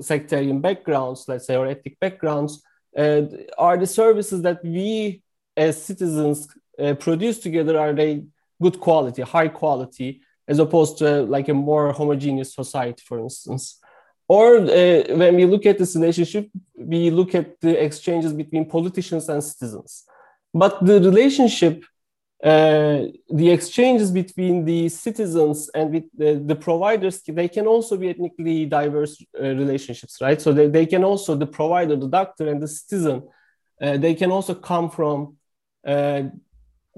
sectarian 0.00 0.60
backgrounds, 0.60 1.24
let's 1.28 1.46
say, 1.46 1.56
or 1.56 1.66
ethnic 1.66 1.98
backgrounds, 2.00 2.62
uh, 2.96 3.22
are 3.56 3.76
the 3.78 3.86
services 3.86 4.42
that 4.42 4.64
we 4.64 5.22
as 5.56 5.82
citizens 5.82 6.48
uh, 6.78 6.94
produce 6.94 7.38
together, 7.38 7.78
are 7.78 7.92
they 7.92 8.24
good 8.60 8.80
quality, 8.80 9.22
high 9.22 9.48
quality, 9.48 10.22
as 10.48 10.58
opposed 10.58 10.98
to 10.98 11.22
like 11.22 11.48
a 11.48 11.54
more 11.54 11.92
homogeneous 11.92 12.54
society, 12.54 13.02
for 13.06 13.18
instance? 13.18 13.78
Or 14.28 14.58
uh, 14.58 15.02
when 15.20 15.36
we 15.36 15.44
look 15.44 15.66
at 15.66 15.78
this 15.78 15.96
relationship, 15.96 16.48
we 16.76 17.10
look 17.10 17.34
at 17.34 17.60
the 17.60 17.82
exchanges 17.82 18.32
between 18.32 18.64
politicians 18.64 19.28
and 19.28 19.42
citizens. 19.42 20.04
But 20.54 20.84
the 20.84 21.00
relationship 21.00 21.84
uh, 22.42 23.04
the 23.28 23.50
exchanges 23.50 24.10
between 24.10 24.64
the 24.64 24.88
citizens 24.88 25.68
and 25.74 25.92
with 25.92 26.04
the, 26.16 26.42
the, 26.42 26.56
providers 26.56 27.20
they 27.20 27.48
can 27.48 27.66
also 27.66 27.98
be 27.98 28.08
ethnically 28.08 28.64
diverse 28.64 29.22
uh, 29.38 29.42
relationships 29.42 30.18
right? 30.22 30.40
So 30.40 30.50
they, 30.50 30.68
they 30.68 30.86
can 30.86 31.04
also 31.04 31.34
the 31.34 31.46
provider 31.46 31.96
the 31.96 32.08
doctor 32.08 32.48
and 32.48 32.62
the 32.62 32.68
citizen 32.68 33.28
uh, 33.82 33.98
they 33.98 34.14
can 34.14 34.30
also 34.30 34.54
come 34.54 34.88
from 34.88 35.36
uh, 35.86 36.22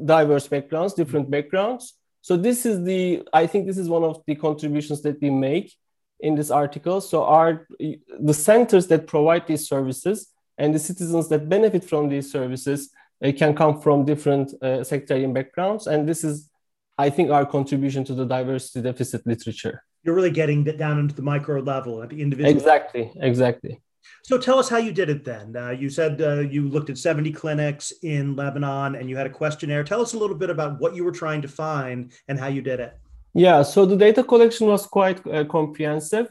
diverse 0.05 0.47
backgrounds 0.47 0.95
different 0.95 1.29
backgrounds. 1.29 1.95
So 2.21 2.37
this 2.37 2.65
is 2.65 2.85
the 2.85 3.27
i 3.33 3.47
think 3.49 3.67
this 3.67 3.79
is 3.79 3.89
one 3.89 4.05
of 4.05 4.23
the 4.27 4.37
contributions 4.37 5.03
that 5.03 5.21
we 5.21 5.31
make 5.31 5.75
in 6.23 6.37
this 6.37 6.51
article. 6.51 7.01
So 7.01 7.25
are 7.25 7.67
the 7.79 8.33
centers 8.35 8.87
that 8.87 9.09
provide 9.09 9.47
these 9.49 9.69
services 9.69 10.29
and 10.57 10.73
the 10.73 10.79
citizens 10.79 11.29
that 11.29 11.49
benefit 11.49 11.85
from 11.85 12.09
these 12.09 12.31
services 12.31 12.91
they 13.23 13.33
can 13.33 13.55
come 13.55 13.81
from 13.81 14.05
different 14.05 14.53
uh, 14.63 14.83
sectarian 14.83 15.33
backgrounds 15.33 15.87
and 15.87 16.09
this 16.09 16.25
is 16.25 16.51
I 16.99 17.09
think 17.09 17.31
our 17.31 17.47
contribution 17.47 18.05
to 18.05 18.15
the 18.15 18.27
diversity 18.27 18.83
deficit 18.83 19.27
literature. 19.27 19.83
You're 20.03 20.15
really 20.15 20.31
getting 20.31 20.63
down 20.65 20.99
into 20.99 21.15
the 21.15 21.23
micro 21.23 21.61
level 21.61 22.03
at 22.03 22.11
the 22.11 22.21
individual. 22.21 22.55
Exactly, 22.55 23.11
exactly. 23.17 23.81
So 24.25 24.37
tell 24.37 24.59
us 24.59 24.69
how 24.69 24.79
you 24.79 24.93
did 24.93 25.09
it 25.09 25.25
then. 25.25 25.57
Uh, 25.57 25.71
you 25.71 25.89
said 25.89 26.21
uh, 26.21 26.41
you 26.41 26.69
looked 26.69 26.91
at 26.91 26.99
70 26.99 27.33
clinics 27.33 27.93
in 28.03 28.37
Lebanon 28.37 28.97
and 28.97 29.09
you 29.09 29.17
had 29.17 29.27
a 29.27 29.31
questionnaire. 29.31 29.85
Tell 29.85 30.03
us 30.03 30.13
a 30.13 30.19
little 30.19 30.37
bit 30.37 30.51
about 30.51 30.81
what 30.81 30.95
you 30.95 31.05
were 31.05 31.13
trying 31.13 31.41
to 31.43 31.49
find 31.49 32.13
and 32.29 32.39
how 32.39 32.49
you 32.49 32.63
did 32.63 32.81
it. 32.81 32.99
Yeah, 33.33 33.63
so 33.63 33.87
the 33.87 33.97
data 33.97 34.23
collection 34.23 34.67
was 34.67 34.87
quite 34.87 35.27
uh, 35.27 35.45
comprehensive. 35.45 36.29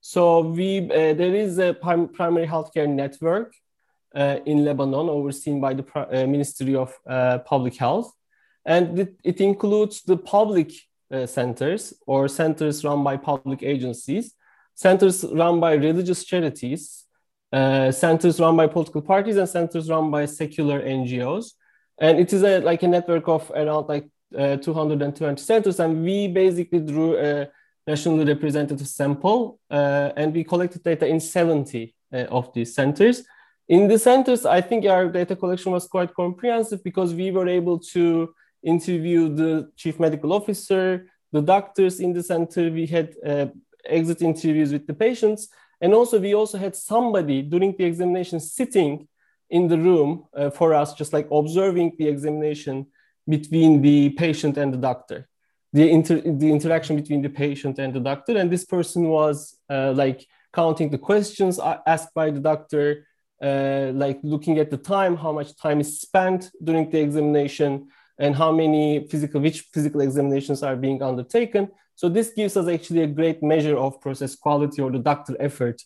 So 0.00 0.40
we 0.40 0.90
uh, 0.90 1.14
there 1.14 1.34
is 1.34 1.58
a 1.58 1.74
prim- 1.74 2.08
primary 2.08 2.46
healthcare 2.46 2.88
network 2.88 3.54
uh, 3.54 3.63
in 4.14 4.64
Lebanon 4.64 5.08
overseen 5.08 5.60
by 5.60 5.74
the 5.74 5.84
uh, 5.94 6.26
Ministry 6.26 6.74
of 6.74 6.94
Public 7.44 7.76
Health, 7.76 8.12
and 8.64 8.98
it, 8.98 9.14
it 9.24 9.40
includes 9.40 10.02
the 10.02 10.16
public 10.16 10.72
centers 11.26 11.94
or 12.06 12.28
centers 12.28 12.84
run 12.84 13.04
by 13.04 13.16
public 13.16 13.62
agencies, 13.62 14.34
centers 14.74 15.24
run 15.24 15.60
by 15.60 15.74
religious 15.74 16.24
charities, 16.24 17.04
uh, 17.54 17.92
centers 17.92 18.40
run 18.40 18.56
by 18.56 18.66
political 18.66 19.00
parties 19.00 19.36
and 19.36 19.48
centers 19.48 19.88
run 19.88 20.10
by 20.10 20.26
secular 20.26 20.82
NGOs. 20.82 21.52
And 21.98 22.18
it 22.18 22.32
is 22.32 22.42
a, 22.42 22.58
like 22.58 22.82
a 22.82 22.88
network 22.88 23.28
of 23.28 23.48
around 23.54 23.88
like 23.88 24.08
uh, 24.36 24.56
220 24.56 25.40
centers. 25.40 25.78
And 25.78 26.02
we 26.02 26.26
basically 26.26 26.80
drew 26.80 27.16
a 27.16 27.48
nationally 27.86 28.24
representative 28.24 28.88
sample 28.88 29.60
uh, 29.70 30.10
and 30.16 30.34
we 30.34 30.42
collected 30.42 30.82
data 30.82 31.06
in 31.06 31.20
70 31.20 31.94
uh, 32.12 32.16
of 32.24 32.52
these 32.52 32.74
centers. 32.74 33.22
In 33.68 33.88
the 33.88 33.98
centers, 33.98 34.44
I 34.44 34.60
think 34.60 34.84
our 34.84 35.08
data 35.08 35.34
collection 35.34 35.72
was 35.72 35.86
quite 35.86 36.14
comprehensive 36.14 36.84
because 36.84 37.14
we 37.14 37.30
were 37.30 37.48
able 37.48 37.78
to 37.94 38.34
interview 38.62 39.34
the 39.34 39.70
chief 39.76 39.98
medical 39.98 40.32
officer, 40.32 41.10
the 41.32 41.40
doctors 41.40 42.00
in 42.00 42.12
the 42.12 42.22
center. 42.22 42.70
We 42.70 42.86
had 42.86 43.14
uh, 43.26 43.46
exit 43.86 44.22
interviews 44.22 44.72
with 44.72 44.86
the 44.86 44.94
patients 44.94 45.48
and 45.84 45.92
also, 45.92 46.18
we 46.18 46.34
also 46.34 46.58
had 46.58 46.74
somebody 46.74 47.42
during 47.42 47.76
the 47.76 47.84
examination 47.84 48.40
sitting 48.40 49.06
in 49.50 49.68
the 49.68 49.78
room 49.78 50.24
uh, 50.34 50.50
for 50.50 50.72
us, 50.72 50.94
just 50.94 51.12
like 51.12 51.28
observing 51.30 51.92
the 51.98 52.08
examination 52.08 52.86
between 53.28 53.82
the 53.82 54.10
patient 54.10 54.56
and 54.56 54.72
the 54.72 54.78
doctor, 54.78 55.28
the, 55.74 55.90
inter- 55.90 56.22
the 56.22 56.50
interaction 56.50 56.96
between 56.96 57.20
the 57.20 57.28
patient 57.28 57.78
and 57.78 57.92
the 57.92 58.00
doctor. 58.00 58.36
And 58.36 58.50
this 58.50 58.64
person 58.64 59.08
was 59.08 59.58
uh, 59.68 59.92
like 59.92 60.26
counting 60.54 60.88
the 60.90 60.96
questions 60.96 61.60
asked 61.86 62.14
by 62.14 62.30
the 62.30 62.40
doctor, 62.40 63.06
uh, 63.46 63.92
like 64.04 64.18
looking 64.22 64.56
at 64.62 64.70
the 64.70 64.80
time, 64.96 65.14
how 65.24 65.32
much 65.38 65.50
time 65.66 65.78
is 65.84 65.90
spent 66.06 66.40
during 66.66 66.84
the 66.90 67.00
examination, 67.06 67.70
and 68.24 68.32
how 68.42 68.50
many 68.62 68.84
physical, 69.10 69.40
which 69.46 69.58
physical 69.74 70.00
examinations 70.00 70.62
are 70.62 70.76
being 70.76 71.02
undertaken. 71.02 71.68
So 72.00 72.08
this 72.08 72.28
gives 72.38 72.56
us 72.56 72.66
actually 72.68 73.02
a 73.02 73.14
great 73.18 73.42
measure 73.42 73.76
of 73.76 74.00
process 74.00 74.32
quality 74.44 74.82
or 74.82 74.90
the 74.90 74.98
doctor 75.10 75.34
effort 75.48 75.78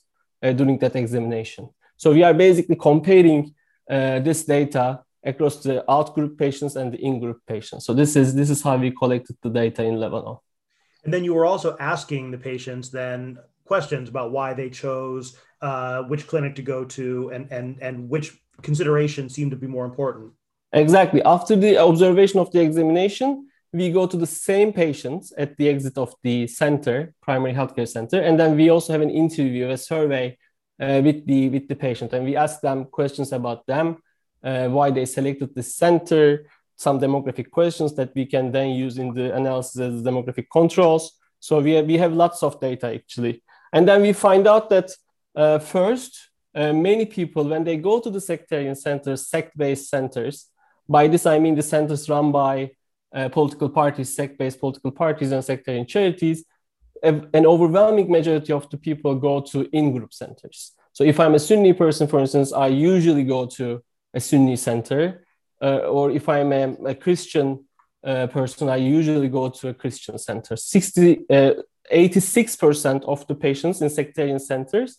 uh, 0.43 0.53
during 0.53 0.79
that 0.79 0.97
examination. 0.97 1.69
So 1.97 2.13
we 2.13 2.23
are 2.23 2.35
basically 2.35 2.77
comparing 2.77 3.55
uh, 3.91 4.21
this 4.21 4.45
data 4.45 4.87
across 5.25 5.57
the 5.63 5.77
out-group 5.91 6.39
patients 6.39 6.77
and 6.77 6.93
the 6.93 7.01
in-group 7.09 7.41
patients. 7.47 7.85
So 7.87 7.93
this 7.93 8.15
is 8.17 8.35
this 8.35 8.51
is 8.51 8.63
how 8.63 8.77
we 8.77 8.91
collected 8.91 9.37
the 9.43 9.51
data 9.51 9.83
in 9.83 9.97
Lebanon. 10.05 10.37
And 11.05 11.13
then 11.13 11.25
you 11.25 11.35
were 11.35 11.47
also 11.47 11.77
asking 11.95 12.31
the 12.31 12.39
patients 12.39 12.91
then 12.91 13.39
questions 13.65 14.09
about 14.09 14.33
why 14.33 14.55
they 14.55 14.71
chose 14.71 15.37
uh, 15.61 16.03
which 16.05 16.27
clinic 16.27 16.55
to 16.57 16.63
go 16.63 16.85
to 16.85 17.31
and 17.31 17.51
and 17.51 17.79
and 17.81 18.09
which 18.09 18.39
considerations 18.63 19.35
seem 19.35 19.51
to 19.51 19.57
be 19.57 19.67
more 19.67 19.85
important. 19.85 20.33
Exactly. 20.73 21.23
After 21.23 21.57
the 21.57 21.79
observation 21.79 22.41
of 22.41 22.51
the 22.53 22.61
examination, 22.61 23.49
we 23.73 23.91
go 23.91 24.07
to 24.07 24.17
the 24.17 24.27
same 24.27 24.73
patients 24.73 25.33
at 25.37 25.57
the 25.57 25.69
exit 25.69 25.97
of 25.97 26.15
the 26.23 26.47
center, 26.47 27.15
primary 27.23 27.55
healthcare 27.55 27.89
center, 27.89 28.21
and 28.21 28.39
then 28.39 28.57
we 28.57 28.71
also 28.71 28.93
have 28.93 29.03
an 29.03 29.11
interview, 29.11 29.69
a 29.69 29.77
survey 29.77 30.37
uh, 30.81 31.01
with 31.05 31.27
the 31.27 31.49
with 31.49 31.69
the 31.69 31.77
patient, 31.77 32.13
and 32.13 32.25
we 32.25 32.37
ask 32.37 32.61
them 32.61 32.85
questions 32.85 33.33
about 33.33 33.67
them, 33.67 33.97
uh, 34.43 34.69
why 34.69 34.91
they 34.91 35.05
selected 35.05 35.55
the 35.55 35.63
center, 35.63 36.47
some 36.77 37.01
demographic 37.01 37.51
questions 37.51 37.95
that 37.95 38.15
we 38.15 38.25
can 38.25 38.53
then 38.53 38.71
use 38.71 38.99
in 38.99 39.13
the 39.13 39.35
analysis 39.35 39.81
as 39.81 40.03
demographic 40.03 40.47
controls. 40.53 41.13
So 41.41 41.61
we 41.61 41.73
have, 41.73 41.87
we 41.87 41.99
have 41.99 42.13
lots 42.13 42.43
of 42.43 42.61
data 42.61 42.95
actually, 42.95 43.43
and 43.73 43.87
then 43.87 44.03
we 44.03 44.13
find 44.13 44.47
out 44.47 44.71
that 44.71 44.91
uh, 45.35 45.59
first, 45.59 46.31
uh, 46.55 46.73
many 46.73 47.07
people 47.07 47.45
when 47.45 47.65
they 47.65 47.77
go 47.77 48.01
to 48.01 48.11
the 48.11 48.21
sectarian 48.21 48.75
centers, 48.75 49.29
sect-based 49.29 49.89
centers, 49.89 50.47
by 50.89 51.07
this 51.07 51.27
I 51.27 51.39
mean 51.39 51.55
the 51.55 51.63
centers 51.63 52.09
run 52.09 52.33
by 52.33 52.71
uh, 53.15 53.29
political 53.29 53.69
parties, 53.69 54.15
sect-based 54.15 54.61
political 54.61 54.91
parties 54.91 55.33
and 55.33 55.45
sectarian 55.45 55.87
charities, 55.87 56.45
an 57.03 57.47
overwhelming 57.47 58.11
majority 58.11 58.53
of 58.53 58.69
the 58.71 58.77
people 58.77 59.15
go 59.15 59.41
to 59.41 59.69
in-group 59.73 60.13
centers. 60.13 60.73
So 60.93 61.05
if 61.05 61.21
I'm 61.21 61.35
a 61.35 61.39
Sunni 61.39 61.73
person, 61.73 62.09
for 62.09 62.19
instance, 62.19 62.53
I 62.53 62.67
usually 62.67 63.23
go 63.23 63.47
to 63.47 63.83
a 64.15 64.21
Sunni 64.21 64.57
center. 64.57 65.25
Uh, 65.61 65.79
or 65.79 66.11
if 66.11 66.29
I'm 66.29 66.53
a, 66.53 66.73
a 66.87 66.95
Christian 66.95 67.65
uh, 68.05 68.27
person, 68.29 68.69
I 68.69 68.77
usually 68.77 69.29
go 69.29 69.49
to 69.49 69.69
a 69.69 69.75
Christian 69.75 70.19
center. 70.19 70.57
60, 70.57 71.27
86% 71.31 71.55
uh, 73.03 73.07
of 73.07 73.27
the 73.27 73.35
patients 73.35 73.81
in 73.81 73.91
sectarian 73.91 74.39
centers 74.39 74.99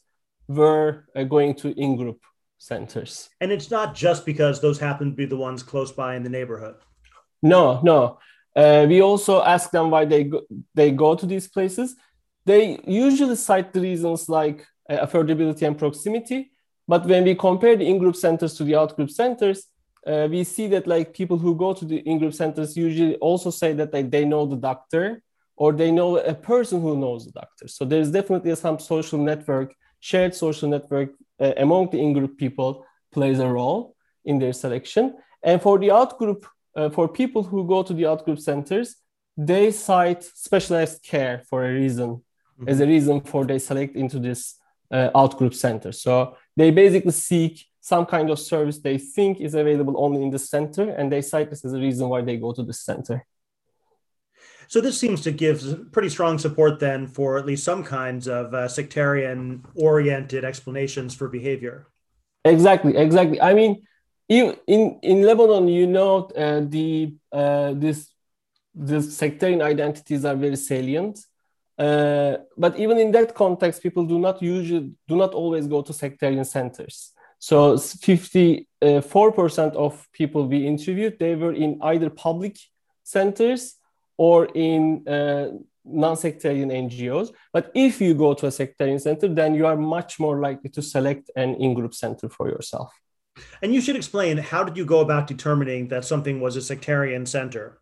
were 0.50 1.06
uh, 1.16 1.24
going 1.24 1.54
to 1.54 1.68
in-group 1.80 2.20
centers. 2.58 3.30
And 3.40 3.52
it's 3.52 3.72
not 3.72 3.96
just 3.96 4.26
because 4.26 4.60
those 4.60 4.80
happen 4.80 5.12
to 5.12 5.16
be 5.16 5.26
the 5.26 5.38
ones 5.38 5.64
close 5.64 5.92
by 5.94 6.16
in 6.18 6.24
the 6.24 6.30
neighborhood. 6.30 6.76
No, 7.42 7.80
no. 7.84 8.20
Uh, 8.56 8.86
we 8.90 9.02
also 9.02 9.42
ask 9.42 9.72
them 9.72 9.92
why 9.92 10.04
they 10.06 10.24
go, 10.26 10.42
they 10.74 10.92
go 10.92 11.16
to 11.16 11.26
these 11.26 11.48
places. 11.48 11.96
They 12.46 12.80
usually 12.86 13.36
cite 13.36 13.72
the 13.72 13.80
reasons 13.80 14.28
like 14.28 14.66
uh, 14.90 15.06
affordability 15.06 15.62
and 15.68 15.78
proximity. 15.78 16.52
But 16.88 17.06
when 17.06 17.24
we 17.24 17.36
compare 17.36 17.76
the 17.78 17.88
in-group 17.88 18.16
centers 18.16 18.56
to 18.56 18.64
the 18.64 18.76
out-group 18.76 19.12
centers, 19.12 19.68
uh, 20.08 20.28
we 20.30 20.44
see 20.44 20.68
that 20.68 20.88
like 20.88 21.14
people 21.14 21.38
who 21.38 21.56
go 21.56 21.74
to 21.74 21.86
the 21.86 21.98
in-group 21.98 22.34
centers 22.34 22.76
usually 22.76 23.16
also 23.18 23.52
say 23.52 23.74
that 23.74 23.92
they, 23.92 24.02
they 24.02 24.26
know 24.26 24.46
the 24.48 24.56
doctor 24.56 25.22
or 25.56 25.72
they 25.74 25.92
know 25.92 26.18
a 26.18 26.34
person 26.34 26.82
who 26.82 26.98
knows 26.98 27.26
the 27.26 27.32
doctor. 27.32 27.68
So 27.68 27.86
there's 27.86 28.12
definitely 28.12 28.56
some 28.56 28.80
social 28.80 29.20
network, 29.20 29.76
shared 30.00 30.36
social 30.36 30.70
network 30.70 31.10
uh, 31.40 31.54
among 31.58 31.90
the 31.92 32.00
in-group 32.00 32.38
people 32.38 32.86
plays 33.12 33.40
a 33.40 33.48
role 33.48 33.96
in 34.26 34.40
their 34.40 34.54
selection. 34.54 35.16
And 35.44 35.62
for 35.62 35.80
the 35.80 35.92
out-group 35.92 36.46
uh, 36.76 36.90
for 36.90 37.08
people 37.08 37.44
who 37.44 37.68
go 37.68 37.84
to 37.84 37.94
the 37.94 38.04
outgroup 38.04 38.40
centers, 38.40 38.96
they 39.36 39.72
cite 39.72 40.24
specialized 40.24 41.04
care 41.04 41.44
for 41.50 41.66
a 41.66 41.74
reason, 41.74 42.10
mm-hmm. 42.10 42.70
as 42.70 42.80
a 42.80 42.86
reason 42.86 43.22
for 43.22 43.46
they 43.46 43.60
select 43.60 43.96
into 43.96 44.20
this 44.20 44.56
uh, 44.92 45.10
outgroup 45.16 45.54
center. 45.54 45.92
So 45.92 46.36
they 46.56 46.72
basically 46.72 47.12
seek 47.12 47.66
some 47.82 48.06
kind 48.06 48.30
of 48.30 48.38
service 48.40 48.80
they 48.80 48.98
think 48.98 49.40
is 49.40 49.56
available 49.56 49.96
only 49.98 50.22
in 50.22 50.30
the 50.30 50.40
center, 50.40 50.90
and 50.90 51.12
they 51.12 51.22
cite 51.22 51.50
this 51.50 51.66
as 51.66 51.74
a 51.74 51.80
reason 51.80 52.10
why 52.10 52.22
they 52.22 52.38
go 52.38 52.54
to 52.54 52.64
the 52.64 52.74
center. 52.74 53.26
So 54.70 54.80
this 54.82 55.00
seems 55.00 55.22
to 55.22 55.32
give 55.32 55.92
pretty 55.92 56.10
strong 56.10 56.38
support 56.38 56.80
then 56.80 57.08
for 57.08 57.40
at 57.40 57.48
least 57.48 57.64
some 57.64 57.84
kinds 57.84 58.28
of 58.28 58.54
uh, 58.54 58.68
sectarian 58.68 59.66
oriented 59.74 60.46
explanations 60.46 61.16
for 61.16 61.28
behavior. 61.28 61.88
Exactly, 62.46 62.96
exactly. 62.96 63.42
I 63.42 63.56
mean, 63.56 63.82
in 64.28 64.56
in 64.68 65.24
Lebanon, 65.24 65.68
you 65.68 65.88
know, 65.88 66.30
uh, 66.38 66.62
the 66.62 67.16
uh, 67.32 67.74
this 67.74 68.14
the 68.76 69.02
sectarian 69.02 69.64
identities 69.64 70.24
are 70.24 70.36
very 70.36 70.56
salient. 70.56 71.18
Uh, 71.80 72.38
but 72.56 72.78
even 72.78 73.00
in 73.00 73.12
that 73.14 73.34
context, 73.34 73.82
people 73.82 74.06
do 74.06 74.20
not 74.20 74.40
usually 74.40 74.92
do 75.08 75.16
not 75.16 75.34
always 75.34 75.66
go 75.66 75.82
to 75.82 75.94
sectarian 75.94 76.46
centers. 76.46 77.14
So 77.40 77.76
54% 77.76 79.76
of 79.76 80.08
people 80.12 80.48
we 80.48 80.68
interviewed, 80.68 81.18
they 81.18 81.36
were 81.36 81.54
in 81.54 81.80
either 81.82 82.12
public 82.12 82.60
centers 83.04 83.79
or 84.20 84.50
in 84.54 85.08
uh, 85.08 85.48
non-sectarian 85.86 86.70
NGOs. 86.70 87.30
But 87.54 87.72
if 87.74 88.02
you 88.02 88.14
go 88.14 88.34
to 88.34 88.48
a 88.48 88.52
sectarian 88.52 89.00
center, 89.00 89.30
then 89.30 89.56
you 89.56 89.66
are 89.66 89.78
much 89.78 90.20
more 90.20 90.42
likely 90.42 90.70
to 90.72 90.82
select 90.82 91.32
an 91.38 91.56
in-group 91.56 91.94
center 91.94 92.28
for 92.28 92.50
yourself. 92.50 92.92
And 93.62 93.74
you 93.74 93.80
should 93.80 93.96
explain 93.96 94.36
how 94.38 94.66
did 94.66 94.76
you 94.76 94.84
go 94.84 95.00
about 95.00 95.26
determining 95.26 95.88
that 95.88 96.04
something 96.04 96.42
was 96.42 96.58
a 96.58 96.62
sectarian 96.62 97.26
center? 97.26 97.80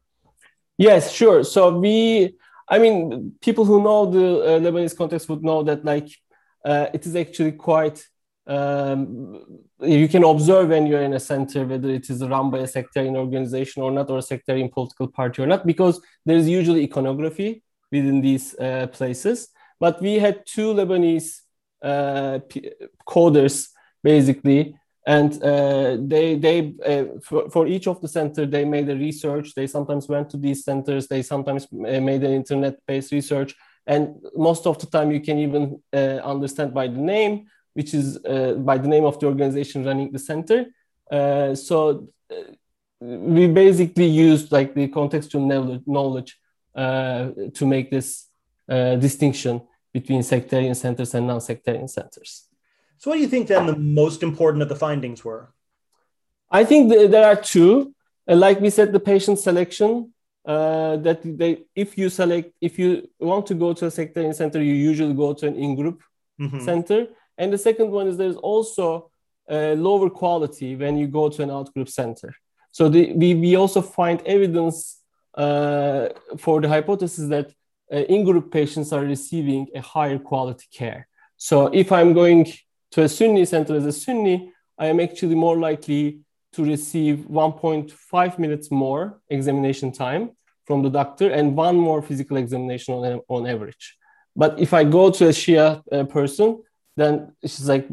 Yes, 0.77 1.11
sure. 1.11 1.43
So 1.43 1.75
we, 1.75 2.35
I 2.69 2.77
mean, 2.77 3.33
people 3.41 3.65
who 3.65 3.81
know 3.81 4.05
the 4.05 4.27
uh, 4.27 4.59
Lebanese 4.59 4.95
context 4.95 5.27
would 5.29 5.43
know 5.43 5.63
that 5.63 5.83
like 5.83 6.09
uh, 6.63 6.85
it 6.93 7.03
is 7.07 7.15
actually 7.15 7.53
quite. 7.53 8.05
Um, 8.47 9.61
you 9.81 10.07
can 10.07 10.23
observe 10.23 10.69
when 10.69 10.87
you're 10.87 11.01
in 11.01 11.13
a 11.13 11.19
center 11.19 11.65
whether 11.65 11.89
it 11.89 12.09
is 12.09 12.25
run 12.25 12.49
by 12.49 12.59
a 12.59 12.67
sectarian 12.67 13.17
organization 13.17 13.83
or 13.83 13.91
not, 13.91 14.09
or 14.09 14.19
a 14.19 14.21
sectarian 14.21 14.69
political 14.69 15.07
party 15.07 15.41
or 15.41 15.47
not, 15.47 15.65
because 15.65 16.01
there 16.25 16.37
is 16.37 16.47
usually 16.47 16.83
iconography 16.83 17.63
within 17.91 18.21
these 18.21 18.57
uh, 18.59 18.87
places. 18.87 19.49
But 19.79 20.01
we 20.01 20.15
had 20.15 20.45
two 20.45 20.73
Lebanese 20.73 21.41
uh, 21.81 22.39
coders 23.07 23.69
basically 24.03 24.75
and 25.07 25.41
uh, 25.41 25.97
they 26.01 26.35
they 26.35 26.73
uh, 26.85 27.19
for, 27.23 27.49
for, 27.49 27.65
each 27.65 27.87
of 27.87 28.01
the 28.01 28.09
center 28.09 28.45
they 28.45 28.65
made 28.65 28.89
a 28.89 28.95
research. 28.95 29.55
They 29.55 29.65
sometimes 29.65 30.09
went 30.09 30.29
to 30.31 30.37
these 30.37 30.65
centers. 30.65 31.07
They 31.07 31.21
sometimes 31.21 31.65
uh, 31.71 32.01
made 32.01 32.23
an 32.25 32.33
internet 32.33 32.75
based 32.85 33.13
research. 33.13 33.55
And 33.85 34.17
most 34.35 34.67
of 34.67 34.79
the 34.79 34.87
time 34.87 35.11
you 35.11 35.21
can 35.21 35.39
even 35.39 35.81
uh, 35.93 36.19
understand 36.33 36.73
by 36.73 36.87
the 36.87 36.97
name 36.97 37.45
which 37.77 37.91
is 37.99 38.07
uh, 38.25 38.53
by 38.69 38.77
the 38.83 38.89
name 38.95 39.05
of 39.11 39.15
the 39.19 39.25
organization 39.33 39.85
running 39.89 40.09
the 40.11 40.23
center 40.31 40.59
uh, 41.17 41.53
so 41.67 42.07
we 42.99 43.43
basically 43.63 44.09
used 44.29 44.51
like 44.57 44.73
the 44.73 44.87
contextual 44.97 45.43
knowledge 45.95 46.31
to 47.57 47.65
make 47.75 47.87
this 47.95 48.07
distinction 49.05 49.61
between 49.97 50.21
sectarian 50.23 50.75
centers 50.83 51.13
and 51.15 51.25
non-sectarian 51.31 51.87
centers 51.87 52.47
so, 52.97 53.11
what 53.11 53.17
do 53.17 53.21
you 53.21 53.27
think 53.27 53.47
then 53.47 53.67
the 53.67 53.75
most 53.75 54.23
important 54.23 54.63
of 54.63 54.69
the 54.69 54.75
findings 54.75 55.23
were? 55.23 55.49
I 56.49 56.63
think 56.63 56.89
there 56.89 57.25
are 57.25 57.35
two. 57.35 57.93
Uh, 58.27 58.35
like 58.35 58.59
we 58.59 58.69
said, 58.69 58.91
the 58.91 58.99
patient 58.99 59.39
selection. 59.39 60.13
Uh, 60.45 60.95
that 60.97 61.19
they, 61.23 61.65
if 61.75 61.97
you 61.97 62.09
select, 62.09 62.53
if 62.61 62.79
you 62.79 63.09
want 63.19 63.45
to 63.45 63.53
go 63.53 63.73
to 63.73 63.85
a 63.85 63.91
sectarian 63.91 64.33
center, 64.33 64.63
you 64.63 64.73
usually 64.73 65.13
go 65.13 65.33
to 65.33 65.45
an 65.45 65.55
in-group 65.55 66.01
mm-hmm. 66.39 66.61
center. 66.61 67.07
And 67.37 67.53
the 67.53 67.57
second 67.57 67.91
one 67.91 68.07
is 68.07 68.17
there's 68.17 68.35
also 68.35 69.11
a 69.49 69.75
lower 69.75 70.09
quality 70.09 70.75
when 70.75 70.97
you 70.97 71.07
go 71.07 71.29
to 71.29 71.43
an 71.43 71.51
out-group 71.51 71.89
center. 71.89 72.35
So 72.71 72.89
the, 72.89 73.13
we, 73.13 73.33
we 73.33 73.55
also 73.55 73.81
find 73.81 74.21
evidence 74.25 75.01
uh, 75.35 76.09
for 76.37 76.61
the 76.61 76.67
hypothesis 76.67 77.29
that 77.29 77.51
uh, 77.91 77.97
in-group 77.97 78.51
patients 78.51 78.91
are 78.91 79.01
receiving 79.01 79.67
a 79.75 79.81
higher 79.81 80.19
quality 80.19 80.67
care. 80.71 81.07
So 81.37 81.67
if 81.67 81.91
I'm 81.91 82.13
going 82.13 82.51
to 82.91 83.03
a 83.03 83.09
Sunni 83.09 83.45
center 83.45 83.75
as 83.75 83.85
a 83.85 83.91
Sunni, 83.91 84.51
I 84.77 84.87
am 84.87 84.99
actually 84.99 85.35
more 85.35 85.57
likely 85.57 86.19
to 86.53 86.63
receive 86.63 87.19
1.5 87.29 88.39
minutes 88.39 88.71
more 88.71 89.19
examination 89.29 89.91
time 89.91 90.31
from 90.65 90.81
the 90.83 90.89
doctor 90.89 91.29
and 91.29 91.55
one 91.55 91.77
more 91.77 92.01
physical 92.01 92.37
examination 92.37 92.93
on, 92.95 93.21
on 93.27 93.47
average. 93.47 93.97
But 94.35 94.59
if 94.59 94.73
I 94.73 94.83
go 94.83 95.09
to 95.11 95.25
a 95.27 95.29
Shia 95.29 95.81
uh, 95.91 96.03
person, 96.05 96.61
then 96.97 97.31
it's 97.41 97.65
like 97.65 97.87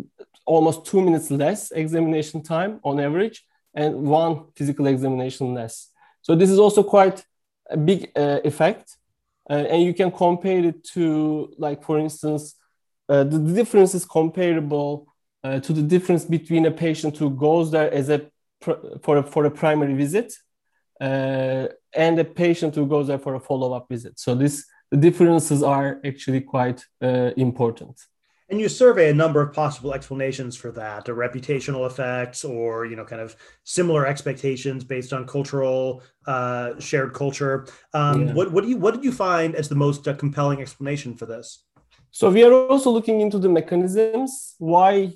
almost 0.47 0.87
two 0.87 1.01
minutes 1.01 1.31
less 1.31 1.71
examination 1.71 2.43
time 2.43 2.81
on 2.83 2.99
average 2.99 3.45
and 3.75 3.95
one 3.95 4.47
physical 4.57 4.87
examination 4.87 5.55
less. 5.55 5.91
So 6.23 6.35
this 6.35 6.51
is 6.51 6.59
also 6.59 6.83
quite 6.83 7.25
a 7.71 7.77
big 7.77 8.11
uh, 8.17 8.41
effect. 8.45 8.97
Uh, 9.49 9.65
and 9.71 9.83
you 9.83 9.93
can 9.93 10.11
compare 10.11 10.65
it 10.65 10.83
to, 10.95 11.53
like, 11.59 11.85
for 11.85 11.99
instance, 11.99 12.55
uh, 13.09 13.25
the, 13.25 13.39
difference 13.39 13.95
is 13.95 14.07
comparable 14.07 15.07
uh, 15.43 15.61
to 15.61 15.73
the 15.75 15.83
difference 15.83 16.25
between 16.25 16.65
a 16.65 16.71
patient 16.71 17.19
who 17.19 17.29
goes 17.29 17.71
there 17.71 17.93
as 17.93 18.09
a 18.09 18.27
for 19.03 19.19
a, 19.19 19.23
for 19.23 19.45
a 19.45 19.51
primary 19.51 19.93
visit 19.93 20.33
uh, 21.03 21.67
and 21.95 22.19
a 22.19 22.25
patient 22.25 22.75
who 22.75 22.87
goes 22.87 23.09
there 23.09 23.19
for 23.19 23.35
a 23.35 23.41
follow-up 23.41 23.87
visit. 23.91 24.19
So 24.19 24.35
this 24.35 24.65
the 24.91 24.97
differences 24.97 25.63
are 25.63 26.01
actually 26.05 26.41
quite 26.41 26.83
uh, 27.03 27.33
important. 27.37 28.01
And 28.51 28.61
you 28.61 28.69
survey 28.69 29.09
a 29.09 29.15
number 29.15 29.41
of 29.41 29.55
possible 29.55 29.95
explanations 29.95 30.55
for 30.55 30.71
that, 30.73 31.09
or 31.09 31.15
reputational 31.15 31.87
effects, 31.87 32.45
or 32.45 32.85
you 32.85 32.95
know, 32.95 33.05
kind 33.05 33.23
of 33.23 33.35
similar 33.63 34.07
expectations 34.07 34.85
based 34.85 35.15
on 35.15 35.27
cultural 35.27 36.03
uh, 36.27 36.79
shared 36.79 37.15
culture. 37.15 37.67
Um, 37.95 38.27
yeah. 38.27 38.35
What 38.35 38.53
what 38.53 38.65
do 38.65 38.71
you 38.71 38.77
what 38.77 38.95
did 38.95 39.03
you 39.03 39.13
find 39.13 39.55
as 39.55 39.69
the 39.69 39.75
most 39.75 40.07
uh, 40.07 40.15
compelling 40.15 40.61
explanation 40.61 41.15
for 41.15 41.25
this? 41.25 41.65
So 42.11 42.31
we 42.31 42.45
are 42.45 42.53
also 42.53 42.91
looking 42.91 43.21
into 43.23 43.39
the 43.39 43.49
mechanisms. 43.49 44.55
Why, 44.59 45.15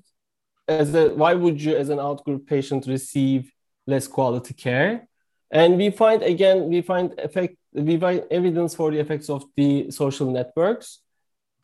as 0.67 0.95
a, 0.95 1.11
why 1.11 1.35
would 1.35 1.63
you, 1.63 1.77
as 1.77 1.91
an 1.91 1.99
outgroup 1.99 2.45
patient, 2.47 2.87
receive 2.87 3.53
less 3.87 4.09
quality 4.09 4.53
care? 4.55 5.07
And 5.51 5.77
we 5.77 5.91
find 5.91 6.23
again, 6.23 6.69
we 6.69 6.83
find 6.83 7.15
effect, 7.21 7.57
we 7.73 7.99
find 7.99 8.25
evidence 8.31 8.75
for 8.75 8.91
the 8.91 8.99
effects 8.99 9.31
of 9.31 9.45
the 9.57 9.91
social 9.91 10.31
networks. 10.31 11.01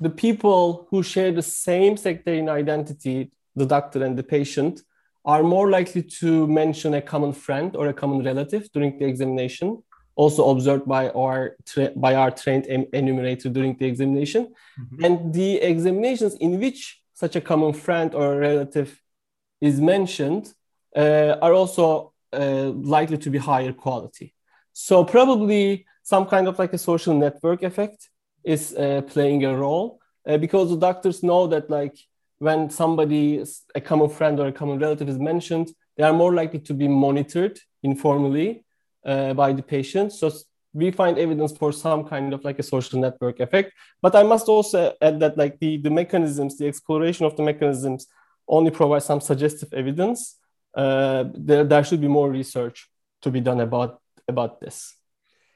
The 0.04 0.10
people 0.10 0.86
who 0.90 1.02
share 1.02 1.32
the 1.32 1.48
same 1.66 1.96
sectarian 1.96 2.50
identity, 2.50 3.32
the 3.56 3.64
doctor 3.64 4.04
and 4.04 4.18
the 4.18 4.22
patient, 4.36 4.82
are 5.24 5.42
more 5.42 5.70
likely 5.70 6.02
to 6.20 6.46
mention 6.46 6.92
a 6.92 7.00
common 7.00 7.32
friend 7.32 7.74
or 7.74 7.86
a 7.88 7.94
common 7.94 8.22
relative 8.22 8.70
during 8.74 8.98
the 8.98 9.06
examination 9.06 9.82
also 10.16 10.50
observed 10.50 10.86
by 10.86 11.08
our 11.10 11.56
by 11.96 12.14
our 12.14 12.30
trained 12.30 12.66
enumerator 13.00 13.48
during 13.48 13.72
the 13.78 13.86
examination 13.86 14.42
mm-hmm. 14.78 15.04
and 15.04 15.32
the 15.32 15.56
examinations 15.72 16.34
in 16.34 16.60
which 16.60 16.80
such 17.14 17.34
a 17.36 17.40
common 17.40 17.72
friend 17.72 18.14
or 18.14 18.36
relative 18.36 19.00
is 19.60 19.80
mentioned 19.80 20.52
uh, 20.94 21.34
are 21.44 21.54
also 21.60 22.12
uh, 22.32 22.68
likely 22.96 23.18
to 23.18 23.30
be 23.30 23.38
higher 23.38 23.72
quality 23.72 24.34
so 24.72 25.02
probably 25.02 25.86
some 26.02 26.26
kind 26.26 26.46
of 26.46 26.58
like 26.58 26.72
a 26.74 26.78
social 26.90 27.14
network 27.14 27.62
effect 27.62 28.10
is 28.44 28.74
uh, 28.74 29.02
playing 29.06 29.44
a 29.44 29.56
role 29.56 30.00
uh, 30.28 30.38
because 30.38 30.70
the 30.70 30.76
doctors 30.76 31.22
know 31.22 31.46
that 31.46 31.70
like 31.70 31.96
when 32.38 32.68
somebody 32.70 33.44
a 33.74 33.80
common 33.80 34.08
friend 34.08 34.38
or 34.40 34.48
a 34.48 34.52
common 34.52 34.78
relative 34.78 35.08
is 35.08 35.18
mentioned 35.18 35.70
they 35.96 36.04
are 36.04 36.12
more 36.12 36.34
likely 36.34 36.58
to 36.58 36.74
be 36.74 36.88
monitored 36.88 37.58
informally 37.82 38.64
uh, 39.04 39.34
by 39.34 39.52
the 39.52 39.62
patient. 39.62 40.12
So 40.12 40.30
we 40.72 40.90
find 40.90 41.18
evidence 41.18 41.56
for 41.56 41.72
some 41.72 42.04
kind 42.04 42.34
of 42.34 42.44
like 42.44 42.58
a 42.58 42.62
social 42.62 43.00
network 43.00 43.38
effect. 43.40 43.72
But 44.02 44.16
I 44.16 44.24
must 44.24 44.48
also 44.48 44.92
add 45.00 45.20
that 45.20 45.38
like 45.38 45.60
the, 45.60 45.76
the 45.76 45.90
mechanisms, 45.90 46.58
the 46.58 46.66
exploration 46.66 47.26
of 47.26 47.36
the 47.36 47.44
mechanisms 47.44 48.06
only 48.48 48.70
provide 48.70 49.02
some 49.02 49.20
suggestive 49.20 49.72
evidence. 49.72 50.38
Uh, 50.74 51.24
there, 51.32 51.64
there 51.64 51.84
should 51.84 52.00
be 52.00 52.08
more 52.08 52.28
research 52.28 52.88
to 53.22 53.30
be 53.30 53.40
done 53.40 53.60
about, 53.60 54.00
about 54.26 54.60
this. 54.60 54.96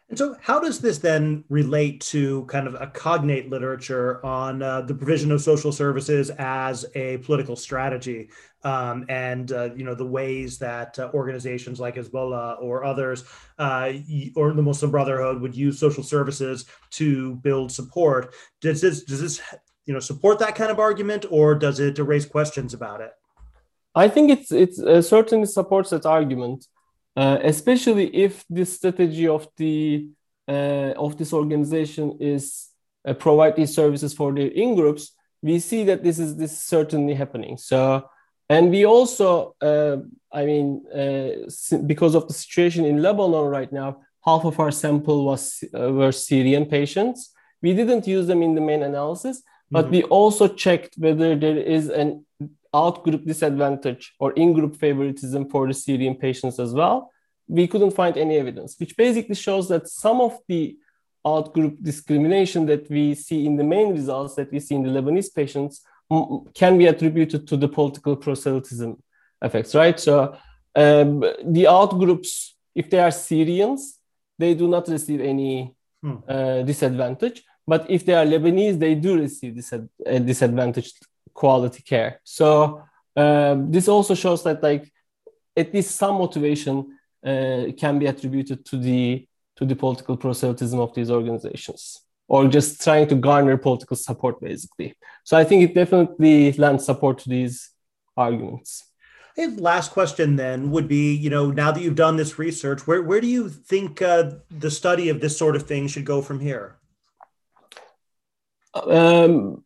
And 0.08 0.16
so, 0.16 0.36
how 0.40 0.58
does 0.58 0.80
this 0.80 0.98
then 0.98 1.44
relate 1.50 2.00
to 2.00 2.46
kind 2.46 2.66
of 2.66 2.74
a 2.74 2.86
cognate 2.86 3.50
literature 3.50 4.24
on 4.24 4.62
uh, 4.62 4.80
the 4.80 4.94
provision 4.94 5.30
of 5.30 5.42
social 5.42 5.70
services 5.70 6.30
as 6.38 6.86
a 6.94 7.18
political 7.18 7.56
strategy, 7.56 8.30
um, 8.64 9.04
and 9.10 9.52
uh, 9.52 9.68
you 9.76 9.84
know 9.84 9.94
the 9.94 10.06
ways 10.06 10.56
that 10.58 10.98
uh, 10.98 11.10
organizations 11.12 11.78
like 11.78 11.96
Hezbollah 11.96 12.62
or 12.62 12.84
others, 12.84 13.24
uh, 13.58 13.92
or 14.34 14.54
the 14.54 14.62
Muslim 14.62 14.90
Brotherhood, 14.90 15.42
would 15.42 15.54
use 15.54 15.78
social 15.78 16.02
services 16.02 16.64
to 16.92 17.34
build 17.36 17.70
support? 17.70 18.32
Does 18.62 18.80
this 18.80 19.04
does 19.04 19.20
this 19.20 19.42
you 19.84 19.92
know 19.92 20.00
support 20.00 20.38
that 20.38 20.54
kind 20.54 20.70
of 20.70 20.78
argument, 20.78 21.26
or 21.28 21.54
does 21.54 21.80
it 21.80 21.98
raise 21.98 22.24
questions 22.24 22.72
about 22.72 23.02
it? 23.02 23.12
I 23.94 24.08
think 24.08 24.30
it's 24.30 24.52
it 24.52 24.78
uh, 24.78 25.02
certainly 25.02 25.46
supports 25.46 25.90
that 25.90 26.06
argument. 26.06 26.66
Uh, 27.16 27.38
especially 27.42 28.06
if 28.14 28.44
the 28.48 28.64
strategy 28.64 29.26
of 29.26 29.48
the 29.56 30.08
uh, 30.46 30.94
of 30.96 31.18
this 31.18 31.32
organization 31.32 32.16
is 32.20 32.68
uh, 33.06 33.12
provide 33.12 33.56
these 33.56 33.74
services 33.74 34.14
for 34.14 34.32
the 34.32 34.46
in 34.46 34.74
groups, 34.74 35.12
we 35.42 35.58
see 35.58 35.84
that 35.84 36.02
this 36.02 36.18
is 36.18 36.36
this 36.36 36.52
is 36.52 36.62
certainly 36.62 37.14
happening. 37.14 37.56
So, 37.56 38.08
and 38.48 38.70
we 38.70 38.86
also, 38.86 39.54
uh, 39.60 39.98
I 40.32 40.46
mean, 40.46 40.84
uh, 40.94 41.50
because 41.86 42.14
of 42.14 42.28
the 42.28 42.34
situation 42.34 42.84
in 42.84 43.02
Lebanon 43.02 43.46
right 43.46 43.72
now, 43.72 44.00
half 44.24 44.44
of 44.44 44.58
our 44.60 44.70
sample 44.70 45.24
was 45.24 45.62
were 45.72 46.12
Syrian 46.12 46.66
patients. 46.66 47.32
We 47.62 47.74
didn't 47.74 48.06
use 48.06 48.26
them 48.26 48.42
in 48.42 48.54
the 48.54 48.60
main 48.60 48.82
analysis, 48.82 49.42
but 49.70 49.86
mm-hmm. 49.86 49.94
we 49.94 50.02
also 50.04 50.48
checked 50.48 50.94
whether 50.96 51.34
there 51.34 51.58
is 51.58 51.88
an 51.88 52.24
out-group 52.74 53.24
disadvantage 53.24 54.14
or 54.18 54.32
in-group 54.32 54.76
favoritism 54.76 55.48
for 55.48 55.66
the 55.66 55.74
Syrian 55.74 56.14
patients 56.14 56.58
as 56.58 56.72
well. 56.72 57.10
We 57.46 57.66
couldn't 57.66 57.92
find 57.92 58.16
any 58.16 58.36
evidence, 58.36 58.76
which 58.78 58.96
basically 58.96 59.34
shows 59.34 59.68
that 59.68 59.88
some 59.88 60.20
of 60.20 60.38
the 60.48 60.76
out-group 61.26 61.82
discrimination 61.82 62.66
that 62.66 62.88
we 62.90 63.14
see 63.14 63.46
in 63.46 63.56
the 63.56 63.64
main 63.64 63.92
results 63.92 64.34
that 64.34 64.52
we 64.52 64.60
see 64.60 64.74
in 64.74 64.82
the 64.82 64.90
Lebanese 64.90 65.34
patients 65.34 65.82
can 66.54 66.78
be 66.78 66.86
attributed 66.86 67.46
to 67.48 67.56
the 67.56 67.68
political 67.68 68.16
proselytism 68.16 69.02
effects, 69.42 69.74
right? 69.74 69.98
So 69.98 70.36
um, 70.74 71.24
the 71.44 71.66
out-groups, 71.66 72.56
if 72.74 72.88
they 72.90 73.00
are 73.00 73.10
Syrians, 73.10 73.98
they 74.38 74.54
do 74.54 74.68
not 74.68 74.88
receive 74.88 75.20
any 75.20 75.74
hmm. 76.02 76.16
uh, 76.28 76.62
disadvantage. 76.62 77.42
But 77.66 77.90
if 77.90 78.06
they 78.06 78.14
are 78.14 78.24
Lebanese, 78.24 78.78
they 78.78 78.94
do 78.94 79.18
receive 79.18 79.54
disad- 79.54 79.88
uh, 80.06 80.18
disadvantaged 80.18 80.96
quality 81.38 81.82
care. 81.82 82.20
So 82.24 82.82
um, 83.14 83.70
this 83.70 83.86
also 83.86 84.14
shows 84.14 84.42
that 84.42 84.60
like 84.60 84.84
at 85.56 85.72
least 85.72 85.96
some 86.02 86.16
motivation 86.16 86.98
uh, 87.24 87.66
can 87.82 87.98
be 87.98 88.06
attributed 88.06 88.64
to 88.70 88.76
the 88.76 89.26
to 89.56 89.64
the 89.64 89.76
political 89.76 90.16
proselytism 90.16 90.78
of 90.80 90.94
these 90.94 91.10
organizations 91.10 91.82
or 92.28 92.46
just 92.48 92.82
trying 92.82 93.06
to 93.08 93.14
garner 93.14 93.56
political 93.56 93.96
support 93.96 94.40
basically. 94.40 94.94
So 95.28 95.32
i 95.36 95.44
think 95.44 95.58
it 95.62 95.74
definitely 95.80 96.52
lends 96.64 96.84
support 96.84 97.18
to 97.22 97.28
these 97.28 97.54
arguments. 98.16 98.70
And 99.36 99.60
last 99.60 99.88
question 99.98 100.28
then 100.36 100.58
would 100.72 100.88
be 100.88 101.06
you 101.24 101.30
know 101.34 101.46
now 101.62 101.70
that 101.72 101.82
you've 101.82 102.02
done 102.06 102.16
this 102.16 102.38
research 102.46 102.80
where, 102.88 103.02
where 103.08 103.20
do 103.20 103.30
you 103.36 103.48
think 103.48 104.02
uh, 104.02 104.22
the 104.64 104.72
study 104.80 105.06
of 105.12 105.20
this 105.20 105.38
sort 105.42 105.54
of 105.56 105.62
thing 105.70 105.88
should 105.88 106.08
go 106.14 106.20
from 106.28 106.38
here? 106.48 106.66
Um, 108.74 109.64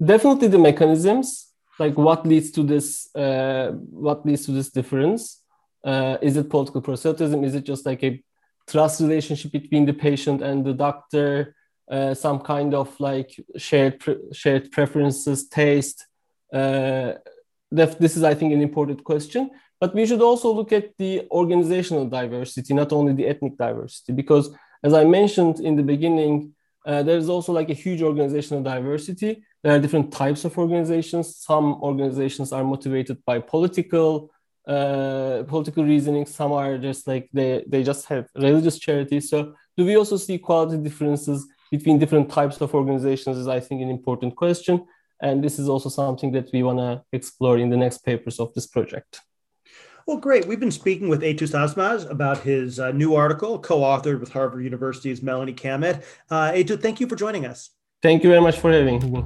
definitely 0.00 0.48
the 0.48 0.58
mechanisms 0.58 1.52
like 1.78 1.96
what 1.96 2.26
leads 2.26 2.50
to 2.52 2.62
this 2.62 3.14
uh, 3.14 3.72
what 4.06 4.24
leads 4.26 4.44
to 4.46 4.52
this 4.52 4.70
difference. 4.70 5.42
Uh, 5.84 6.16
is 6.22 6.36
it 6.36 6.48
political 6.48 6.80
proselytism? 6.80 7.42
Is 7.44 7.54
it 7.54 7.64
just 7.64 7.84
like 7.86 8.02
a 8.04 8.22
trust 8.68 9.00
relationship 9.00 9.50
between 9.52 9.84
the 9.86 9.92
patient 9.92 10.42
and 10.42 10.64
the 10.64 10.74
doctor? 10.74 11.56
Uh, 11.90 12.14
some 12.14 12.38
kind 12.40 12.74
of 12.74 12.88
like 13.00 13.30
shared 13.56 13.98
pre- 14.00 14.22
shared 14.32 14.70
preferences 14.70 15.48
taste? 15.48 16.06
Uh, 16.52 17.12
this 17.70 18.16
is 18.18 18.22
i 18.22 18.34
think 18.34 18.52
an 18.52 18.60
important 18.60 19.02
question. 19.02 19.50
But 19.80 19.94
we 19.96 20.06
should 20.06 20.22
also 20.22 20.52
look 20.52 20.70
at 20.72 20.86
the 20.96 21.26
organizational 21.30 22.06
diversity 22.06 22.72
not 22.74 22.92
only 22.92 23.12
the 23.14 23.26
ethnic 23.26 23.56
diversity 23.56 24.12
because 24.12 24.46
as 24.86 24.92
i 25.00 25.04
mentioned 25.18 25.56
in 25.68 25.74
the 25.76 25.86
beginning 25.94 26.34
uh, 26.84 27.02
there's 27.02 27.28
also 27.28 27.52
like 27.52 27.70
a 27.70 27.74
huge 27.74 28.02
organizational 28.02 28.62
diversity. 28.62 29.44
There 29.62 29.74
are 29.74 29.78
different 29.78 30.12
types 30.12 30.44
of 30.44 30.58
organizations. 30.58 31.36
Some 31.36 31.74
organizations 31.82 32.52
are 32.52 32.64
motivated 32.64 33.24
by 33.24 33.38
political 33.38 34.30
uh, 34.66 35.42
political 35.48 35.84
reasoning. 35.84 36.24
Some 36.24 36.52
are 36.52 36.78
just 36.78 37.06
like 37.06 37.28
they 37.32 37.64
they 37.66 37.82
just 37.82 38.06
have 38.06 38.28
religious 38.36 38.78
charities 38.78 39.28
so 39.28 39.54
do 39.76 39.84
we 39.84 39.96
also 39.96 40.16
see 40.16 40.38
quality 40.38 40.76
differences 40.76 41.46
between 41.70 41.98
different 41.98 42.30
types 42.30 42.60
of 42.60 42.74
organizations 42.74 43.38
is 43.38 43.48
i 43.48 43.58
think 43.58 43.80
an 43.80 43.90
important 43.90 44.36
question. 44.36 44.84
And 45.24 45.42
this 45.42 45.60
is 45.60 45.68
also 45.68 45.88
something 45.88 46.32
that 46.32 46.50
we 46.52 46.64
want 46.64 46.78
to 46.80 47.04
explore 47.12 47.56
in 47.56 47.70
the 47.70 47.76
next 47.76 47.98
papers 47.98 48.40
of 48.40 48.52
this 48.54 48.66
project 48.66 49.20
well, 50.06 50.16
great. 50.16 50.46
We've 50.46 50.60
been 50.60 50.72
speaking 50.72 51.08
with 51.08 51.22
Aytuğ 51.22 51.48
Şaşmaz 51.48 52.10
about 52.10 52.38
his 52.38 52.78
uh, 52.78 52.92
new 52.92 53.14
article, 53.14 53.58
co-authored 53.58 54.20
with 54.20 54.32
Harvard 54.32 54.64
University's 54.64 55.20
Melani 55.20 55.54
Cammett. 55.54 56.02
Uh, 56.30 56.76
thank 56.76 57.00
you 57.00 57.06
for 57.06 57.16
joining 57.16 57.46
us. 57.46 57.70
Thank 58.02 58.24
you 58.24 58.30
very 58.30 58.40
much 58.40 58.58
for 58.58 58.72
having 58.72 59.12
me. 59.12 59.24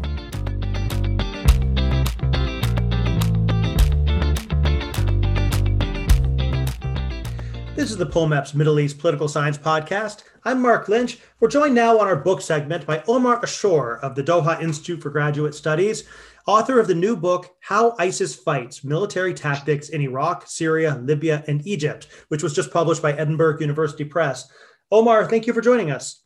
This 7.74 7.90
is 7.90 7.98
the 7.98 8.06
POMEPS 8.06 8.54
Middle 8.54 8.80
East 8.80 8.98
Political 8.98 9.28
Science 9.28 9.58
Podcast. 9.58 10.24
I'm 10.44 10.62
Marc 10.62 10.88
Lynch. 10.88 11.18
We're 11.40 11.48
joined 11.48 11.74
now 11.74 11.98
on 11.98 12.06
our 12.06 12.16
book 12.16 12.40
segment 12.40 12.86
by 12.86 13.02
Omar 13.06 13.40
Ashour 13.42 14.00
of 14.00 14.14
the 14.14 14.22
Doha 14.22 14.62
Institute 14.62 15.02
for 15.02 15.10
Graduate 15.10 15.54
Studies 15.54 16.04
author 16.46 16.78
of 16.78 16.86
the 16.86 16.94
new 16.94 17.16
book, 17.16 17.54
How 17.60 17.94
ISIS 17.98 18.34
Fights 18.34 18.84
Military 18.84 19.34
Tactics 19.34 19.88
in 19.88 20.00
Iraq, 20.00 20.46
Syria, 20.46 21.00
Libya, 21.02 21.44
and 21.48 21.66
Egypt, 21.66 22.08
which 22.28 22.42
was 22.42 22.54
just 22.54 22.72
published 22.72 23.02
by 23.02 23.12
Edinburgh 23.12 23.60
University 23.60 24.04
Press. 24.04 24.48
Omar, 24.90 25.28
thank 25.28 25.46
you 25.46 25.52
for 25.52 25.60
joining 25.60 25.90
us. 25.90 26.22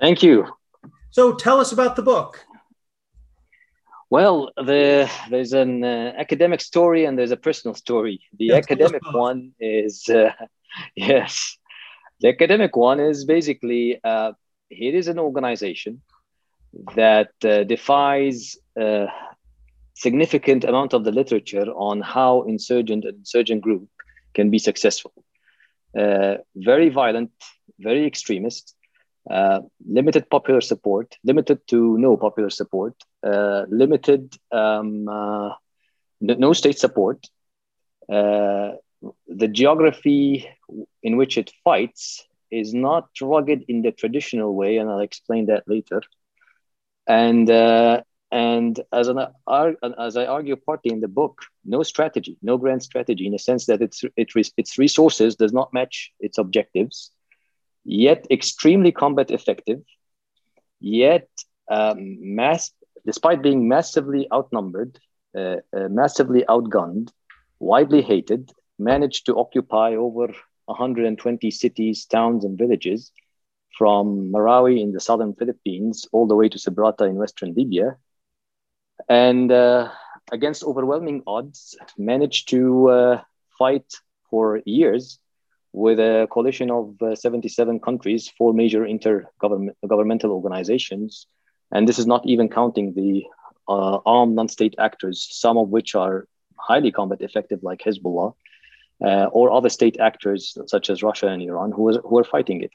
Thank 0.00 0.22
you. 0.22 0.46
So 1.10 1.34
tell 1.34 1.60
us 1.60 1.72
about 1.72 1.96
the 1.96 2.02
book. 2.02 2.44
Well, 4.10 4.50
the, 4.56 5.10
there's 5.30 5.52
an 5.52 5.84
uh, 5.84 6.14
academic 6.16 6.60
story 6.60 7.04
and 7.04 7.18
there's 7.18 7.30
a 7.30 7.36
personal 7.36 7.74
story. 7.74 8.20
The 8.38 8.54
academic 8.54 9.02
one 9.12 9.52
is, 9.60 10.08
uh, 10.08 10.32
yes, 10.96 11.58
the 12.20 12.28
academic 12.28 12.74
one 12.74 13.00
is 13.00 13.24
basically 13.24 14.00
uh, 14.02 14.32
here 14.68 14.94
is 14.94 15.08
an 15.08 15.18
organization 15.18 16.02
that 16.94 17.32
uh, 17.44 17.64
defies 17.64 18.56
a 18.76 19.06
significant 19.94 20.64
amount 20.64 20.92
of 20.92 21.04
the 21.04 21.12
literature 21.12 21.66
on 21.74 22.00
how 22.00 22.42
insurgent 22.42 23.04
and 23.04 23.16
insurgent 23.16 23.62
group 23.62 23.88
can 24.34 24.50
be 24.50 24.58
successful. 24.58 25.12
Uh, 25.98 26.36
very 26.54 26.88
violent, 26.88 27.32
very 27.78 28.06
extremist, 28.06 28.74
uh, 29.30 29.60
limited 29.86 30.28
popular 30.30 30.60
support, 30.60 31.16
limited 31.24 31.58
to 31.66 31.98
no 31.98 32.16
popular 32.16 32.50
support, 32.50 32.94
uh, 33.24 33.64
limited 33.68 34.34
um, 34.52 35.08
uh, 35.08 35.50
no 36.20 36.52
state 36.52 36.78
support. 36.78 37.26
Uh, 38.08 38.72
the 39.28 39.48
geography 39.48 40.48
in 41.02 41.16
which 41.16 41.38
it 41.38 41.52
fights 41.64 42.24
is 42.50 42.74
not 42.74 43.08
rugged 43.20 43.64
in 43.68 43.82
the 43.82 43.92
traditional 43.92 44.54
way, 44.54 44.78
and 44.78 44.90
I'll 44.90 45.00
explain 45.00 45.46
that 45.46 45.64
later 45.68 46.02
and 47.08 47.50
uh, 47.50 48.02
and 48.30 48.78
as 48.92 49.08
an 49.08 49.18
as 49.98 50.16
I 50.16 50.26
argue 50.26 50.56
partly 50.56 50.92
in 50.92 51.00
the 51.00 51.08
book, 51.08 51.42
no 51.64 51.82
strategy, 51.82 52.36
no 52.42 52.58
grand 52.58 52.82
strategy, 52.82 53.26
in 53.26 53.34
a 53.34 53.38
sense 53.38 53.66
that 53.66 53.80
its 53.80 54.04
it, 54.16 54.30
its 54.56 54.78
resources 54.78 55.34
does 55.34 55.52
not 55.52 55.72
match 55.72 56.12
its 56.20 56.38
objectives, 56.38 57.10
yet 57.84 58.26
extremely 58.30 58.92
combat 58.92 59.30
effective, 59.30 59.80
yet 60.78 61.28
um, 61.70 62.18
mass 62.20 62.70
despite 63.06 63.42
being 63.42 63.66
massively 63.66 64.28
outnumbered, 64.32 64.98
uh, 65.34 65.56
uh, 65.74 65.88
massively 65.88 66.44
outgunned, 66.46 67.08
widely 67.58 68.02
hated, 68.02 68.50
managed 68.78 69.24
to 69.24 69.36
occupy 69.36 69.94
over 69.94 70.28
120 70.66 71.50
cities, 71.50 72.04
towns, 72.04 72.44
and 72.44 72.58
villages 72.58 73.10
from 73.78 74.32
Marawi 74.32 74.82
in 74.82 74.92
the 74.92 75.00
southern 75.00 75.34
Philippines 75.34 76.06
all 76.12 76.26
the 76.26 76.34
way 76.34 76.48
to 76.48 76.58
Sabratha 76.58 77.08
in 77.08 77.14
western 77.14 77.54
Libya. 77.54 77.96
And 79.08 79.52
uh, 79.52 79.90
against 80.32 80.64
overwhelming 80.64 81.22
odds, 81.26 81.76
managed 81.96 82.48
to 82.50 82.90
uh, 82.90 83.22
fight 83.58 83.86
for 84.28 84.60
years 84.66 85.20
with 85.72 86.00
a 86.00 86.26
coalition 86.30 86.70
of 86.70 87.00
uh, 87.00 87.14
77 87.14 87.78
countries, 87.80 88.28
four 88.36 88.52
major 88.52 88.80
intergovernmental 88.80 90.30
organizations. 90.30 91.26
And 91.70 91.86
this 91.86 91.98
is 91.98 92.06
not 92.06 92.26
even 92.26 92.48
counting 92.48 92.94
the 92.94 93.24
uh, 93.68 93.98
armed 94.04 94.34
non 94.34 94.48
state 94.48 94.74
actors, 94.78 95.28
some 95.30 95.56
of 95.56 95.68
which 95.68 95.94
are 95.94 96.26
highly 96.58 96.90
combat 96.90 97.20
effective, 97.20 97.62
like 97.62 97.80
Hezbollah, 97.80 98.34
uh, 99.04 99.26
or 99.26 99.52
other 99.52 99.68
state 99.68 99.98
actors 100.00 100.56
such 100.66 100.90
as 100.90 101.02
Russia 101.02 101.28
and 101.28 101.42
Iran, 101.42 101.70
who, 101.70 101.82
was, 101.82 101.98
who 102.04 102.18
are 102.18 102.24
fighting 102.24 102.62
it. 102.62 102.72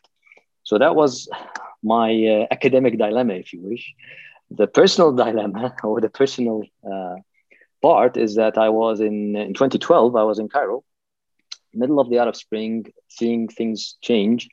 So 0.64 0.78
that 0.78 0.96
was 0.96 1.30
my 1.84 2.10
uh, 2.26 2.48
academic 2.52 2.98
dilemma, 2.98 3.34
if 3.34 3.54
you 3.54 3.62
wish. 3.62 3.94
The 4.52 4.68
personal 4.68 5.12
dilemma 5.24 5.76
or 5.84 6.02
the 6.02 6.10
personal 6.10 6.64
uh, 6.90 7.16
part 7.82 8.18
is 8.18 8.36
that 8.36 8.58
I 8.58 8.70
was 8.70 9.00
in, 9.02 9.36
in 9.36 9.54
2012, 9.54 10.16
I 10.16 10.24
was 10.24 10.40
in 10.40 10.50
Cairo, 10.50 10.84
middle 11.74 12.00
of 12.00 12.10
the 12.10 12.18
Arab 12.18 12.36
Spring, 12.36 12.86
seeing 13.10 13.48
things 13.48 13.98
change 14.02 14.50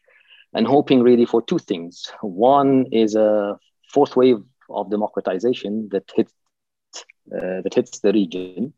and 0.52 0.66
hoping 0.66 1.02
really 1.02 1.26
for 1.26 1.40
two 1.42 1.58
things. 1.58 2.10
One 2.20 2.86
is 2.90 3.14
a 3.14 3.58
fourth 3.88 4.16
wave 4.16 4.42
of 4.68 4.90
democratization 4.90 5.88
that 5.92 6.10
hits, 6.14 6.32
uh, 7.32 7.60
that 7.62 7.74
hits 7.74 8.00
the 8.00 8.12
region. 8.12 8.72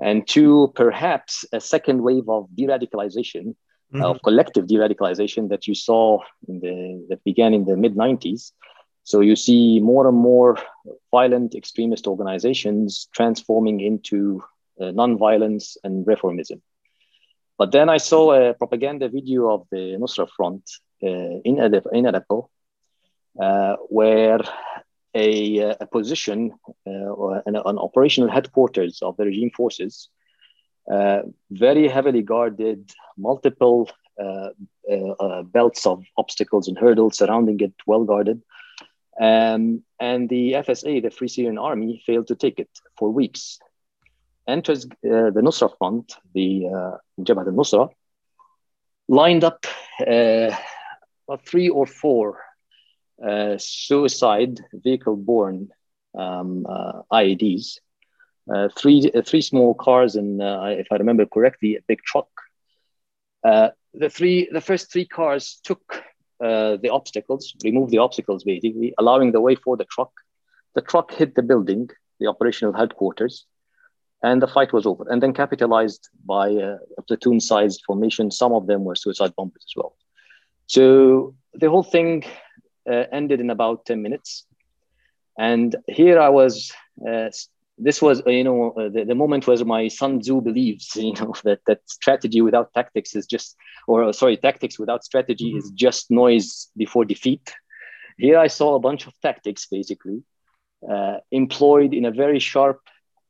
And 0.00 0.26
two, 0.26 0.72
perhaps 0.74 1.44
a 1.52 1.60
second 1.60 2.02
wave 2.02 2.28
of 2.28 2.48
de 2.54 2.66
radicalization 2.66 3.54
mm-hmm. 3.94 4.04
of 4.04 4.22
collective 4.22 4.66
de-radicalization 4.66 5.48
that 5.48 5.66
you 5.66 5.74
saw 5.74 6.18
in 6.48 6.60
the 6.60 7.06
that 7.08 7.22
began 7.24 7.54
in 7.54 7.64
the 7.64 7.76
mid 7.76 7.94
90s. 7.94 8.52
So 9.04 9.20
you 9.20 9.36
see 9.36 9.80
more 9.80 10.08
and 10.08 10.16
more 10.16 10.58
violent 11.10 11.54
extremist 11.54 12.06
organizations 12.06 13.08
transforming 13.12 13.80
into 13.80 14.42
uh, 14.80 14.90
non-violence 14.90 15.76
and 15.84 16.06
reformism. 16.06 16.60
But 17.58 17.70
then 17.70 17.88
I 17.88 17.98
saw 17.98 18.32
a 18.32 18.54
propaganda 18.54 19.08
video 19.08 19.50
of 19.50 19.66
the 19.70 19.96
Nusra 20.00 20.28
Front 20.28 20.62
uh, 21.02 21.40
in, 21.44 21.60
Aleppo, 21.60 21.90
in 21.90 22.06
Aleppo 22.06 22.50
uh, 23.40 23.76
where 23.88 24.40
a, 25.14 25.58
a 25.80 25.86
position 25.86 26.52
uh, 26.86 26.90
or 26.90 27.42
an, 27.46 27.56
an, 27.56 27.78
operational 27.78 28.30
headquarters 28.30 29.00
of 29.02 29.16
the 29.16 29.24
regime 29.24 29.50
forces 29.50 30.08
uh, 30.90 31.22
very 31.50 31.88
heavily 31.88 32.22
guarded, 32.22 32.90
multiple 33.16 33.90
uh, 34.20 34.50
uh, 34.90 35.42
belts 35.42 35.86
of 35.86 36.04
obstacles 36.16 36.68
and 36.68 36.78
hurdles 36.78 37.18
surrounding 37.18 37.60
it, 37.60 37.72
well 37.86 38.04
guarded. 38.04 38.42
Um, 39.20 39.82
and 40.00 40.28
the 40.28 40.52
FSA, 40.52 41.02
the 41.02 41.10
Free 41.10 41.28
Syrian 41.28 41.58
Army, 41.58 42.02
failed 42.04 42.28
to 42.28 42.34
take 42.34 42.58
it 42.58 42.70
for 42.98 43.10
weeks. 43.10 43.58
Enters 44.46 44.86
the 45.02 45.32
Nusra 45.42 45.70
Front, 45.78 46.16
the 46.34 46.66
uh, 46.66 46.96
Jabhat 47.20 47.46
al-Nusra, 47.46 47.88
lined 49.08 49.44
up 49.44 49.64
three 51.46 51.68
or 51.70 51.86
four 51.86 52.40
uh, 53.24 53.56
suicide 53.58 54.60
vehicle 54.72 55.16
borne 55.16 55.70
um, 56.18 56.66
uh, 56.68 57.02
IEDs 57.12 57.78
uh, 58.52 58.68
three 58.76 59.10
uh, 59.14 59.22
three 59.22 59.40
small 59.40 59.74
cars 59.74 60.16
and 60.16 60.42
uh, 60.42 60.66
if 60.68 60.86
I 60.90 60.96
remember 60.96 61.24
correctly, 61.26 61.76
a 61.76 61.80
big 61.86 62.02
truck. 62.02 62.28
Uh, 63.42 63.70
the 63.94 64.10
three 64.10 64.48
the 64.52 64.60
first 64.60 64.92
three 64.92 65.06
cars 65.06 65.60
took 65.64 66.02
uh, 66.42 66.76
the 66.82 66.90
obstacles, 66.90 67.54
removed 67.64 67.90
the 67.90 67.98
obstacles 67.98 68.44
basically, 68.44 68.92
allowing 68.98 69.32
the 69.32 69.40
way 69.40 69.54
for 69.54 69.76
the 69.76 69.86
truck. 69.86 70.12
The 70.74 70.82
truck 70.82 71.12
hit 71.12 71.34
the 71.34 71.42
building, 71.42 71.88
the 72.20 72.26
operational 72.26 72.74
headquarters, 72.74 73.46
and 74.22 74.42
the 74.42 74.48
fight 74.48 74.72
was 74.72 74.84
over. 74.84 75.04
And 75.08 75.22
then 75.22 75.32
capitalized 75.32 76.08
by 76.26 76.48
a, 76.48 76.76
platoon-sized 77.06 77.82
formation. 77.86 78.30
Some 78.30 78.52
of 78.52 78.66
them 78.66 78.84
were 78.84 78.96
suicide 78.96 79.34
bombers 79.36 79.64
as 79.68 79.76
well. 79.76 79.96
So 80.66 81.34
the 81.54 81.70
whole 81.70 81.84
thing 81.84 82.24
ended 82.86 83.40
in 83.40 83.50
about 83.50 83.86
ten 83.86 84.02
minutes. 84.02 84.44
And 85.38 85.76
here 85.88 86.18
I 86.18 86.28
was 86.28 86.72
this 87.78 88.00
was 88.00 88.22
you 88.26 88.44
know 88.44 88.70
uh, 88.72 88.88
the, 88.88 89.04
the 89.04 89.14
moment 89.14 89.46
where 89.46 89.64
my 89.64 89.88
Sun 89.88 90.20
Tzu 90.20 90.40
believes 90.40 90.94
you 90.96 91.14
know 91.14 91.34
that 91.44 91.60
that 91.66 91.80
strategy 91.86 92.40
without 92.40 92.72
tactics 92.72 93.14
is 93.14 93.26
just 93.26 93.56
or 93.86 94.04
uh, 94.04 94.12
sorry 94.12 94.36
tactics 94.36 94.78
without 94.78 95.04
strategy 95.04 95.50
mm-hmm. 95.50 95.58
is 95.58 95.70
just 95.70 96.10
noise 96.10 96.68
before 96.76 97.04
defeat. 97.04 97.52
Here 98.16 98.38
I 98.38 98.46
saw 98.46 98.74
a 98.74 98.80
bunch 98.80 99.06
of 99.06 99.12
tactics 99.20 99.66
basically 99.66 100.22
uh, 100.88 101.16
employed 101.32 101.94
in 101.94 102.04
a 102.04 102.12
very 102.12 102.38
sharp, 102.38 102.80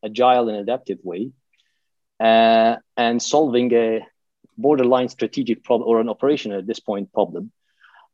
agile, 0.04 0.48
and 0.48 0.58
adaptive 0.58 0.98
way, 1.02 1.30
uh, 2.20 2.76
and 2.96 3.22
solving 3.22 3.72
a 3.72 4.06
borderline 4.58 5.08
strategic 5.08 5.64
problem 5.64 5.88
or 5.88 6.00
an 6.00 6.08
operational 6.08 6.58
at 6.58 6.66
this 6.66 6.80
point 6.80 7.12
problem. 7.12 7.50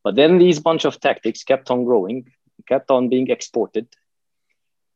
But 0.04 0.14
then 0.14 0.38
these 0.38 0.60
bunch 0.60 0.84
of 0.84 1.00
tactics 1.00 1.42
kept 1.42 1.70
on 1.70 1.84
growing, 1.84 2.30
kept 2.66 2.90
on 2.90 3.08
being 3.08 3.30
exported, 3.30 3.88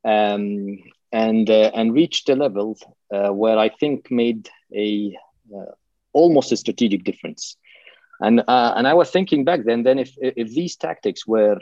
um, 0.05 0.79
and 1.15 1.49
uh, 1.49 1.71
and 1.75 1.95
reached 1.95 2.29
a 2.29 2.35
level 2.35 2.77
uh, 3.15 3.29
where 3.29 3.57
I 3.57 3.69
think 3.69 4.11
made 4.11 4.51
a 4.75 5.17
uh, 5.57 5.73
almost 6.13 6.51
a 6.53 6.57
strategic 6.57 7.05
difference. 7.05 7.57
And 8.21 8.41
uh, 8.41 8.73
and 8.77 8.87
I 8.89 8.95
was 8.95 9.11
thinking 9.11 9.45
back 9.45 9.61
then, 9.65 9.85
then 9.85 9.99
if 10.01 10.11
if 10.21 10.49
these 10.51 10.77
tactics 10.77 11.25
were 11.25 11.61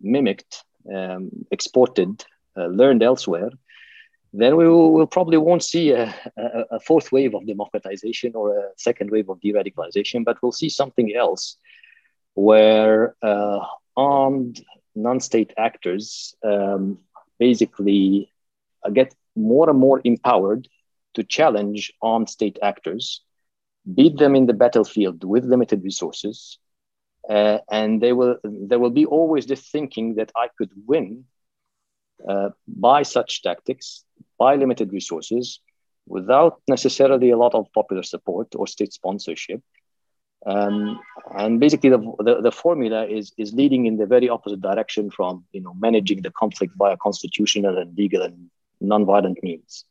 mimicked, 0.00 0.64
um, 0.92 1.30
exported, 1.52 2.24
uh, 2.56 2.66
learned 2.66 3.02
elsewhere, 3.04 3.50
then 4.32 4.56
we 4.56 4.66
will 4.68 4.92
we'll 4.92 5.14
probably 5.16 5.38
won't 5.38 5.62
see 5.62 5.92
a, 5.92 6.12
a, 6.70 6.80
fourth 6.80 7.12
wave 7.12 7.34
of 7.34 7.46
democratization 7.46 8.34
or 8.34 8.58
a 8.58 8.70
second 8.76 9.08
wave 9.10 9.28
of 9.28 9.40
de-radicalization, 9.40 10.24
but 10.24 10.36
we'll 10.42 10.60
see 10.62 10.68
something 10.68 11.14
else 11.14 11.56
where 12.34 13.14
uh, 13.22 13.60
armed 13.96 14.64
non-state 14.96 15.52
actors 15.56 16.34
um, 16.42 16.98
basically 17.38 18.30
get 18.90 19.14
more 19.36 19.68
and 19.70 19.78
more 19.78 20.00
empowered 20.04 20.68
to 21.14 21.24
challenge 21.24 21.92
armed 22.02 22.28
state 22.28 22.58
actors, 22.62 23.22
beat 23.94 24.16
them 24.18 24.34
in 24.34 24.46
the 24.46 24.52
battlefield 24.52 25.24
with 25.24 25.44
limited 25.44 25.82
resources, 25.84 26.58
uh, 27.28 27.58
and 27.70 28.02
they 28.02 28.12
will 28.12 28.36
there 28.44 28.78
will 28.78 28.90
be 28.90 29.06
always 29.06 29.46
this 29.46 29.68
thinking 29.70 30.16
that 30.16 30.32
I 30.36 30.48
could 30.58 30.70
win 30.86 31.24
uh, 32.28 32.50
by 32.66 33.02
such 33.02 33.42
tactics, 33.42 34.04
by 34.38 34.56
limited 34.56 34.92
resources, 34.92 35.60
without 36.06 36.60
necessarily 36.68 37.30
a 37.30 37.36
lot 37.36 37.54
of 37.54 37.72
popular 37.72 38.02
support 38.02 38.54
or 38.54 38.66
state 38.66 38.92
sponsorship. 38.92 39.62
Um, 40.46 41.00
and 41.34 41.58
basically, 41.58 41.88
the, 41.88 41.98
the, 42.18 42.42
the, 42.42 42.52
formula 42.52 43.06
is, 43.06 43.32
is 43.38 43.54
leading 43.54 43.86
in 43.86 43.96
the 43.96 44.04
very 44.04 44.28
opposite 44.28 44.60
direction 44.60 45.10
from 45.10 45.46
you 45.52 45.62
know 45.62 45.72
managing 45.72 46.20
the 46.20 46.30
conflict 46.30 46.74
via 46.76 46.98
constitutional 46.98 47.78
and 47.78 47.96
legal 47.96 48.20
and 48.20 48.50
non-violent 48.80 49.42
means. 49.42 49.84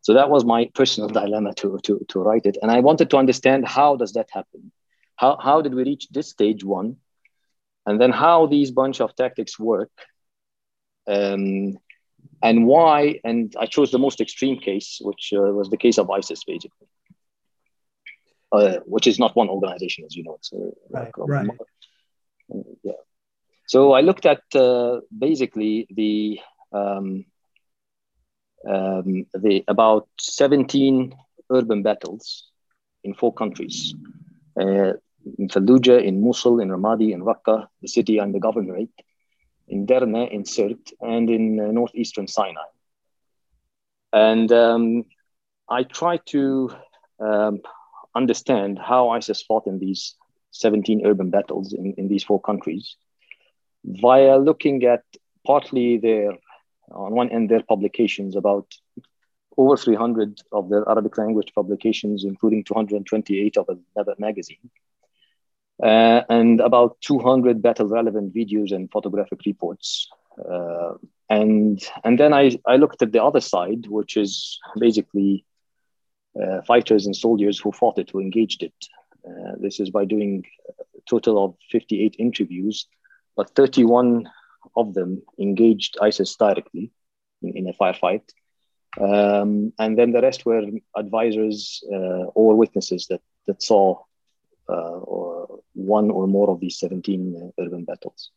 So 0.00 0.14
that 0.14 0.30
was 0.30 0.44
my 0.44 0.70
personal 0.74 1.08
dilemma 1.08 1.54
to, 1.54 1.78
to, 1.84 2.04
to 2.08 2.20
write 2.20 2.46
it. 2.46 2.58
And 2.60 2.70
I 2.70 2.80
wanted 2.80 3.10
to 3.10 3.16
understand 3.16 3.66
how 3.66 3.96
does 3.96 4.12
that 4.14 4.28
happen? 4.32 4.72
How, 5.16 5.38
how 5.40 5.62
did 5.62 5.74
we 5.74 5.84
reach 5.84 6.08
this 6.10 6.28
stage 6.28 6.64
one? 6.64 6.96
And 7.86 8.00
then 8.00 8.10
how 8.10 8.46
these 8.46 8.70
bunch 8.70 9.00
of 9.00 9.14
tactics 9.14 9.58
work 9.58 9.90
um, 11.06 11.78
and 12.42 12.66
why, 12.66 13.20
and 13.24 13.54
I 13.58 13.66
chose 13.66 13.90
the 13.90 13.98
most 13.98 14.20
extreme 14.20 14.58
case, 14.58 14.98
which 15.00 15.32
uh, 15.34 15.40
was 15.40 15.70
the 15.70 15.76
case 15.76 15.98
of 15.98 16.10
ISIS, 16.10 16.44
basically, 16.44 16.88
uh, 18.52 18.78
which 18.84 19.06
is 19.06 19.18
not 19.18 19.36
one 19.36 19.48
organization, 19.48 20.04
as 20.04 20.14
you 20.14 20.24
know. 20.24 20.38
So, 20.40 20.76
right, 20.90 21.12
like, 21.16 21.28
right. 21.28 21.48
Uh, 22.52 22.58
yeah. 22.82 22.92
So 23.66 23.92
I 23.92 24.00
looked 24.00 24.26
at 24.26 24.42
uh, 24.54 25.00
basically 25.16 25.86
the 25.90 26.40
um, 26.72 27.24
um, 28.68 29.26
the 29.34 29.64
about 29.68 30.08
17 30.18 31.14
urban 31.50 31.82
battles 31.82 32.50
in 33.04 33.14
four 33.14 33.32
countries 33.32 33.94
uh, 34.60 34.92
in 35.38 35.48
Fallujah, 35.48 36.02
in 36.02 36.22
Mosul, 36.22 36.60
in 36.60 36.68
Ramadi, 36.68 37.12
in 37.12 37.22
Raqqa, 37.22 37.66
the 37.82 37.88
city 37.88 38.18
and 38.18 38.34
the 38.34 38.38
governorate, 38.38 38.90
in 39.68 39.86
Derna, 39.86 40.24
in 40.30 40.44
Sirte, 40.44 40.92
and 41.00 41.28
in 41.28 41.58
uh, 41.58 41.72
northeastern 41.72 42.28
Sinai. 42.28 42.68
And 44.12 44.50
um, 44.52 45.04
I 45.68 45.82
try 45.82 46.18
to 46.26 46.70
um, 47.18 47.60
understand 48.14 48.78
how 48.78 49.10
ISIS 49.10 49.42
fought 49.42 49.66
in 49.66 49.78
these 49.78 50.14
17 50.52 51.04
urban 51.04 51.30
battles 51.30 51.72
in, 51.72 51.94
in 51.98 52.08
these 52.08 52.24
four 52.24 52.40
countries 52.40 52.96
via 53.84 54.38
looking 54.38 54.84
at 54.84 55.02
partly 55.44 55.98
their 55.98 56.32
on 56.90 57.12
one 57.12 57.30
end, 57.30 57.48
their 57.48 57.62
publications 57.62 58.36
about 58.36 58.74
over 59.56 59.76
300 59.76 60.40
of 60.52 60.68
their 60.68 60.88
Arabic 60.88 61.16
language 61.18 61.52
publications, 61.54 62.24
including 62.24 62.64
228 62.64 63.56
of 63.56 63.68
another 63.68 64.14
magazine, 64.18 64.70
uh, 65.82 66.22
and 66.28 66.60
about 66.60 67.00
200 67.00 67.62
battle 67.62 67.88
relevant 67.88 68.34
videos 68.34 68.72
and 68.72 68.90
photographic 68.90 69.40
reports. 69.46 70.08
Uh, 70.38 70.94
and 71.30 71.82
and 72.04 72.20
then 72.20 72.32
I, 72.32 72.58
I 72.66 72.76
looked 72.76 73.02
at 73.02 73.12
the 73.12 73.22
other 73.22 73.40
side, 73.40 73.86
which 73.88 74.16
is 74.16 74.58
basically 74.78 75.44
uh, 76.40 76.62
fighters 76.62 77.06
and 77.06 77.16
soldiers 77.16 77.58
who 77.58 77.72
fought 77.72 77.98
it, 77.98 78.10
who 78.10 78.20
engaged 78.20 78.62
it. 78.62 78.74
Uh, 79.26 79.52
this 79.58 79.80
is 79.80 79.90
by 79.90 80.04
doing 80.04 80.44
a 80.68 81.00
total 81.08 81.44
of 81.44 81.54
58 81.72 82.16
interviews, 82.18 82.86
but 83.36 83.50
31 83.56 84.28
of 84.74 84.94
them 84.94 85.22
engaged 85.38 85.96
ISIS 86.00 86.36
directly 86.36 86.90
in, 87.42 87.56
in 87.56 87.68
a 87.68 87.72
firefight. 87.72 88.22
Um, 88.98 89.72
and 89.78 89.98
then 89.98 90.12
the 90.12 90.22
rest 90.22 90.46
were 90.46 90.62
advisors 90.96 91.84
uh, 91.92 92.24
or 92.34 92.56
witnesses 92.56 93.06
that, 93.08 93.20
that 93.46 93.62
saw 93.62 94.02
uh, 94.68 94.72
or 94.72 95.60
one 95.74 96.10
or 96.10 96.26
more 96.26 96.50
of 96.50 96.60
these 96.60 96.78
17 96.78 97.52
uh, 97.58 97.62
urban 97.62 97.84
battles. 97.84 98.30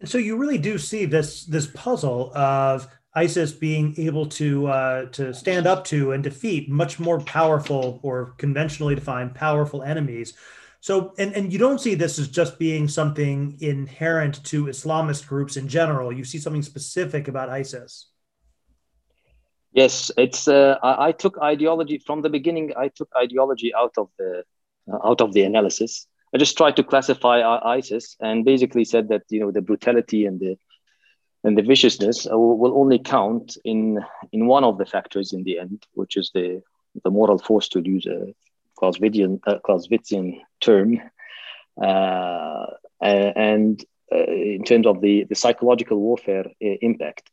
And 0.00 0.08
so 0.08 0.18
you 0.18 0.36
really 0.36 0.58
do 0.58 0.78
see 0.78 1.06
this 1.06 1.44
this 1.44 1.66
puzzle 1.66 2.32
of 2.36 2.88
ISIS 3.14 3.52
being 3.52 3.94
able 3.98 4.26
to 4.26 4.66
uh, 4.68 5.06
to 5.06 5.34
stand 5.34 5.66
up 5.66 5.84
to 5.86 6.12
and 6.12 6.22
defeat 6.22 6.70
much 6.70 7.00
more 7.00 7.20
powerful 7.20 7.98
or 8.02 8.34
conventionally 8.38 8.94
defined 8.94 9.34
powerful 9.34 9.82
enemies 9.82 10.34
so, 10.80 11.12
and, 11.18 11.34
and 11.34 11.52
you 11.52 11.58
don't 11.58 11.80
see 11.80 11.94
this 11.94 12.18
as 12.18 12.28
just 12.28 12.58
being 12.58 12.86
something 12.86 13.56
inherent 13.60 14.42
to 14.44 14.66
Islamist 14.66 15.26
groups 15.26 15.56
in 15.56 15.68
general. 15.68 16.12
You 16.12 16.24
see 16.24 16.38
something 16.38 16.62
specific 16.62 17.26
about 17.26 17.48
ISIS. 17.48 18.10
Yes, 19.72 20.10
it's. 20.16 20.48
Uh, 20.48 20.78
I, 20.82 21.08
I, 21.08 21.12
took 21.12 21.38
ideology 21.42 21.98
from 21.98 22.22
the 22.22 22.30
beginning. 22.30 22.72
I 22.76 22.88
took 22.88 23.08
ideology 23.16 23.74
out 23.74 23.92
of 23.98 24.08
the 24.18 24.44
uh, 24.90 24.98
out 25.06 25.20
of 25.20 25.34
the 25.34 25.42
analysis. 25.42 26.06
I 26.34 26.38
just 26.38 26.56
tried 26.56 26.76
to 26.76 26.84
classify 26.84 27.42
ISIS 27.64 28.16
and 28.20 28.44
basically 28.44 28.84
said 28.84 29.08
that 29.08 29.22
you 29.28 29.40
know 29.40 29.50
the 29.50 29.60
brutality 29.60 30.26
and 30.26 30.40
the 30.40 30.56
and 31.44 31.56
the 31.56 31.62
viciousness 31.62 32.26
uh, 32.26 32.38
will 32.38 32.78
only 32.78 32.98
count 32.98 33.56
in 33.64 34.00
in 34.32 34.46
one 34.46 34.64
of 34.64 34.78
the 34.78 34.86
factors 34.86 35.32
in 35.32 35.44
the 35.44 35.58
end, 35.58 35.84
which 35.92 36.16
is 36.16 36.30
the 36.34 36.62
the 37.04 37.10
moral 37.10 37.38
force 37.38 37.68
to 37.68 37.80
use 37.80 38.06
a 38.06 38.34
Clausewitzian, 38.78 39.40
uh, 39.46 39.58
Clausewitzian 39.64 40.40
term. 40.60 41.00
Uh, 41.80 42.66
and 43.36 43.84
uh, 44.12 44.24
in 44.24 44.64
terms 44.64 44.86
of 44.86 45.00
the, 45.00 45.24
the 45.24 45.34
psychological 45.34 45.98
warfare 45.98 46.46
uh, 46.46 46.76
impact. 46.82 47.30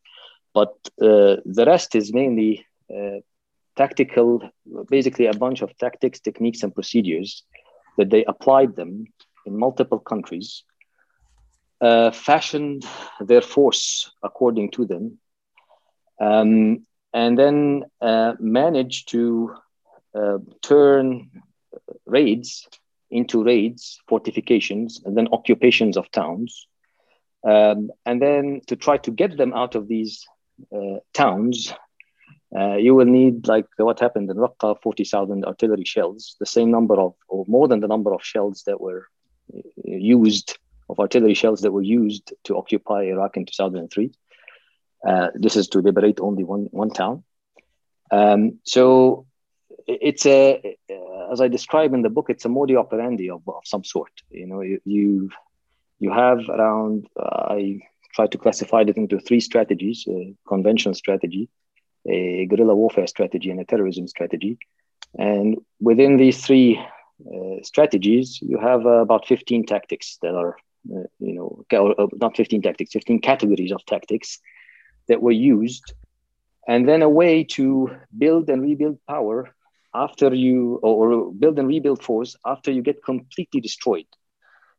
But 0.54 0.74
uh, 1.02 1.38
the 1.46 1.64
rest 1.66 1.96
is 1.96 2.14
mainly 2.14 2.66
tactical, 3.76 4.42
basically 4.90 5.26
a 5.26 5.34
bunch 5.34 5.62
of 5.62 5.76
tactics, 5.78 6.20
techniques, 6.20 6.64
and 6.64 6.74
procedures 6.74 7.44
that 7.98 8.10
they 8.10 8.24
applied 8.26 8.76
them 8.76 9.06
in 9.46 9.58
multiple 9.58 10.00
countries, 10.00 10.64
uh, 11.82 12.12
fashioned 12.12 12.86
their 13.20 13.42
force 13.42 14.12
according 14.24 14.72
to 14.72 14.86
them, 14.86 15.18
um, 16.22 16.86
and 17.14 17.38
then 17.38 17.84
uh, 18.02 18.34
managed 18.40 19.10
to 19.10 19.56
uh, 20.16 20.38
turn 20.62 21.30
raids 22.06 22.68
into 23.12 23.44
raids, 23.44 24.00
fortifications, 24.08 25.02
and 25.06 25.16
then 25.16 25.28
occupations 25.32 25.98
of 25.98 26.10
towns. 26.12 26.68
Um, 27.44 27.92
and 28.06 28.22
then 28.22 28.62
to 28.68 28.76
try 28.76 28.98
to 28.98 29.12
get 29.12 29.38
them 29.38 29.54
out 29.54 29.76
of 29.76 29.88
these 29.88 30.26
uh, 30.76 31.00
towns, 31.14 31.74
uh, 32.58 32.76
you 32.76 32.96
will 32.96 33.06
need, 33.06 33.48
like 33.48 33.68
what 33.78 34.00
happened 34.00 34.30
in 34.30 34.38
Raqqa, 34.38 34.82
40,000 34.82 35.46
artillery 35.46 35.84
shells, 35.86 36.36
the 36.40 36.46
same 36.46 36.72
number 36.72 37.00
of, 37.00 37.14
or 37.28 37.46
more 37.48 37.68
than 37.68 37.82
the 37.82 37.88
number 37.88 38.14
of 38.14 38.24
shells 38.24 38.64
that 38.66 38.82
were 38.82 39.08
uh, 39.54 39.62
used, 39.84 40.58
of 40.90 41.00
artillery 41.00 41.34
shells 41.34 41.62
that 41.62 41.72
were 41.72 41.82
used 41.82 42.34
to 42.46 42.58
occupy 42.58 43.04
Iraq 43.04 43.38
in 43.38 43.46
2003. 43.46 44.12
Uh, 45.06 45.28
this 45.36 45.56
is 45.56 45.68
to 45.68 45.80
liberate 45.80 46.20
only 46.20 46.44
one, 46.44 46.68
one 46.72 46.90
town. 46.90 47.24
Um, 48.12 48.60
so 48.64 49.28
it's 49.88 50.26
a 50.26 50.78
as 51.32 51.42
I 51.42 51.48
describe 51.48 51.94
in 51.94 52.02
the 52.02 52.10
book, 52.10 52.30
it's 52.30 52.46
a 52.46 52.50
modi 52.50 52.76
operandi 52.76 53.30
of, 53.30 53.42
of 53.48 53.64
some 53.66 53.84
sort. 53.84 54.12
You 54.30 54.48
know, 54.48 54.62
you 54.62 54.80
you, 54.86 55.30
you 56.00 56.12
have 56.12 56.50
around 56.50 57.08
I 57.18 57.80
tried 58.14 58.32
to 58.32 58.38
classify 58.38 58.82
it 58.82 58.98
into 58.98 59.20
three 59.20 59.40
strategies: 59.40 60.06
a 60.08 60.34
conventional 60.48 60.96
strategy, 60.96 61.50
a 62.08 62.46
guerrilla 62.46 62.76
warfare 62.76 63.08
strategy, 63.08 63.50
and 63.52 63.60
a 63.60 63.66
terrorism 63.66 64.08
strategy. 64.08 64.58
And 65.18 65.58
within 65.80 66.18
these 66.18 66.46
three 66.46 66.78
uh, 66.78 67.64
strategies, 67.64 68.40
you 68.42 68.58
have 68.60 68.86
uh, 68.86 69.02
about 69.02 69.28
15 69.28 69.66
tactics 69.66 70.18
that 70.22 70.36
are, 70.36 70.58
uh, 70.94 71.08
you 71.20 71.34
know, 71.34 71.64
or, 71.72 72.10
not 72.20 72.36
15 72.36 72.62
tactics, 72.62 72.92
15 72.92 73.22
categories 73.22 73.72
of 73.72 73.86
tactics 73.86 74.40
that 75.08 75.22
were 75.22 75.32
used, 75.32 75.94
and 76.68 76.90
then 76.90 77.02
a 77.02 77.08
way 77.08 77.44
to 77.44 77.96
build 78.18 78.50
and 78.50 78.62
rebuild 78.62 78.98
power 79.08 79.56
after 79.96 80.34
you, 80.34 80.80
or 80.84 81.32
build 81.32 81.58
and 81.60 81.68
rebuild 81.68 82.04
force 82.04 82.36
after 82.46 82.72
you 82.72 82.82
get 82.82 83.04
completely 83.04 83.62
destroyed. 83.62 84.08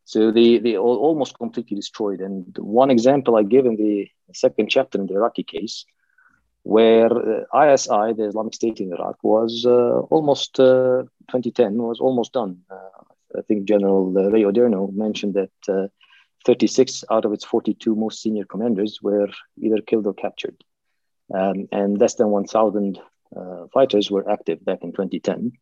So 0.05 0.31
they, 0.31 0.59
they 0.59 0.77
almost 0.77 1.37
completely 1.37 1.77
destroyed. 1.77 2.21
And 2.21 2.57
one 2.59 2.91
example 2.91 3.37
I 3.37 3.43
give 3.43 3.67
in 3.67 3.77
the 3.77 4.09
second 4.33 4.69
chapter 4.69 5.01
in 5.01 5.07
the 5.07 5.15
Iraqi 5.15 5.43
case 5.43 5.85
where 6.63 7.13
uh, 7.13 7.73
ISI, 7.73 8.13
the 8.15 8.27
Islamic 8.29 8.55
State 8.55 8.81
in 8.81 8.93
Iraq, 8.93 9.17
was 9.23 9.65
uh, 9.65 10.01
almost 10.15 10.59
uh, 10.59 11.05
2010 11.31 11.77
was 11.77 12.01
almost 12.01 12.33
done. 12.33 12.59
Uh, 12.69 13.05
I 13.39 13.43
think 13.43 13.67
General 13.67 14.11
Ray 14.11 14.43
Odierno 14.43 14.93
mentioned 14.93 15.35
that 15.35 15.53
uh, 15.69 15.87
36 16.45 17.05
out 17.11 17.25
of 17.25 17.33
its 17.33 17.45
42 17.45 17.95
most 17.95 18.21
senior 18.21 18.45
commanders 18.45 19.01
were 19.01 19.29
either 19.61 19.81
killed 19.81 20.07
or 20.07 20.15
captured, 20.15 20.57
um, 21.33 21.69
and 21.71 22.01
less 22.01 22.15
than 22.15 22.31
1,000 22.31 22.99
uh, 23.35 23.67
fighters 23.73 24.11
were 24.11 24.29
active 24.31 24.65
back 24.65 24.83
in 24.83 24.93
2010. 24.93 25.53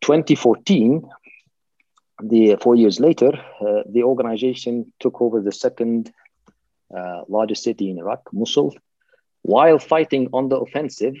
2014, 0.00 1.08
the 2.22 2.56
four 2.56 2.74
years 2.74 2.98
later, 2.98 3.32
the 3.90 4.02
organization 4.02 4.92
took 4.98 5.20
over 5.20 5.40
the 5.40 5.52
second 5.52 6.12
largest 7.28 7.62
city 7.62 7.90
in 7.90 7.98
Iraq, 7.98 8.28
Mosul, 8.32 8.74
while 9.42 9.78
fighting 9.78 10.28
on 10.32 10.48
the 10.48 10.56
offensive 10.56 11.14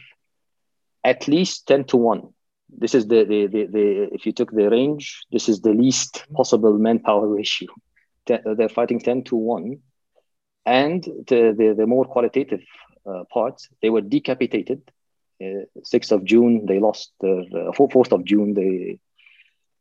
at 1.04 1.28
least 1.28 1.66
10 1.66 1.84
to 1.84 1.96
1 1.96 2.28
this 2.78 2.94
is 2.94 3.06
the, 3.06 3.24
the, 3.24 3.46
the, 3.46 3.66
the 3.66 4.08
if 4.12 4.26
you 4.26 4.32
took 4.32 4.50
the 4.50 4.70
range 4.70 5.22
this 5.30 5.48
is 5.48 5.60
the 5.60 5.72
least 5.72 6.24
possible 6.32 6.78
manpower 6.78 7.28
ratio. 7.36 7.68
They're 8.26 8.68
fighting 8.68 9.00
10 9.00 9.24
to 9.24 9.36
1 9.36 9.78
and 10.64 11.02
the, 11.02 11.54
the, 11.56 11.74
the 11.76 11.86
more 11.86 12.04
qualitative 12.04 12.62
uh, 13.04 13.24
parts 13.32 13.68
they 13.82 13.90
were 13.90 14.00
decapitated 14.00 14.80
uh, 15.42 15.80
6th 15.82 16.12
of 16.12 16.24
june 16.24 16.66
they 16.66 16.78
lost 16.78 17.12
their 17.20 17.40
uh, 17.40 17.72
4th 17.72 18.12
of 18.12 18.24
june 18.24 18.54
they 18.54 18.98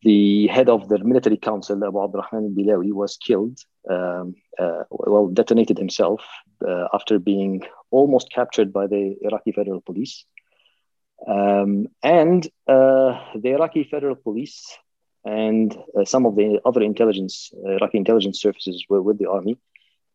the 0.03 0.47
head 0.47 0.68
of 0.70 0.89
the 0.89 0.97
military 1.03 1.38
council, 1.38 1.84
Abu 1.84 2.01
Abdurrahman 2.01 2.55
Bilawi, 2.55 2.91
was 2.91 3.18
killed, 3.18 3.59
um, 3.89 4.36
uh, 4.57 4.84
well, 4.89 5.28
detonated 5.28 5.78
himself 5.78 6.24
uh, 6.68 6.88
after 6.93 7.20
being 7.20 7.64
almost 7.91 8.32
captured 8.32 8.74
by 8.74 8.88
the 8.88 9.16
Iraqi 9.22 9.51
Federal 9.51 9.82
Police. 9.82 10.26
Um, 11.28 11.88
and 12.01 12.47
uh, 12.68 13.20
the 13.36 13.51
Iraqi 13.51 13.84
Federal 13.84 14.16
Police 14.16 14.76
and 15.24 15.78
uh, 15.95 16.03
some 16.03 16.26
of 16.26 16.36
the 16.36 16.59
other 16.66 16.82
intelligence, 16.82 17.51
Iraqi 17.64 17.99
intelligence 17.99 18.41
services 18.41 18.86
were 18.89 19.03
with 19.03 19.20
the 19.20 19.30
army, 19.30 19.59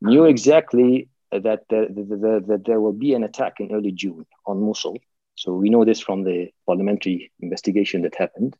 knew 0.00 0.24
exactly 0.24 1.08
that 1.30 1.62
there, 1.70 1.86
that 1.88 2.62
there 2.66 2.80
will 2.80 2.92
be 2.92 3.14
an 3.14 3.22
attack 3.22 3.60
in 3.60 3.72
early 3.72 3.92
June 3.92 4.26
on 4.46 4.60
Mosul. 4.60 4.98
So 5.36 5.54
we 5.54 5.70
know 5.70 5.84
this 5.84 6.00
from 6.00 6.24
the 6.24 6.50
parliamentary 6.66 7.30
investigation 7.40 8.02
that 8.02 8.16
happened. 8.16 8.56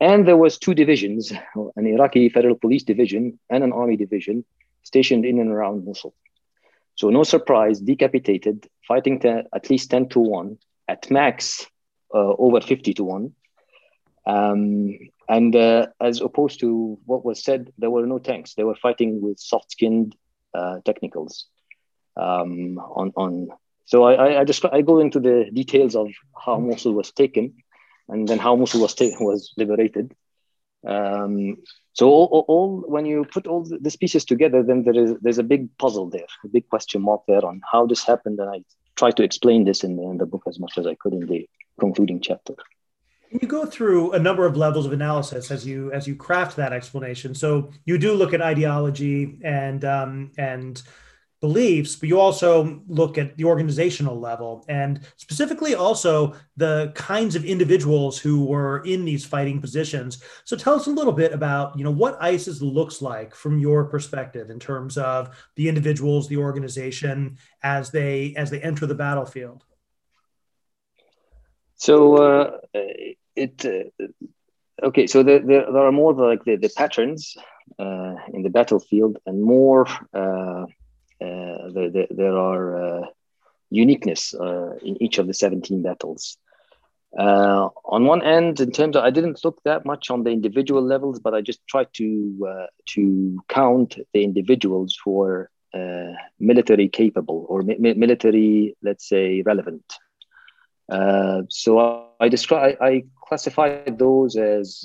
And 0.00 0.26
there 0.26 0.36
was 0.36 0.58
two 0.58 0.74
divisions, 0.74 1.32
an 1.76 1.86
Iraqi 1.86 2.28
Federal 2.28 2.56
Police 2.56 2.82
division 2.82 3.38
and 3.48 3.62
an 3.62 3.72
army 3.72 3.96
division 3.96 4.44
stationed 4.82 5.24
in 5.24 5.38
and 5.38 5.50
around 5.50 5.84
Mosul. 5.84 6.14
So 6.96 7.10
no 7.10 7.22
surprise, 7.22 7.80
decapitated, 7.80 8.66
fighting 8.86 9.20
to 9.20 9.44
at 9.54 9.70
least 9.70 9.90
10 9.90 10.08
to 10.10 10.20
1, 10.20 10.58
at 10.88 11.10
max 11.10 11.66
uh, 12.14 12.34
over 12.38 12.60
50 12.60 12.94
to 12.94 13.04
1. 13.04 13.32
Um, 14.26 14.98
and 15.28 15.56
uh, 15.56 15.88
as 16.00 16.20
opposed 16.20 16.60
to 16.60 16.98
what 17.04 17.24
was 17.24 17.42
said, 17.42 17.72
there 17.78 17.90
were 17.90 18.06
no 18.06 18.18
tanks. 18.18 18.54
They 18.54 18.64
were 18.64 18.76
fighting 18.76 19.20
with 19.20 19.38
soft-skinned 19.38 20.14
uh, 20.54 20.80
technicals. 20.84 21.46
Um, 22.16 22.78
on, 22.78 23.12
on 23.16 23.48
so 23.84 24.04
I, 24.04 24.40
I, 24.40 24.44
just 24.44 24.64
I 24.64 24.82
go 24.82 24.98
into 24.98 25.20
the 25.20 25.50
details 25.52 25.94
of 25.94 26.08
how 26.44 26.58
Mosul 26.58 26.94
was 26.94 27.12
taken 27.12 27.54
and 28.08 28.26
then 28.26 28.38
how 28.38 28.56
Mosul 28.56 28.80
was 28.80 28.94
ta- 28.94 29.16
was 29.20 29.52
liberated. 29.56 30.14
Um, 30.86 31.56
so 31.92 32.08
all, 32.10 32.44
all, 32.48 32.84
when 32.86 33.06
you 33.06 33.24
put 33.24 33.46
all 33.46 33.66
these 33.80 33.96
pieces 33.96 34.24
together, 34.24 34.62
then 34.62 34.82
there 34.84 34.96
is 34.96 35.14
there's 35.20 35.38
a 35.38 35.44
big 35.44 35.76
puzzle 35.78 36.10
there, 36.10 36.26
a 36.44 36.48
big 36.48 36.68
question 36.68 37.02
mark 37.02 37.22
there 37.26 37.44
on 37.44 37.60
how 37.70 37.86
this 37.86 38.04
happened, 38.04 38.40
and 38.40 38.50
I 38.50 38.64
try 38.96 39.10
to 39.12 39.22
explain 39.22 39.64
this 39.64 39.84
in 39.84 39.96
the, 39.96 40.02
in 40.02 40.18
the 40.18 40.26
book 40.26 40.42
as 40.46 40.58
much 40.58 40.76
as 40.76 40.86
I 40.86 40.94
could 40.94 41.12
in 41.12 41.26
the 41.26 41.48
concluding 41.78 42.20
chapter. 42.20 42.54
You 43.30 43.48
go 43.48 43.64
through 43.66 44.12
a 44.12 44.18
number 44.18 44.46
of 44.46 44.56
levels 44.56 44.86
of 44.86 44.92
analysis 44.92 45.50
as 45.50 45.66
you 45.66 45.90
as 45.92 46.06
you 46.06 46.14
craft 46.14 46.56
that 46.56 46.72
explanation. 46.72 47.34
So 47.34 47.70
you 47.84 47.98
do 47.98 48.14
look 48.14 48.32
at 48.34 48.42
ideology 48.42 49.38
and 49.42 49.84
um, 49.84 50.32
and 50.36 50.80
beliefs, 51.44 51.94
but 51.94 52.08
you 52.08 52.18
also 52.18 52.80
look 52.88 53.18
at 53.18 53.36
the 53.36 53.44
organizational 53.44 54.18
level 54.18 54.64
and 54.70 55.00
specifically 55.18 55.74
also 55.74 56.32
the 56.56 56.90
kinds 56.94 57.36
of 57.36 57.44
individuals 57.44 58.18
who 58.18 58.46
were 58.46 58.78
in 58.86 59.04
these 59.04 59.26
fighting 59.26 59.60
positions. 59.60 60.22
So 60.46 60.56
tell 60.56 60.74
us 60.76 60.86
a 60.86 60.90
little 60.98 61.12
bit 61.12 61.34
about, 61.34 61.76
you 61.76 61.84
know, 61.84 61.90
what 61.90 62.16
ISIS 62.18 62.62
looks 62.62 63.02
like 63.02 63.34
from 63.34 63.58
your 63.58 63.84
perspective 63.84 64.48
in 64.48 64.58
terms 64.58 64.96
of 64.96 65.36
the 65.56 65.68
individuals, 65.68 66.28
the 66.28 66.38
organization 66.38 67.36
as 67.62 67.90
they 67.90 68.34
as 68.38 68.48
they 68.48 68.62
enter 68.62 68.86
the 68.86 68.94
battlefield. 68.94 69.64
So 71.74 71.92
uh, 72.26 72.58
it 73.36 73.66
uh, 73.66 74.06
okay. 74.82 75.06
So 75.06 75.22
there, 75.22 75.76
are 75.76 75.92
more 75.92 76.14
like 76.14 76.42
the, 76.44 76.56
the 76.56 76.72
patterns 76.74 77.36
uh, 77.78 78.14
in 78.32 78.42
the 78.42 78.54
battlefield 78.58 79.18
and 79.26 79.42
more 79.42 79.86
uh, 80.14 80.64
there, 81.72 81.90
there, 81.90 82.06
there, 82.10 82.36
are 82.36 83.02
uh, 83.02 83.06
uniqueness 83.70 84.34
uh, 84.34 84.76
in 84.82 85.02
each 85.02 85.18
of 85.18 85.26
the 85.26 85.34
17 85.34 85.82
battles. 85.82 86.36
Uh, 87.18 87.68
on 87.84 88.06
one 88.06 88.22
end, 88.22 88.60
in 88.60 88.72
terms 88.72 88.96
of, 88.96 89.04
I 89.04 89.10
didn't 89.10 89.44
look 89.44 89.60
that 89.64 89.86
much 89.86 90.10
on 90.10 90.24
the 90.24 90.30
individual 90.30 90.82
levels, 90.82 91.20
but 91.20 91.34
I 91.34 91.40
just 91.40 91.64
tried 91.68 91.88
to 91.94 92.48
uh, 92.50 92.66
to 92.94 93.38
count 93.48 93.96
the 94.12 94.24
individuals 94.24 94.98
who 95.04 95.22
are 95.22 95.50
uh, 95.72 96.12
military 96.40 96.88
capable 96.88 97.46
or 97.48 97.62
mi- 97.62 97.94
military, 97.94 98.76
let's 98.82 99.08
say, 99.08 99.42
relevant. 99.42 99.84
so 101.48 101.78
I, 101.78 102.24
I 102.24 102.28
describe, 102.28 102.76
I 102.80 103.04
classified 103.28 103.96
those 103.98 104.36
as 104.36 104.80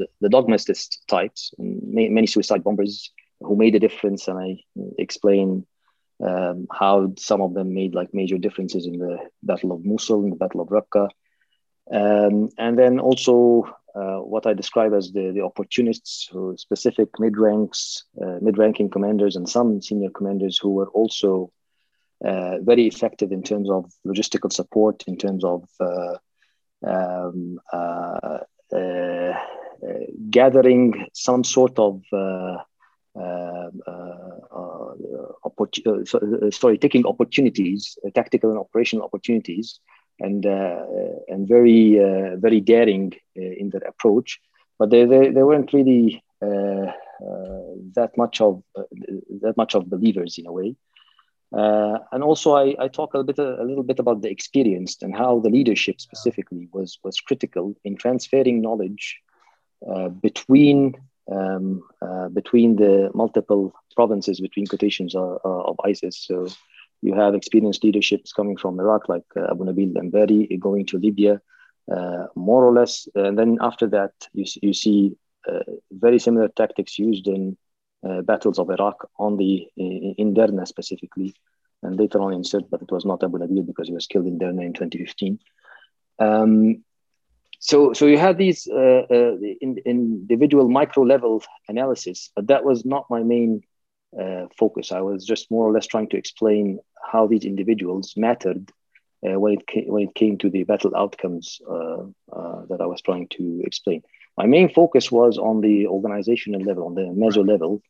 the, 0.00 0.06
the 0.20 0.28
dogmatist 0.28 1.02
types, 1.08 1.52
many 1.58 2.26
suicide 2.26 2.64
bombers, 2.64 3.10
who 3.40 3.56
made 3.56 3.74
a 3.74 3.80
difference, 3.80 4.28
and 4.28 4.38
I 4.38 4.58
explain 4.98 5.66
um, 6.26 6.66
how 6.70 7.12
some 7.18 7.40
of 7.40 7.54
them 7.54 7.74
made 7.74 7.94
like 7.94 8.12
major 8.12 8.38
differences 8.38 8.86
in 8.86 8.98
the 8.98 9.18
Battle 9.42 9.72
of 9.72 9.84
Mosul, 9.84 10.24
in 10.24 10.30
the 10.30 10.36
Battle 10.36 10.60
of 10.60 10.68
Raqqa, 10.68 11.08
um, 11.90 12.50
and 12.58 12.78
then 12.78 13.00
also 13.00 13.64
uh, 13.94 14.18
what 14.18 14.46
I 14.46 14.54
describe 14.54 14.92
as 14.94 15.12
the, 15.12 15.32
the 15.32 15.42
opportunists, 15.42 16.28
who 16.30 16.56
specific 16.56 17.08
mid 17.18 17.36
ranks, 17.36 18.04
uh, 18.20 18.38
mid 18.40 18.58
ranking 18.58 18.90
commanders, 18.90 19.36
and 19.36 19.48
some 19.48 19.82
senior 19.82 20.10
commanders 20.10 20.58
who 20.58 20.70
were 20.70 20.88
also 20.88 21.50
uh, 22.24 22.58
very 22.60 22.86
effective 22.86 23.32
in 23.32 23.42
terms 23.42 23.70
of 23.70 23.90
logistical 24.06 24.52
support, 24.52 25.02
in 25.06 25.16
terms 25.16 25.42
of 25.42 25.68
uh, 25.80 26.16
um, 26.86 27.58
uh, 27.72 28.38
uh, 28.76 29.32
gathering 30.30 31.06
some 31.12 31.42
sort 31.42 31.78
of 31.78 32.02
Um, 33.16 33.80
uh, 33.88 34.38
uh, 34.54 34.94
uh, 35.86 36.50
sorry, 36.50 36.78
taking 36.78 37.04
opportunities, 37.06 37.98
tactical 38.14 38.50
and 38.50 38.58
operational 38.58 39.04
opportunities, 39.04 39.80
and 40.20 40.44
and 40.44 41.48
very 41.48 41.98
very 42.36 42.60
daring 42.60 43.12
in 43.34 43.70
their 43.70 43.82
approach. 43.82 44.38
But 44.78 44.90
they, 44.90 45.04
they, 45.04 45.28
they 45.30 45.42
weren't 45.42 45.72
really 45.72 46.22
that 46.40 48.12
much 48.16 48.40
of 48.40 48.62
that 49.42 49.54
much 49.56 49.74
of 49.74 49.90
believers 49.90 50.38
in 50.38 50.46
a 50.46 50.52
way. 50.52 50.76
Uh, 51.52 51.98
and 52.12 52.22
also, 52.22 52.54
I, 52.54 52.76
I 52.78 52.86
talk 52.86 53.14
a 53.14 53.24
bit 53.24 53.38
a, 53.40 53.64
little 53.64 53.82
bit 53.82 53.98
about 53.98 54.22
the 54.22 54.30
experience 54.30 54.96
and 55.02 55.16
how 55.16 55.40
the 55.40 55.50
leadership 55.50 56.00
specifically 56.00 56.68
was 56.72 56.98
was 57.02 57.20
critical 57.20 57.74
in 57.82 57.96
transferring 57.96 58.62
knowledge 58.62 59.18
uh, 59.88 60.08
between 60.10 60.94
um, 61.30 61.82
uh, 62.02 62.28
between 62.28 62.76
the 62.76 63.10
multiple 63.14 63.72
provinces, 63.94 64.40
between 64.40 64.66
quotations 64.66 65.14
of, 65.14 65.38
of, 65.44 65.76
ISIS. 65.84 66.18
So 66.18 66.48
you 67.02 67.14
have 67.14 67.34
experienced 67.34 67.84
leaderships 67.84 68.32
coming 68.32 68.56
from 68.56 68.78
Iraq, 68.80 69.08
like 69.08 69.24
uh, 69.36 69.50
Abu 69.50 69.64
Nabil 69.64 69.92
Anbari, 69.94 70.58
going 70.58 70.86
to 70.86 70.98
Libya, 70.98 71.40
uh, 71.90 72.26
more 72.34 72.64
or 72.64 72.72
less. 72.72 73.08
And 73.14 73.38
then 73.38 73.58
after 73.60 73.86
that, 73.88 74.12
you, 74.32 74.44
you 74.62 74.72
see 74.72 75.16
uh, 75.48 75.60
very 75.90 76.18
similar 76.18 76.48
tactics 76.48 76.98
used 76.98 77.26
in 77.26 77.56
uh, 78.06 78.22
battles 78.22 78.58
of 78.58 78.70
Iraq 78.70 79.08
on 79.18 79.36
the 79.36 79.68
in 79.76 80.34
Derna 80.34 80.66
specifically, 80.66 81.34
and 81.82 81.98
later 81.98 82.20
on 82.20 82.32
in 82.32 82.42
Sirte, 82.42 82.70
but 82.70 82.82
it 82.82 82.90
was 82.90 83.04
not 83.04 83.22
Abu 83.22 83.38
Nabil 83.38 83.66
because 83.66 83.88
he 83.88 83.94
was 83.94 84.06
killed 84.06 84.26
in 84.26 84.38
Derna 84.38 84.62
in 84.62 84.72
2015. 84.72 85.38
Um, 86.18 86.84
so, 87.60 87.92
so 87.92 88.06
you 88.06 88.16
had 88.16 88.38
these 88.38 88.66
uh, 88.66 89.04
uh, 89.10 89.36
in, 89.60 89.76
individual 89.84 90.68
micro 90.70 91.04
level 91.04 91.42
analysis, 91.68 92.30
but 92.34 92.46
that 92.46 92.64
was 92.64 92.86
not 92.86 93.04
my 93.10 93.22
main 93.22 93.62
uh, 94.18 94.46
focus. 94.58 94.92
I 94.92 95.02
was 95.02 95.26
just 95.26 95.50
more 95.50 95.68
or 95.68 95.72
less 95.72 95.86
trying 95.86 96.08
to 96.08 96.16
explain 96.16 96.78
how 97.12 97.26
these 97.26 97.44
individuals 97.44 98.14
mattered 98.16 98.72
uh, 99.26 99.38
when 99.38 99.52
it 99.52 99.66
came, 99.66 99.88
when 99.88 100.04
it 100.04 100.14
came 100.14 100.38
to 100.38 100.48
the 100.48 100.64
battle 100.64 100.96
outcomes 100.96 101.60
uh, 101.68 102.04
uh, 102.32 102.64
that 102.70 102.80
I 102.80 102.86
was 102.86 103.02
trying 103.02 103.28
to 103.32 103.60
explain. 103.62 104.02
My 104.38 104.46
main 104.46 104.72
focus 104.72 105.12
was 105.12 105.36
on 105.36 105.60
the 105.60 105.86
organizational 105.86 106.62
level, 106.62 106.86
on 106.86 106.94
the 106.94 107.02
meso 107.02 107.46
level. 107.46 107.82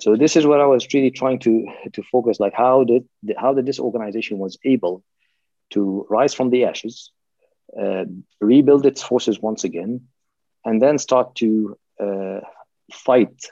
so 0.00 0.16
this 0.16 0.36
is 0.36 0.46
where 0.46 0.60
I 0.60 0.66
was 0.66 0.86
really 0.92 1.10
trying 1.10 1.38
to 1.40 1.66
to 1.94 2.02
focus, 2.02 2.40
like 2.40 2.52
how 2.52 2.84
did 2.84 3.08
how 3.38 3.54
did 3.54 3.64
this 3.64 3.80
organization 3.80 4.36
was 4.38 4.58
able 4.64 5.02
to 5.70 6.06
rise 6.10 6.34
from 6.34 6.50
the 6.50 6.66
ashes, 6.66 7.10
rebuild 8.40 8.86
its 8.86 9.02
forces 9.02 9.40
once 9.40 9.64
again, 9.64 10.02
and 10.64 10.80
then 10.80 10.98
start 10.98 11.34
to 11.36 11.76
fight 12.92 13.50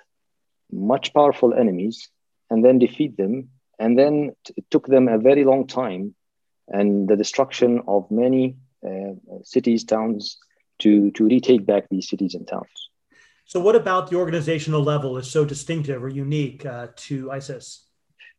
much 0.71 1.13
powerful 1.15 1.55
enemies 1.55 2.09
and 2.51 2.65
then 2.65 2.79
defeat 2.79 3.17
them. 3.17 3.51
And 3.79 3.99
then 3.99 4.33
it 4.57 4.65
took 4.71 4.87
them 4.87 5.09
a 5.09 5.19
very 5.19 5.45
long 5.45 5.67
time 5.67 6.15
and 6.69 7.09
the 7.09 7.17
destruction 7.17 7.83
of 7.87 8.11
many 8.11 8.57
uh, 8.87 9.15
cities, 9.43 9.85
towns 9.85 10.39
to, 10.81 11.11
to 11.13 11.25
retake 11.25 11.67
back 11.67 11.85
these 11.91 12.09
cities 12.09 12.35
and 12.35 12.47
towns. 12.47 12.91
So, 13.47 13.61
what 13.61 13.77
about 13.77 14.09
the 14.09 14.17
organizational 14.17 14.83
level 14.83 15.19
is 15.19 15.31
so 15.31 15.45
distinctive 15.45 16.03
or 16.03 16.09
unique 16.09 16.65
uh, 16.65 16.89
to 16.97 17.31
ISIS? 17.31 17.84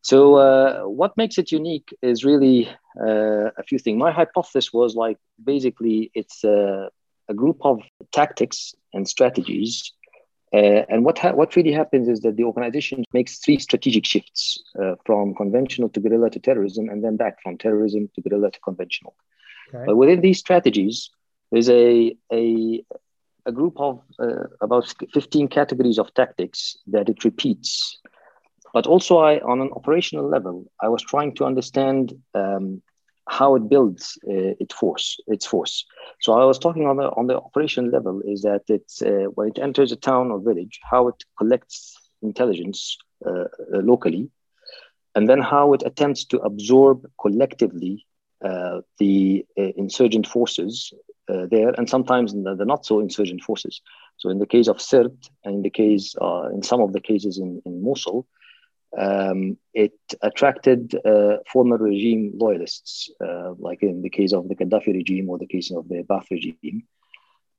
So, 0.09 0.17
uh, 0.35 0.83
what 0.83 1.17
makes 1.17 1.37
it 1.37 1.51
unique 1.51 1.89
is 2.01 2.23
really 2.23 2.69
uh, 3.07 3.47
a 3.61 3.63
few 3.67 3.79
things. 3.79 3.97
My 3.97 4.11
hypothesis 4.11 4.71
was 4.71 4.95
like 4.95 5.17
basically 5.51 6.11
it's 6.13 6.43
a, 6.43 6.89
a 7.27 7.33
group 7.33 7.57
of 7.61 7.81
tactics 8.11 8.75
and 8.93 9.07
strategies 9.07 9.93
uh, 10.55 10.85
and 10.87 11.03
what, 11.03 11.17
ha- 11.17 11.33
what 11.33 11.55
really 11.55 11.71
happens 11.71 12.07
is 12.07 12.21
that 12.21 12.37
the 12.37 12.43
organization 12.43 13.03
makes 13.13 13.39
three 13.39 13.59
strategic 13.59 14.05
shifts 14.05 14.63
uh, 14.81 14.95
from 15.05 15.35
conventional 15.35 15.89
to 15.89 15.99
guerrilla 15.99 16.29
to 16.29 16.39
terrorism, 16.39 16.87
and 16.87 17.03
then 17.03 17.17
back 17.17 17.41
from 17.41 17.57
terrorism 17.57 18.09
to 18.15 18.21
guerrilla 18.21 18.51
to 18.51 18.59
conventional. 18.61 19.15
Okay. 19.73 19.83
But 19.85 19.97
within 19.97 20.21
these 20.21 20.39
strategies, 20.39 21.09
there's 21.51 21.69
a, 21.69 22.15
a, 22.31 22.85
a 23.45 23.51
group 23.51 23.73
of 23.77 24.01
uh, 24.17 24.45
about 24.61 24.93
15 25.13 25.49
categories 25.49 25.99
of 25.99 26.13
tactics 26.13 26.77
that 26.87 27.09
it 27.09 27.25
repeats. 27.25 27.97
But 28.75 28.87
also, 28.87 29.19
I, 29.19 29.39
on 29.39 29.61
an 29.61 29.69
operational 29.71 30.27
level, 30.27 30.69
I 30.81 30.89
was 30.89 31.01
trying 31.01 31.33
to 31.35 31.45
understand 31.45 32.13
um, 32.33 32.81
how 33.29 33.55
it 33.55 33.69
builds 33.69 34.19
uh, 34.27 34.53
its 34.59 34.75
force 34.75 35.17
its 35.27 35.45
force. 35.45 35.85
So 36.19 36.33
i 36.33 36.43
was 36.43 36.59
talking 36.59 36.85
on 36.85 36.97
the 36.97 37.07
on 37.19 37.27
the 37.27 37.37
operation 37.37 37.89
level 37.89 38.21
is 38.33 38.41
that 38.41 38.63
it's 38.67 39.01
uh, 39.01 39.27
when 39.35 39.47
it 39.47 39.59
enters 39.67 39.91
a 39.93 39.95
town 40.09 40.29
or 40.29 40.39
village 40.49 40.75
how 40.91 41.07
it 41.07 41.19
collects 41.39 41.95
intelligence 42.21 42.97
uh, 43.25 43.45
locally 43.91 44.29
and 45.15 45.29
then 45.29 45.41
how 45.53 45.73
it 45.75 45.83
attempts 45.85 46.25
to 46.25 46.37
absorb 46.49 46.97
collectively 47.23 48.05
uh, 48.43 48.81
the 48.99 49.45
uh, 49.57 49.71
insurgent 49.83 50.27
forces 50.27 50.93
uh, 51.31 51.45
there 51.49 51.71
and 51.77 51.89
sometimes 51.89 52.33
the, 52.33 52.55
the, 52.59 52.65
not 52.65 52.85
so 52.85 52.99
insurgent 52.99 53.41
forces. 53.41 53.81
So 54.17 54.29
in 54.29 54.39
the 54.39 54.51
case 54.55 54.67
of 54.67 54.77
Sirte 54.77 55.29
and 55.45 55.55
in 55.55 55.61
the 55.61 55.75
case 55.83 56.13
in 56.55 56.61
some 56.61 56.81
of 56.81 56.91
the 56.91 57.03
cases 57.11 57.37
in, 57.37 57.61
in 57.65 57.81
mosul 57.81 58.27
um, 58.97 59.57
it 59.73 59.93
attracted 60.21 60.95
uh, 61.05 61.37
former 61.51 61.77
regime 61.77 62.33
loyalists, 62.35 63.09
uh, 63.21 63.53
like 63.57 63.83
in 63.83 64.01
the 64.01 64.09
case 64.09 64.33
of 64.33 64.47
the 64.47 64.55
Gaddafi 64.55 64.93
regime 64.93 65.29
or 65.29 65.37
the 65.37 65.47
case 65.47 65.71
of 65.71 65.87
the 65.89 66.03
Ba'ath 66.03 66.29
regime. 66.31 66.83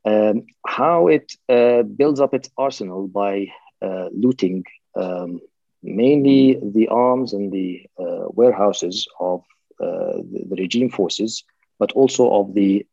Um, 0.04 0.46
how 0.64 1.08
it 1.08 1.32
uh, 1.48 1.82
builds 1.82 2.20
up 2.20 2.32
its 2.32 2.48
arsenal 2.56 3.08
by 3.08 3.48
uh, 3.82 4.08
looting 4.12 4.64
um, 4.94 5.40
mainly 5.82 6.58
the 6.62 6.88
arms 6.88 7.32
and 7.32 7.52
the 7.52 7.82
uh, 7.98 8.26
warehouses 8.28 9.06
of 9.18 9.40
uh, 9.80 10.22
the, 10.30 10.44
the, 10.48 10.56
regime 10.56 10.90
forces, 10.90 11.44
but 11.78 11.92
also 11.92 12.30
of 12.30 12.54
the 12.54 12.86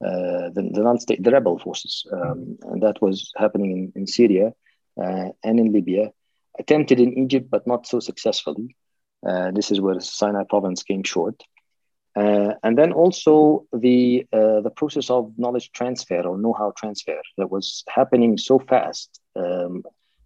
the, 0.00 0.70
the 0.74 0.82
non-state, 0.82 1.22
the 1.22 1.30
rebel 1.30 1.58
forces, 1.58 2.04
um, 2.12 2.58
and 2.62 2.82
that 2.82 3.00
was 3.00 3.30
happening 3.36 3.70
in, 3.70 3.92
in 3.94 4.06
Syria 4.06 4.52
and 4.96 5.60
in 5.60 5.72
Libya 5.72 6.10
attempted 6.62 6.98
in 7.00 7.18
Egypt, 7.24 7.46
but 7.54 7.66
not 7.66 7.86
so 7.86 7.98
successfully. 8.00 8.68
Uh, 9.28 9.50
this 9.58 9.70
is 9.72 9.80
where 9.80 9.98
Sinai 10.00 10.44
province 10.48 10.82
came 10.82 11.04
short. 11.14 11.38
Uh, 12.14 12.52
and 12.62 12.76
then 12.76 12.92
also 12.92 13.64
the 13.86 14.26
uh, 14.38 14.60
the 14.66 14.74
process 14.80 15.08
of 15.08 15.32
knowledge 15.42 15.68
transfer 15.72 16.20
or 16.28 16.36
know-how 16.36 16.70
transfer 16.80 17.18
that 17.38 17.50
was 17.50 17.66
happening 17.98 18.36
so 18.36 18.58
fast, 18.58 19.08
um, 19.34 19.82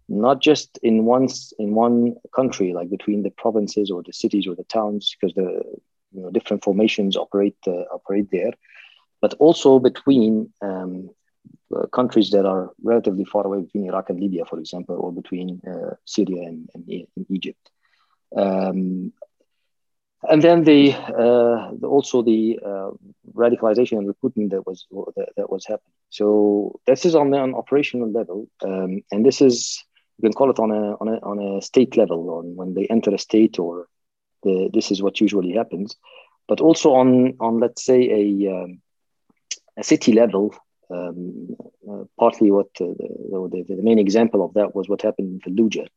not 0.09 0.37
just 0.41 0.69
in 0.83 1.05
one 1.05 1.27
in 1.63 1.69
one 1.85 2.15
country, 2.35 2.73
like 2.73 2.89
between 2.97 3.23
the 3.23 3.33
provinces 3.43 3.89
or 3.89 4.03
the 4.03 4.11
cities 4.21 4.45
or 4.47 4.55
the 4.55 4.65
towns, 4.77 5.03
because 5.15 5.33
the 5.35 5.49
you 6.13 6.21
know, 6.21 6.29
different 6.29 6.61
formations 6.67 7.15
operate 7.15 7.61
uh, 7.67 7.85
operate 7.97 8.27
there, 8.31 8.53
but 9.21 9.33
also 9.45 9.79
between 9.79 10.51
um, 10.61 11.09
countries 11.91 12.29
that 12.31 12.45
are 12.45 12.71
relatively 12.83 13.25
far 13.25 13.45
away 13.45 13.61
between 13.61 13.85
Iraq 13.85 14.09
and 14.09 14.19
Libya, 14.19 14.45
for 14.45 14.59
example, 14.59 14.95
or 14.95 15.11
between 15.11 15.61
uh, 15.67 15.95
Syria 16.05 16.47
and, 16.47 16.69
and, 16.73 17.07
and 17.15 17.25
Egypt. 17.29 17.69
Um, 18.35 19.13
and 20.23 20.41
then 20.41 20.63
the, 20.63 20.93
uh, 20.93 21.71
the 21.79 21.87
also 21.87 22.21
the 22.21 22.59
uh, 22.65 22.89
radicalization 23.33 23.97
and 23.99 24.07
recruitment 24.07 24.51
that 24.51 24.65
was 24.65 24.85
that, 25.15 25.29
that, 25.37 25.49
was 25.49 25.65
happening. 25.65 25.93
So 26.09 26.79
this 26.87 27.05
is 27.05 27.15
on 27.15 27.33
an 27.33 27.53
operational 27.53 28.11
level, 28.11 28.47
um, 28.63 29.03
and 29.11 29.25
this 29.25 29.41
is 29.41 29.83
you 30.17 30.23
can 30.23 30.33
call 30.33 30.49
it 30.49 30.59
on 30.59 30.71
a 30.71 30.95
on 30.95 31.07
a 31.07 31.17
on 31.19 31.39
a 31.39 31.61
state 31.61 31.97
level, 31.97 32.31
on 32.31 32.55
when 32.55 32.73
they 32.73 32.87
enter 32.87 33.13
a 33.13 33.19
state, 33.19 33.59
or 33.59 33.87
the, 34.43 34.69
this 34.73 34.91
is 34.91 35.03
what 35.03 35.21
usually 35.21 35.53
happens. 35.53 35.95
But 36.47 36.61
also 36.61 36.93
on 36.93 37.35
on 37.39 37.59
let's 37.59 37.85
say 37.85 38.09
a 38.09 38.51
um, 38.51 38.81
a 39.77 39.83
city 39.83 40.13
level, 40.13 40.55
um, 40.89 41.55
uh, 41.89 42.03
partly 42.19 42.51
what 42.51 42.67
uh, 42.81 42.85
the, 42.85 43.65
the, 43.67 43.81
main 43.81 43.99
example 43.99 44.43
of 44.43 44.53
that 44.53 44.75
was 44.75 44.87
what 44.87 45.01
happened 45.01 45.41
in 45.45 45.55
Fallujah. 45.55 45.87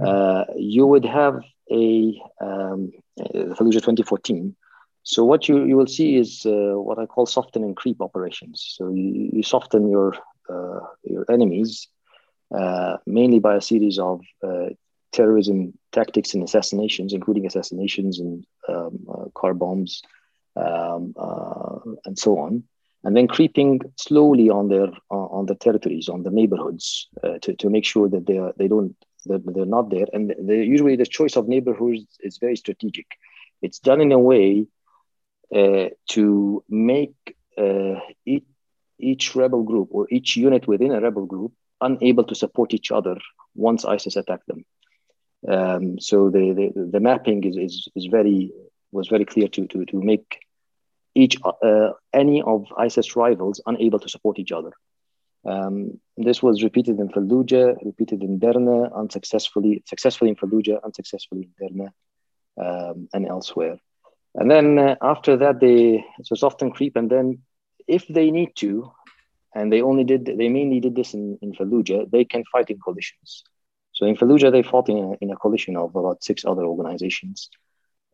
Uh, 0.00 0.44
you 0.56 0.86
would 0.86 1.04
have 1.04 1.42
a 1.70 2.20
um, 2.40 2.92
Fallujah 3.18 3.82
2014. 3.82 4.54
So 5.02 5.24
what 5.24 5.48
you, 5.48 5.64
you 5.64 5.76
will 5.76 5.86
see 5.86 6.16
is 6.16 6.44
uh, 6.44 6.74
what 6.74 6.98
I 6.98 7.06
call 7.06 7.26
soften 7.26 7.64
and 7.64 7.76
creep 7.76 8.00
operations. 8.00 8.74
So 8.76 8.90
you, 8.90 9.30
you 9.32 9.42
soften 9.42 9.88
your 9.88 10.14
uh, 10.48 10.80
your 11.02 11.24
enemies 11.30 11.88
uh, 12.54 12.96
mainly 13.06 13.38
by 13.38 13.56
a 13.56 13.60
series 13.60 13.98
of 13.98 14.20
terrorism 15.12 15.72
tactics 15.92 16.34
and 16.34 16.42
assassinations, 16.42 17.12
including 17.12 17.46
assassinations 17.46 18.20
and 18.20 18.44
um, 18.68 19.30
car 19.34 19.54
bombs 19.54 20.02
um, 20.56 21.14
and 22.04 22.18
so 22.18 22.38
on 22.38 22.64
and 23.04 23.16
then 23.16 23.28
creeping 23.28 23.80
slowly 23.96 24.50
on 24.50 24.68
their 24.68 24.88
on 25.10 25.46
the 25.46 25.54
territories, 25.54 26.08
on 26.08 26.22
the 26.22 26.30
neighborhoods, 26.30 27.08
uh, 27.22 27.38
to, 27.42 27.54
to 27.56 27.70
make 27.70 27.84
sure 27.84 28.08
that 28.08 28.26
they 28.26 28.38
are, 28.38 28.52
they 28.56 28.68
don't 28.68 28.96
that 29.26 29.42
they're 29.54 29.64
not 29.66 29.90
there. 29.90 30.06
And 30.12 30.34
usually 30.48 30.96
the 30.96 31.06
choice 31.06 31.36
of 31.36 31.48
neighborhoods 31.48 32.18
is 32.20 32.38
very 32.38 32.56
strategic. 32.56 33.06
It's 33.62 33.78
done 33.78 34.00
in 34.00 34.12
a 34.12 34.18
way 34.18 34.66
uh, 35.54 35.88
to 36.10 36.64
make 36.68 37.36
uh, 37.56 38.00
each, 38.24 38.44
each 38.98 39.34
rebel 39.34 39.62
group 39.62 39.88
or 39.90 40.06
each 40.10 40.36
unit 40.36 40.66
within 40.66 40.92
a 40.92 41.00
rebel 41.00 41.26
group 41.26 41.52
unable 41.80 42.24
to 42.24 42.34
support 42.34 42.74
each 42.74 42.90
other 42.90 43.16
once 43.54 43.84
ISIS 43.84 44.16
attacked 44.16 44.46
them. 44.46 44.64
Um, 45.48 46.00
so 46.00 46.30
the, 46.30 46.72
the, 46.74 46.90
the 46.92 47.00
mapping 47.00 47.44
is, 47.44 47.56
is, 47.56 47.88
is 47.94 48.06
very 48.06 48.52
was 48.90 49.08
very 49.08 49.24
clear 49.24 49.48
to, 49.48 49.66
to, 49.66 49.84
to 49.84 50.00
make 50.00 50.40
each 51.14 51.36
uh, 51.44 51.90
any 52.12 52.42
of 52.42 52.66
ISIS 52.76 53.16
rivals 53.16 53.60
unable 53.66 53.98
to 53.98 54.08
support 54.08 54.38
each 54.38 54.52
other. 54.52 54.72
Um, 55.44 56.00
this 56.16 56.42
was 56.42 56.62
repeated 56.62 56.98
in 56.98 57.08
Fallujah, 57.08 57.76
repeated 57.84 58.22
in 58.22 58.38
Derna, 58.38 58.92
unsuccessfully, 58.94 59.82
successfully 59.86 60.30
in 60.30 60.36
Fallujah, 60.36 60.82
unsuccessfully 60.84 61.48
in 61.48 61.52
Derna, 61.58 61.92
um, 62.60 63.08
and 63.12 63.26
elsewhere. 63.26 63.78
And 64.34 64.50
then 64.50 64.78
uh, 64.78 64.96
after 65.00 65.36
that, 65.38 65.60
they 65.60 66.04
so 66.22 66.32
it's 66.32 66.42
often 66.42 66.70
creep, 66.70 66.96
and 66.96 67.10
then 67.10 67.38
if 67.86 68.06
they 68.08 68.30
need 68.30 68.54
to, 68.56 68.92
and 69.54 69.72
they 69.72 69.80
only 69.80 70.04
did, 70.04 70.26
they 70.26 70.48
mainly 70.48 70.80
did 70.80 70.94
this 70.94 71.14
in, 71.14 71.38
in 71.40 71.52
Fallujah, 71.54 72.10
they 72.10 72.24
can 72.24 72.44
fight 72.52 72.70
in 72.70 72.78
coalitions. 72.78 73.44
So 73.92 74.06
in 74.06 74.16
Fallujah, 74.16 74.52
they 74.52 74.62
fought 74.62 74.88
in 74.88 74.98
a, 74.98 75.12
in 75.20 75.30
a 75.30 75.36
coalition 75.36 75.76
of 75.76 75.96
about 75.96 76.22
six 76.22 76.44
other 76.44 76.64
organizations. 76.64 77.48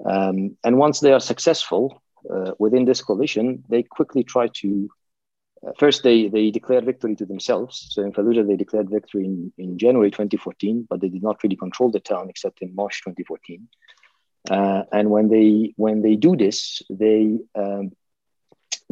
Um, 0.05 0.57
and 0.64 0.78
once 0.78 1.01
they 1.01 1.12
are 1.12 1.20
successful, 1.20 2.03
uh, 2.33 2.53
within 2.59 2.85
this 2.85 3.03
coalition, 3.03 3.64
they 3.68 3.83
quickly 3.83 4.25
try 4.25 4.49
to 4.49 4.89
first 5.79 6.03
they 6.03 6.29
they 6.29 6.51
declared 6.51 6.85
victory 6.85 7.16
to 7.16 7.27
themselves. 7.27 7.87
So 7.91 8.03
in 8.03 8.12
Fallujah 8.12 8.47
they 8.47 8.57
declared 8.57 8.91
victory 8.91 9.25
in, 9.25 9.53
in 9.59 9.79
January 9.79 10.11
2014, 10.11 10.87
but 10.89 11.01
they 11.01 11.09
did 11.09 11.22
not 11.22 11.43
really 11.43 11.57
control 11.57 11.91
the 11.91 12.01
town 12.01 12.29
except 12.29 12.62
in 12.62 12.75
March 12.75 13.03
2014. 13.05 13.68
Uh, 14.51 14.83
and 14.93 15.11
when 15.11 15.29
they 15.29 15.72
when 15.77 16.03
they 16.03 16.16
do 16.16 16.37
this, 16.37 16.83
they 16.91 17.39
um, 17.55 17.93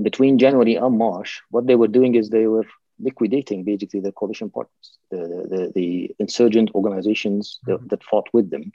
between 0.00 0.38
January 0.38 0.76
and 0.76 0.96
March, 0.96 1.42
what 1.50 1.66
they 1.66 1.74
were 1.74 1.88
doing 1.88 2.14
is 2.14 2.28
they 2.28 2.46
were 2.46 2.66
liquidating 2.98 3.64
basically 3.64 4.00
the 4.00 4.12
coalition 4.12 4.48
partners, 4.48 4.98
the 5.10 5.18
the, 5.18 5.72
the 5.74 6.14
insurgent 6.18 6.70
organizations 6.74 7.58
that, 7.66 7.86
that, 7.90 8.02
fought 8.04 8.28
with 8.32 8.50
them. 8.50 8.72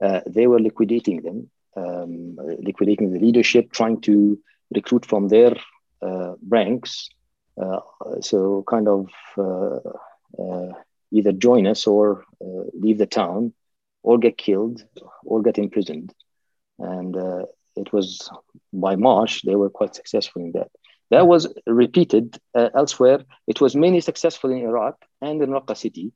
Uh, 0.00 0.20
they 0.26 0.46
were 0.46 0.60
liquidating 0.60 1.22
them, 1.22 1.48
um, 1.76 2.36
liquidating 2.36 3.12
the 3.12 3.18
leadership, 3.18 3.72
trying 3.72 4.00
to 4.02 4.38
recruit 4.74 5.06
from 5.06 5.28
their 5.28 5.56
uh, 6.02 6.34
ranks. 6.48 7.08
Uh, 7.60 7.80
so 8.20 8.64
kind 8.68 8.88
of 8.88 9.08
uh, 9.38 9.78
uh, 10.42 10.72
either 11.12 11.32
join 11.32 11.66
us 11.66 11.86
or 11.86 12.24
uh, 12.44 12.64
leave 12.74 12.98
the 12.98 13.06
town 13.06 13.52
or 14.02 14.18
get 14.18 14.36
killed 14.36 14.84
or 15.24 15.42
get 15.42 15.58
imprisoned. 15.58 16.12
And 16.78 17.16
uh, 17.16 17.44
it 17.76 17.92
was 17.92 18.28
by 18.72 18.96
March, 18.96 19.42
they 19.42 19.54
were 19.54 19.70
quite 19.70 19.94
successful 19.94 20.42
in 20.42 20.52
that. 20.52 20.70
That 21.10 21.28
was 21.28 21.46
repeated 21.66 22.38
elsewhere. 22.54 23.20
It 23.46 23.60
was 23.60 23.76
mainly 23.76 24.00
successful 24.00 24.50
in 24.50 24.58
Iraq 24.58 24.96
and 25.20 25.40
in 25.42 25.50
Raqqa 25.50 25.76
city, 25.76 26.12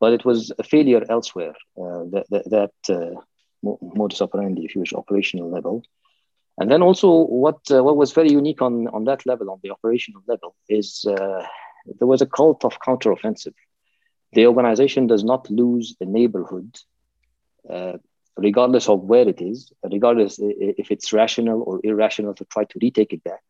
but 0.00 0.12
it 0.12 0.24
was 0.24 0.52
a 0.58 0.62
failure 0.62 1.04
elsewhere. 1.10 1.54
That 1.76 2.24
that, 2.30 2.44
that 2.50 3.18
modus 3.62 4.20
operandi, 4.20 4.64
if 4.64 4.74
you 4.74 4.80
wish, 4.80 4.92
operational 4.92 5.50
level. 5.50 5.82
And 6.58 6.70
then 6.70 6.82
also, 6.82 7.24
what 7.24 7.58
uh, 7.70 7.82
what 7.84 7.96
was 7.96 8.12
very 8.12 8.30
unique 8.30 8.62
on 8.62 8.88
on 8.88 9.04
that 9.04 9.24
level, 9.26 9.50
on 9.50 9.60
the 9.62 9.70
operational 9.70 10.22
level, 10.26 10.56
is 10.68 11.04
uh, 11.08 11.46
there 11.98 12.08
was 12.08 12.22
a 12.22 12.26
cult 12.26 12.64
of 12.64 12.80
counteroffensive. 12.80 13.54
The 14.32 14.46
organization 14.46 15.06
does 15.06 15.24
not 15.24 15.48
lose 15.50 15.96
a 16.00 16.04
neighborhood 16.04 16.76
uh, 17.68 17.98
regardless 18.36 18.88
of 18.88 19.02
where 19.02 19.28
it 19.28 19.40
is, 19.40 19.72
regardless 19.82 20.38
if 20.40 20.90
it's 20.90 21.12
rational 21.12 21.62
or 21.62 21.80
irrational 21.82 22.34
to 22.34 22.44
try 22.44 22.64
to 22.64 22.78
retake 22.80 23.12
it 23.12 23.24
back, 23.24 23.42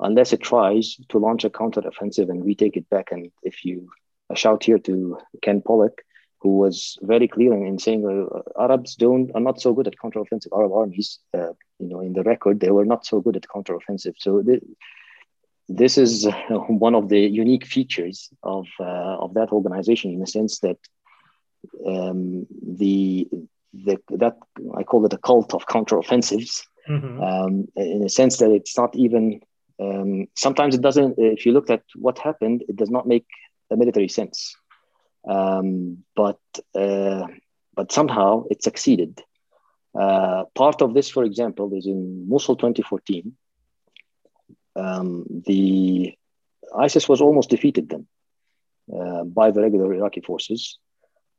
unless 0.00 0.32
it 0.32 0.40
tries 0.40 0.96
to 1.10 1.18
launch 1.18 1.44
a 1.44 1.50
counteroffensive 1.50 2.30
and 2.30 2.44
retake 2.44 2.76
it 2.76 2.88
back. 2.88 3.12
And 3.12 3.30
if 3.42 3.64
you 3.64 3.90
shout 4.34 4.64
here 4.64 4.78
to 4.78 5.18
Ken 5.42 5.60
Pollack, 5.60 6.02
who 6.40 6.56
was 6.56 6.98
very 7.02 7.28
clear 7.28 7.52
in, 7.52 7.78
saying 7.78 8.02
uh, 8.06 8.60
Arabs 8.60 8.94
don't 8.94 9.30
are 9.34 9.40
not 9.40 9.60
so 9.60 9.74
good 9.74 9.86
at 9.86 9.96
counteroffensive. 10.02 10.56
Arab 10.56 10.72
armies, 10.72 11.18
uh, 11.34 11.52
you 11.78 11.88
know, 11.88 12.00
in 12.00 12.12
the 12.14 12.22
record, 12.22 12.60
they 12.60 12.70
were 12.70 12.86
not 12.86 13.04
so 13.04 13.20
good 13.20 13.36
at 13.36 13.46
counteroffensive. 13.54 14.14
So 14.18 14.42
th- 14.42 14.62
this 15.68 15.98
is 15.98 16.26
one 16.68 16.94
of 16.94 17.08
the 17.08 17.20
unique 17.20 17.66
features 17.66 18.30
of 18.42 18.66
uh, 18.80 19.16
of 19.24 19.34
that 19.34 19.52
organization 19.52 20.12
in 20.12 20.20
the 20.20 20.26
sense 20.26 20.60
that 20.60 20.78
um, 21.86 22.46
the 22.62 23.28
the, 23.72 23.98
that 24.10 24.36
I 24.76 24.82
call 24.82 25.04
it 25.06 25.12
a 25.12 25.18
cult 25.18 25.54
of 25.54 25.66
counteroffensives, 25.66 26.62
mm-hmm. 26.88 27.22
um, 27.22 27.68
in 27.76 28.02
a 28.02 28.08
sense 28.08 28.38
that 28.38 28.50
it's 28.50 28.76
not 28.76 28.96
even. 28.96 29.40
Um, 29.78 30.26
sometimes 30.36 30.74
it 30.74 30.82
doesn't. 30.82 31.14
If 31.18 31.46
you 31.46 31.52
look 31.52 31.70
at 31.70 31.82
what 31.94 32.18
happened, 32.18 32.64
it 32.68 32.76
does 32.76 32.90
not 32.90 33.06
make 33.06 33.26
a 33.70 33.76
military 33.76 34.08
sense. 34.08 34.54
Um, 35.26 36.04
but 36.16 36.40
uh, 36.74 37.26
but 37.74 37.92
somehow 37.92 38.44
it 38.50 38.62
succeeded. 38.62 39.20
Uh, 39.98 40.44
part 40.54 40.82
of 40.82 40.94
this, 40.94 41.10
for 41.10 41.24
example, 41.24 41.72
is 41.74 41.86
in 41.86 42.28
Mosul 42.28 42.56
2014. 42.56 43.32
Um, 44.76 45.24
the 45.46 46.14
ISIS 46.76 47.08
was 47.08 47.20
almost 47.20 47.50
defeated 47.50 47.88
then 47.88 48.06
uh, 48.96 49.24
by 49.24 49.50
the 49.50 49.60
regular 49.60 49.92
Iraqi 49.92 50.20
forces. 50.20 50.78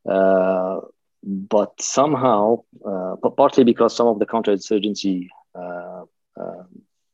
Uh, 0.08 0.80
but 1.22 1.80
somehow, 1.80 2.58
uh, 2.84 3.16
partly 3.36 3.64
because 3.64 3.96
some 3.96 4.08
of 4.08 4.18
the 4.18 4.26
counterinsurgency 4.26 5.28
uh, 5.54 6.04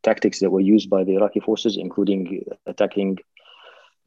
tactics 0.02 0.40
that 0.40 0.50
were 0.50 0.60
used 0.60 0.88
by 0.88 1.04
the 1.04 1.14
Iraqi 1.14 1.40
forces, 1.40 1.76
including 1.76 2.44
attacking 2.66 3.18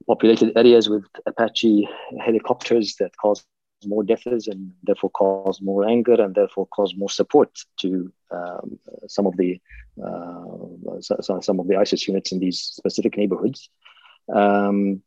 populated 0.07 0.57
areas 0.57 0.89
with 0.89 1.05
Apache 1.25 1.87
helicopters 2.19 2.95
that 2.99 3.15
caused 3.17 3.45
more 3.85 4.03
deaths 4.03 4.47
and 4.47 4.73
therefore 4.83 5.09
caused 5.09 5.63
more 5.63 5.87
anger 5.87 6.13
and 6.13 6.35
therefore 6.35 6.67
caused 6.67 6.97
more 6.97 7.09
support 7.09 7.49
to 7.77 8.11
um, 8.31 8.79
some 9.07 9.25
of 9.25 9.35
the 9.37 9.59
uh, 10.03 11.01
some 11.41 11.59
of 11.59 11.67
the 11.67 11.77
ISIS 11.77 12.07
units 12.07 12.31
in 12.31 12.39
these 12.39 12.59
specific 12.59 13.17
neighborhoods. 13.17 13.69
Um, 14.33 15.01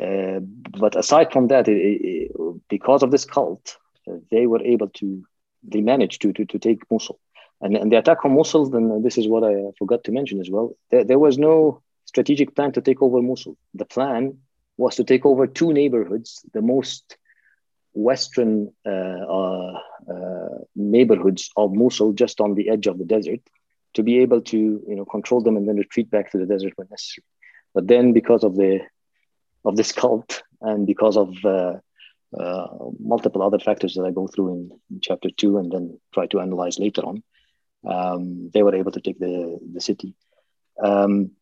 uh, 0.00 0.40
but 0.78 0.96
aside 0.96 1.32
from 1.32 1.48
that, 1.48 1.68
it, 1.68 1.78
it, 1.78 2.32
because 2.68 3.02
of 3.02 3.10
this 3.10 3.24
cult, 3.24 3.76
they 4.30 4.46
were 4.46 4.62
able 4.62 4.88
to, 4.88 5.24
they 5.62 5.80
managed 5.80 6.22
to, 6.22 6.32
to, 6.32 6.44
to 6.46 6.58
take 6.58 6.90
Mosul. 6.90 7.18
And, 7.60 7.76
and 7.76 7.92
the 7.92 7.98
attack 7.98 8.24
on 8.24 8.34
Mosul, 8.34 8.68
then 8.70 9.02
this 9.02 9.18
is 9.18 9.28
what 9.28 9.44
I 9.44 9.70
forgot 9.78 10.04
to 10.04 10.12
mention 10.12 10.40
as 10.40 10.50
well. 10.50 10.76
There, 10.90 11.04
there 11.04 11.18
was 11.18 11.38
no 11.38 11.82
strategic 12.14 12.54
plan 12.54 12.72
to 12.72 12.80
take 12.80 13.02
over 13.02 13.20
Mosul. 13.20 13.56
The 13.74 13.84
plan 13.96 14.38
was 14.76 14.96
to 14.96 15.04
take 15.04 15.24
over 15.26 15.46
two 15.46 15.72
neighborhoods, 15.72 16.44
the 16.52 16.62
most 16.62 17.16
western 17.92 18.72
uh, 18.86 19.24
uh, 20.14 20.58
neighborhoods 20.76 21.50
of 21.56 21.72
Mosul, 21.72 22.12
just 22.12 22.40
on 22.40 22.54
the 22.54 22.68
edge 22.74 22.86
of 22.86 22.98
the 22.98 23.04
desert, 23.04 23.40
to 23.94 24.02
be 24.02 24.18
able 24.24 24.42
to 24.52 24.58
you 24.90 24.96
know 24.96 25.04
control 25.04 25.40
them 25.40 25.56
and 25.56 25.66
then 25.68 25.76
retreat 25.76 26.08
back 26.10 26.30
to 26.30 26.38
the 26.38 26.46
desert 26.46 26.72
when 26.76 26.88
necessary. 26.90 27.24
But 27.74 27.88
then, 27.88 28.12
because 28.12 28.44
of 28.44 28.54
the 28.54 28.80
of 29.64 29.76
this 29.76 29.92
cult 29.92 30.42
and 30.60 30.86
because 30.86 31.16
of 31.16 31.30
uh, 31.44 31.74
uh, 32.38 32.66
multiple 32.98 33.42
other 33.42 33.58
factors 33.58 33.94
that 33.94 34.04
I 34.04 34.10
go 34.10 34.26
through 34.28 34.48
in, 34.54 34.60
in, 34.90 35.00
chapter 35.00 35.30
two 35.30 35.58
and 35.58 35.72
then 35.72 35.98
try 36.12 36.26
to 36.28 36.40
analyze 36.40 36.78
later 36.78 37.02
on. 37.10 37.22
Um, 37.94 38.50
they 38.52 38.62
were 38.62 38.74
able 38.74 38.92
to 38.92 39.00
take 39.00 39.18
the, 39.18 39.58
the 39.74 39.80
city. 39.80 40.14
Um, 40.82 41.32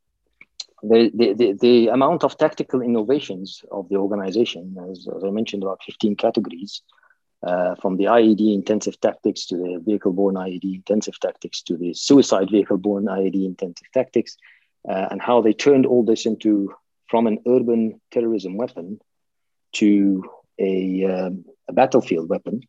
the, 0.83 1.11
the, 1.15 1.53
the, 1.61 1.89
amount 1.89 2.25
of 2.25 2.37
tactical 2.37 2.83
innovations 2.83 3.63
of 3.71 3.89
the 3.89 3.97
organization, 3.97 4.77
as, 4.91 5.07
as 5.15 5.23
I 5.23 5.31
mentioned, 5.31 5.63
about 5.63 5.83
15 5.85 6.17
categories, 6.17 6.83
uh, 7.47 7.75
from 7.77 7.97
the 7.97 8.05
IED 8.05 8.55
intensive 8.55 9.01
tactics 9.01 9.47
to 9.47 9.57
the 9.57 9.81
vehicle 9.85 10.13
borne 10.13 10.37
IED 10.37 10.77
intensive 10.77 11.19
tactics 11.19 11.63
to 11.63 11.77
the 11.77 11.93
suicide 11.95 12.51
vehicle 12.51 12.79
borne 12.79 13.07
IED 13.07 13.45
intensive 13.45 13.87
tactics, 13.93 14.37
uh, 14.89 15.09
and 15.11 15.21
how 15.21 15.41
they 15.41 15.53
turned 15.53 15.87
all 15.87 16.05
this 16.05 16.27
into 16.27 16.75
from 17.09 17.27
an 17.27 17.39
urban 17.47 18.01
terrorism 18.11 18.57
weapon 18.57 19.01
to 19.73 20.25
a, 20.59 21.05
um, 21.05 21.45
a 21.69 21.73
battlefield 21.73 22.29
weapon. 22.29 22.63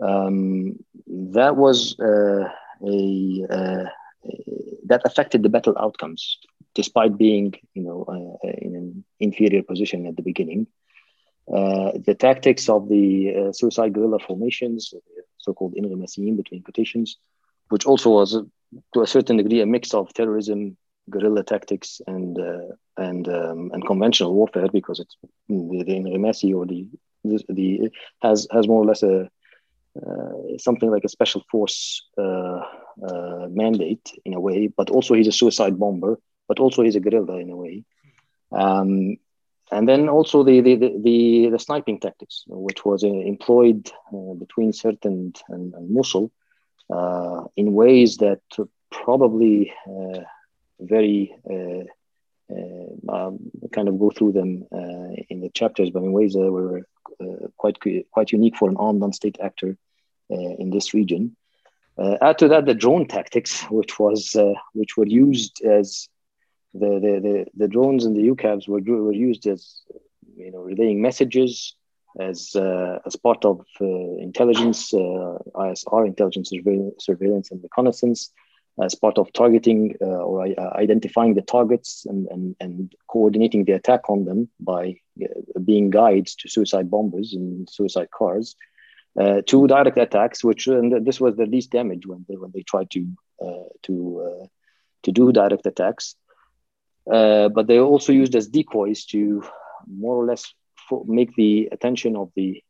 Um, 0.00 0.82
that 1.06 1.56
was 1.56 1.98
uh, 2.00 2.48
a 2.86 3.46
uh, 3.48 3.84
that 4.86 5.02
affected 5.04 5.42
the 5.42 5.48
battle 5.48 5.76
outcomes, 5.78 6.38
despite 6.74 7.16
being 7.16 7.54
you 7.74 7.82
know 7.82 8.04
uh, 8.08 8.48
in 8.58 8.74
an 8.74 9.04
inferior 9.20 9.62
position 9.62 10.06
at 10.06 10.16
the 10.16 10.22
beginning. 10.22 10.66
Uh, 11.46 11.92
the 12.06 12.14
tactics 12.14 12.70
of 12.70 12.88
the 12.88 13.34
uh, 13.36 13.52
suicide 13.52 13.92
guerrilla 13.92 14.18
formations, 14.18 14.94
so-called 15.36 15.74
inghamassiyin 15.74 16.36
between 16.38 16.62
quotations, 16.62 17.18
which 17.68 17.84
also 17.84 18.10
was 18.10 18.38
to 18.94 19.02
a 19.02 19.06
certain 19.06 19.36
degree 19.36 19.60
a 19.60 19.66
mix 19.66 19.92
of 19.92 20.12
terrorism 20.14 20.76
guerrilla 21.10 21.42
tactics 21.42 22.00
and 22.06 22.38
uh, 22.38 22.74
and 22.96 23.28
um, 23.28 23.70
and 23.72 23.86
conventional 23.86 24.34
warfare 24.34 24.68
because 24.72 25.00
it's 25.00 25.16
the, 25.48 25.84
the 25.84 25.92
Inghamazi 25.92 26.54
or 26.54 26.66
the, 26.66 26.86
the, 27.24 27.44
the 27.48 27.90
has 28.22 28.46
has 28.50 28.66
more 28.66 28.82
or 28.82 28.86
less 28.86 29.02
a 29.02 29.28
uh, 29.96 30.58
something 30.58 30.90
like 30.90 31.04
a 31.04 31.08
special 31.08 31.44
force 31.50 32.02
uh, 32.18 32.62
uh, 33.06 33.46
mandate 33.48 34.10
in 34.24 34.34
a 34.34 34.40
way, 34.40 34.66
but 34.66 34.90
also 34.90 35.14
he's 35.14 35.28
a 35.28 35.32
suicide 35.32 35.78
bomber, 35.78 36.18
but 36.48 36.58
also 36.60 36.82
he's 36.82 36.96
a 36.96 37.00
guerrilla 37.00 37.38
in 37.38 37.50
a 37.50 37.56
way. 37.56 37.84
Um, 38.52 39.16
and 39.72 39.88
then 39.88 40.08
also 40.08 40.44
the 40.44 40.60
the, 40.60 40.76
the, 40.76 41.48
the 41.50 41.58
sniping 41.58 42.00
tactics, 42.00 42.44
which 42.46 42.84
was 42.84 43.02
uh, 43.02 43.08
employed 43.08 43.90
uh, 44.12 44.34
between 44.34 44.72
Sirte 44.72 45.04
and, 45.04 45.36
and, 45.48 45.74
and 45.74 45.90
Mosul 45.90 46.30
in 47.56 47.72
ways 47.72 48.18
that 48.18 48.40
probably 48.90 49.72
very 50.80 51.34
uh, 51.50 51.84
uh, 52.52 53.12
um, 53.12 53.38
kind 53.72 53.88
of 53.88 53.98
go 53.98 54.10
through 54.10 54.32
them 54.32 54.66
uh, 54.72 55.22
in 55.28 55.40
the 55.40 55.50
chapters, 55.54 55.90
but 55.90 56.02
in 56.02 56.12
ways 56.12 56.34
that 56.34 56.50
were 56.50 56.86
quite 57.56 57.78
quite 58.10 58.32
unique 58.32 58.56
for 58.56 58.68
an 58.68 58.76
armed 58.76 59.00
non-state 59.00 59.38
actor 59.40 59.76
in 60.28 60.70
this 60.70 60.94
region. 60.94 61.36
add 61.98 62.38
to 62.38 62.48
that 62.48 62.66
the 62.66 62.74
drone 62.74 63.06
tactics, 63.06 63.62
which 63.70 63.98
was 63.98 64.36
which 64.72 64.96
were 64.96 65.06
used 65.06 65.62
as 65.64 66.08
the, 66.74 67.00
the, 67.22 67.46
the, 67.56 67.68
drones 67.68 68.04
and 68.04 68.16
the 68.16 68.28
UCAVs 68.28 68.68
were, 68.68 68.80
were 68.80 69.12
used 69.12 69.46
as 69.46 69.82
you 70.36 70.50
know 70.50 70.58
relaying 70.58 71.00
messages 71.00 71.76
as 72.20 72.54
uh, 72.54 72.98
as 73.06 73.16
part 73.16 73.44
of 73.44 73.64
uh, 73.80 73.86
intelligence, 74.18 74.94
uh, 74.94 75.38
ISR 75.54 76.06
intelligence 76.06 76.50
surveillance 76.98 77.50
and 77.50 77.62
reconnaissance, 77.62 78.30
as 78.82 78.94
part 78.94 79.18
of 79.18 79.32
targeting 79.32 79.96
uh, 80.00 80.04
or 80.04 80.46
uh, 80.46 80.70
identifying 80.74 81.34
the 81.34 81.42
targets 81.42 82.06
and, 82.06 82.26
and, 82.28 82.56
and 82.60 82.92
coordinating 83.08 83.64
the 83.64 83.72
attack 83.72 84.08
on 84.08 84.24
them 84.24 84.48
by 84.60 84.96
being 85.64 85.90
guides 85.90 86.34
to 86.34 86.48
suicide 86.48 86.90
bombers 86.90 87.34
and 87.34 87.68
suicide 87.70 88.10
cars. 88.10 88.56
Uh, 89.18 89.42
to 89.46 89.68
direct 89.68 89.96
attacks, 89.96 90.42
which 90.42 90.66
and 90.66 91.06
this 91.06 91.20
was 91.20 91.36
the 91.36 91.46
least 91.46 91.70
damage 91.70 92.04
when 92.04 92.24
they 92.28 92.34
when 92.34 92.50
they 92.52 92.62
tried 92.62 92.90
to 92.90 93.06
uh, 93.40 93.68
to 93.80 94.40
uh, 94.42 94.46
to 95.04 95.12
do 95.12 95.30
direct 95.30 95.64
attacks. 95.66 96.16
But 97.06 97.66
they 97.66 97.78
are 97.78 97.84
also 97.84 98.12
used 98.12 98.34
as 98.34 98.48
decoys 98.48 99.04
to 99.06 99.44
more 99.86 100.16
or 100.16 100.24
less 100.24 100.52
make 101.06 101.34
the 101.34 101.68
attention 101.72 102.16
of 102.16 102.30
the 102.36 102.62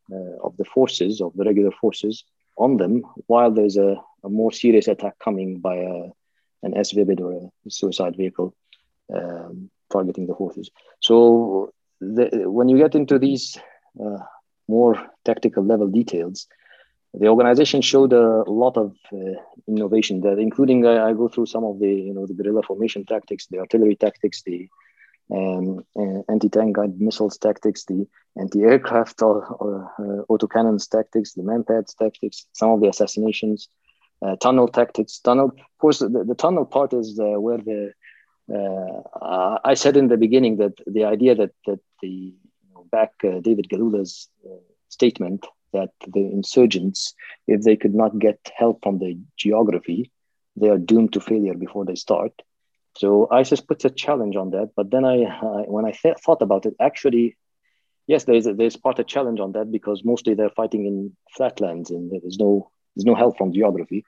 of 0.42 0.56
the 0.56 0.64
forces 0.64 1.20
of 1.20 1.32
the 1.34 1.44
regular 1.44 1.70
forces 1.70 2.24
on 2.56 2.76
them 2.76 3.02
while 3.26 3.50
there's 3.50 3.76
a, 3.76 3.96
a 4.22 4.28
more 4.28 4.52
serious 4.52 4.88
attack 4.88 5.18
coming 5.18 5.58
by 5.58 5.76
a, 5.76 6.10
an 6.62 6.74
SVBIED 6.74 7.20
or 7.20 7.50
a 7.66 7.70
suicide 7.70 8.16
vehicle 8.16 8.54
um, 9.12 9.70
targeting 9.90 10.26
the 10.26 10.34
horses. 10.34 10.70
So 11.00 11.72
the, 12.00 12.44
when 12.46 12.68
you 12.68 12.78
get 12.78 12.94
into 12.94 13.18
these 13.18 13.58
uh, 14.00 14.18
more 14.68 15.10
tactical 15.24 15.64
level 15.64 15.88
details, 15.88 16.46
the 17.18 17.28
organization 17.28 17.80
showed 17.80 18.12
a 18.12 18.42
lot 18.50 18.76
of 18.76 18.96
uh, 19.12 19.40
innovation 19.68 20.20
that 20.22 20.38
including 20.38 20.84
uh, 20.84 21.04
I 21.04 21.12
go 21.12 21.28
through 21.28 21.46
some 21.46 21.64
of 21.64 21.78
the 21.78 21.88
you 21.88 22.12
know 22.12 22.26
the 22.26 22.34
guerrilla 22.34 22.62
formation 22.62 23.04
tactics, 23.04 23.46
the 23.46 23.58
artillery 23.58 23.96
tactics, 23.96 24.42
the 24.42 24.68
um, 25.32 25.84
uh, 25.96 26.22
anti-tank 26.28 26.76
guided 26.76 27.00
missiles 27.00 27.38
tactics, 27.38 27.84
the 27.84 28.06
anti-aircraft 28.36 29.22
or, 29.22 29.46
or 29.46 29.92
uh, 29.98 30.32
autocannons 30.32 30.88
tactics, 30.88 31.32
the 31.34 31.42
manpads 31.42 31.96
tactics, 31.96 32.46
some 32.52 32.70
of 32.70 32.80
the 32.80 32.88
assassinations, 32.88 33.68
uh, 34.20 34.36
tunnel 34.36 34.68
tactics. 34.68 35.20
Tunnel, 35.20 35.46
of 35.46 35.78
course, 35.78 36.00
the, 36.00 36.24
the 36.26 36.34
tunnel 36.34 36.64
part 36.66 36.92
is 36.92 37.18
uh, 37.18 37.40
where 37.40 37.58
the 37.58 37.92
uh, 38.52 39.58
I 39.64 39.74
said 39.74 39.96
in 39.96 40.08
the 40.08 40.18
beginning 40.18 40.56
that 40.58 40.74
the 40.86 41.04
idea 41.04 41.34
that 41.36 41.52
that 41.66 41.80
the 42.02 42.08
you 42.08 42.34
know, 42.74 42.84
back 42.90 43.12
uh, 43.24 43.40
David 43.40 43.68
Galula's 43.68 44.28
statement 44.88 45.46
that 45.74 45.90
the 46.06 46.20
insurgents, 46.20 47.14
if 47.46 47.62
they 47.62 47.76
could 47.76 47.94
not 47.94 48.18
get 48.18 48.38
help 48.56 48.82
from 48.82 48.98
the 48.98 49.18
geography, 49.36 50.10
they 50.56 50.68
are 50.68 50.78
doomed 50.78 51.12
to 51.12 51.20
failure 51.20 51.54
before 51.54 51.84
they 51.84 51.96
start 51.96 52.32
so 52.96 53.28
ISIS 53.30 53.60
puts 53.60 53.84
a 53.84 53.90
challenge 53.90 54.36
on 54.36 54.50
that. 54.50 54.70
But 54.76 54.90
then 54.90 55.04
I, 55.04 55.18
when 55.66 55.84
I 55.84 55.92
th- 55.92 56.18
thought 56.24 56.42
about 56.42 56.66
it, 56.66 56.74
actually, 56.80 57.36
yes, 58.06 58.24
there's 58.24 58.46
a, 58.46 58.54
there's 58.54 58.76
part 58.76 58.98
a 58.98 59.04
challenge 59.04 59.40
on 59.40 59.52
that 59.52 59.70
because 59.70 60.02
mostly 60.04 60.34
they're 60.34 60.50
fighting 60.50 60.86
in 60.86 61.16
flatlands 61.36 61.90
and 61.90 62.10
there's 62.10 62.38
no 62.38 62.70
there's 62.94 63.06
no 63.06 63.16
help 63.16 63.36
from 63.36 63.52
geography. 63.52 64.04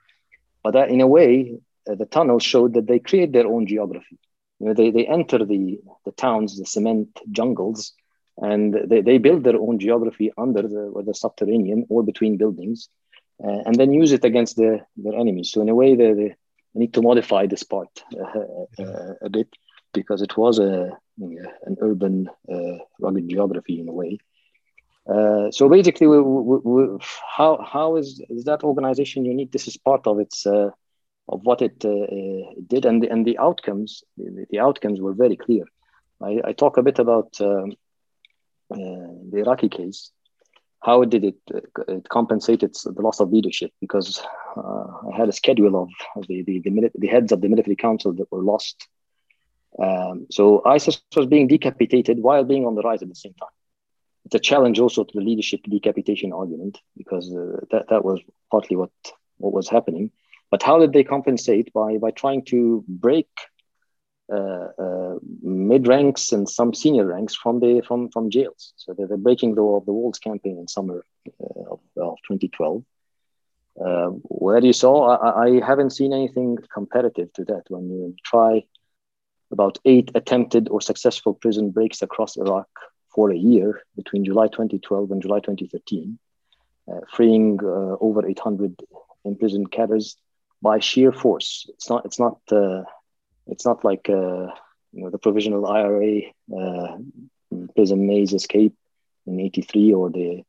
But 0.63 0.71
that, 0.71 0.89
in 0.89 1.01
a 1.01 1.07
way, 1.07 1.59
uh, 1.89 1.95
the 1.95 2.05
tunnels 2.05 2.43
showed 2.43 2.73
that 2.75 2.87
they 2.87 2.99
create 2.99 3.33
their 3.33 3.47
own 3.47 3.67
geography. 3.67 4.17
You 4.59 4.67
know, 4.67 4.73
they, 4.73 4.91
they 4.91 5.05
enter 5.05 5.43
the, 5.45 5.79
the 6.05 6.11
towns, 6.13 6.57
the 6.57 6.65
cement 6.65 7.19
jungles, 7.31 7.93
and 8.37 8.73
they, 8.85 9.01
they 9.01 9.17
build 9.17 9.43
their 9.43 9.57
own 9.57 9.79
geography 9.79 10.31
under 10.37 10.61
the, 10.61 11.03
the 11.05 11.13
subterranean 11.13 11.85
or 11.89 12.03
between 12.03 12.37
buildings, 12.37 12.89
uh, 13.43 13.61
and 13.65 13.75
then 13.75 13.93
use 13.93 14.11
it 14.11 14.23
against 14.23 14.55
the, 14.55 14.81
their 14.95 15.15
enemies. 15.15 15.51
So 15.51 15.61
in 15.61 15.69
a 15.69 15.75
way, 15.75 15.95
they, 15.95 16.11
I 16.11 16.79
need 16.79 16.93
to 16.93 17.01
modify 17.01 17.47
this 17.47 17.63
part 17.63 18.03
uh, 18.19 18.83
uh, 18.83 19.13
a 19.21 19.29
bit 19.29 19.49
because 19.93 20.21
it 20.21 20.37
was 20.37 20.59
a 20.59 20.97
an 21.19 21.77
urban 21.81 22.29
uh, 22.51 22.77
rugged 22.99 23.27
geography 23.27 23.79
in 23.79 23.89
a 23.89 23.93
way. 23.93 24.19
Uh, 25.09 25.49
so 25.51 25.69
basically, 25.69 26.05
we, 26.05 26.21
we, 26.21 26.57
we, 26.63 26.97
how 27.37 27.63
how 27.63 27.95
is 27.95 28.21
is 28.29 28.43
that 28.43 28.63
organization 28.63 29.25
unique? 29.25 29.51
This 29.51 29.67
is 29.67 29.77
part 29.77 30.05
of 30.05 30.19
its 30.19 30.45
uh, 30.45 30.69
of 31.29 31.41
what 31.43 31.61
it 31.61 31.83
uh, 31.85 32.51
did, 32.67 32.85
and 32.85 33.01
the, 33.01 33.09
and 33.09 33.25
the 33.25 33.37
outcomes 33.37 34.03
the, 34.17 34.45
the, 34.49 34.59
outcomes 34.59 34.99
were 34.99 35.13
very 35.13 35.37
clear. 35.37 35.63
I, 36.21 36.41
I 36.43 36.53
talk 36.53 36.77
a 36.77 36.83
bit 36.83 36.99
about 36.99 37.39
um, 37.39 37.73
the 38.69 39.37
Iraqi 39.37 39.69
case, 39.69 40.11
how 40.81 41.03
did 41.03 41.23
it, 41.23 41.35
it 41.87 42.07
compensate 42.09 42.63
its, 42.63 42.83
the 42.83 43.01
loss 43.01 43.19
of 43.19 43.31
leadership? 43.31 43.71
Because 43.81 44.21
uh, 44.55 45.11
I 45.11 45.17
had 45.17 45.29
a 45.29 45.33
schedule 45.33 45.81
of, 45.81 45.89
the, 46.27 46.43
the, 46.43 46.59
the, 46.59 46.91
the, 46.95 47.07
heads 47.07 47.31
of 47.31 47.41
the 47.41 47.49
military 47.49 47.75
council 47.75 48.13
that 48.13 48.31
were 48.31 48.43
lost. 48.43 48.87
Um, 49.81 50.27
so 50.31 50.61
ISIS 50.65 51.01
was 51.15 51.27
being 51.27 51.47
decapitated 51.47 52.19
while 52.19 52.43
being 52.43 52.65
on 52.65 52.75
the 52.75 52.81
rise 52.81 53.01
at 53.01 53.09
the 53.09 53.15
same 53.15 53.33
time. 53.33 53.49
It's 54.25 54.35
a 54.35 54.39
challenge 54.39 54.79
also 54.79 55.03
to 55.03 55.11
the 55.13 55.23
leadership 55.23 55.61
decapitation 55.69 56.33
argument 56.33 56.79
because 56.97 57.33
uh, 57.33 57.65
that, 57.71 57.89
that 57.89 58.03
was 58.03 58.19
partly 58.51 58.75
what, 58.75 58.91
what 59.37 59.53
was 59.53 59.69
happening. 59.69 60.11
But 60.51 60.63
how 60.63 60.79
did 60.79 60.93
they 60.93 61.03
compensate? 61.03 61.71
By, 61.73 61.97
by 61.97 62.11
trying 62.11 62.45
to 62.45 62.83
break 62.87 63.27
uh, 63.37 63.43
uh, 63.43 63.56
mid 64.29 65.87
ranks 65.87 66.31
and 66.31 66.49
some 66.49 66.73
senior 66.73 67.05
ranks 67.05 67.35
from 67.35 67.59
the 67.59 67.81
from 67.87 68.09
from 68.09 68.29
jails. 68.29 68.73
So 68.77 68.93
they're, 68.93 69.07
they're 69.07 69.17
breaking 69.17 69.55
the 69.55 69.63
of 69.63 69.85
the 69.85 69.93
walls 69.93 70.19
campaign 70.19 70.57
in 70.57 70.67
summer 70.67 71.05
uh, 71.41 71.71
of, 71.71 71.79
of 71.95 72.17
2012. 72.27 72.83
Uh, 73.79 74.07
where 74.23 74.63
you 74.63 74.73
saw, 74.73 75.15
I, 75.15 75.45
I, 75.45 75.65
haven't 75.65 75.91
seen 75.91 76.11
anything 76.11 76.57
competitive 76.73 77.31
to 77.33 77.45
that. 77.45 77.61
When 77.69 77.87
you 77.91 78.15
try 78.23 78.63
about 79.51 79.77
eight 79.85 80.09
attempted 80.15 80.67
or 80.69 80.81
successful 80.81 81.35
prison 81.35 81.69
breaks 81.69 82.01
across 82.01 82.37
Iraq 82.37 82.67
for 83.13 83.29
a 83.29 83.37
year 83.37 83.83
between 83.95 84.25
July 84.25 84.47
2012 84.47 85.11
and 85.11 85.21
July 85.21 85.41
2013, 85.41 86.17
uh, 86.91 87.01
freeing 87.13 87.59
uh, 87.61 87.97
over 88.01 88.27
800 88.27 88.81
imprisoned 89.25 89.71
cadres 89.71 90.17
by 90.61 90.79
sheer 90.79 91.11
force. 91.11 91.69
It's 91.69 91.87
not. 91.87 92.03
It's 92.05 92.19
not 92.19 92.39
it's 93.49 93.65
not 93.65 93.83
like 93.83 94.09
uh, 94.09 94.47
you 94.93 95.03
know 95.03 95.09
the 95.09 95.17
provisional 95.17 95.67
IRA 95.67 96.21
uh, 96.55 96.97
prison 97.75 98.07
maze 98.07 98.33
escape 98.33 98.75
in 99.25 99.39
'83 99.39 99.93
or 99.93 100.09
the 100.09 100.43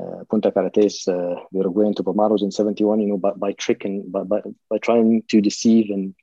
uh, 0.00 0.24
Punta 0.28 0.50
Carretas, 0.50 1.06
uh, 1.06 1.36
Uruguayan 1.52 1.94
Tupamaros 1.94 2.42
in 2.42 2.50
71, 2.50 3.00
you 3.00 3.06
know, 3.06 3.16
by, 3.16 3.30
by 3.30 3.52
trick 3.52 3.84
and 3.84 4.10
by, 4.10 4.24
by, 4.24 4.40
by 4.68 4.78
trying 4.78 5.22
to 5.28 5.40
deceive 5.40 5.88
and 5.90 6.16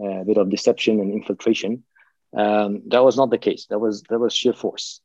uh, 0.00 0.20
a 0.20 0.24
bit 0.24 0.38
of 0.38 0.48
deception 0.48 0.98
and 1.00 1.12
infiltration. 1.12 1.84
Um, 2.34 2.82
that 2.88 3.04
was 3.04 3.16
not 3.16 3.30
the 3.30 3.38
case. 3.38 3.66
That 3.66 3.80
was 3.80 4.02
that 4.04 4.18
was 4.18 4.34
sheer 4.34 4.52
force. 4.52 5.00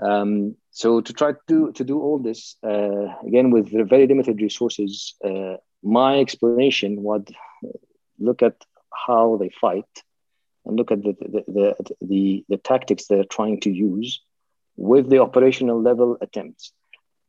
Um, 0.00 0.56
so 0.70 1.00
to 1.00 1.12
try 1.12 1.34
to 1.48 1.72
to 1.72 1.84
do 1.84 2.00
all 2.00 2.18
this 2.18 2.56
uh, 2.64 3.06
again 3.26 3.50
with 3.50 3.70
very 3.88 4.06
limited 4.06 4.40
resources, 4.40 5.14
uh, 5.24 5.56
my 5.82 6.18
explanation 6.18 7.02
would 7.02 7.34
look 8.18 8.42
at 8.42 8.56
how 9.06 9.36
they 9.36 9.50
fight 9.60 9.88
and 10.64 10.76
look 10.76 10.90
at 10.90 11.02
the, 11.02 11.16
the, 11.20 11.44
the, 11.48 11.94
the, 12.00 12.44
the 12.48 12.56
tactics 12.56 13.06
they're 13.06 13.24
trying 13.24 13.60
to 13.60 13.70
use 13.70 14.20
with 14.76 15.08
the 15.10 15.18
operational 15.18 15.80
level 15.80 16.16
attempts. 16.20 16.72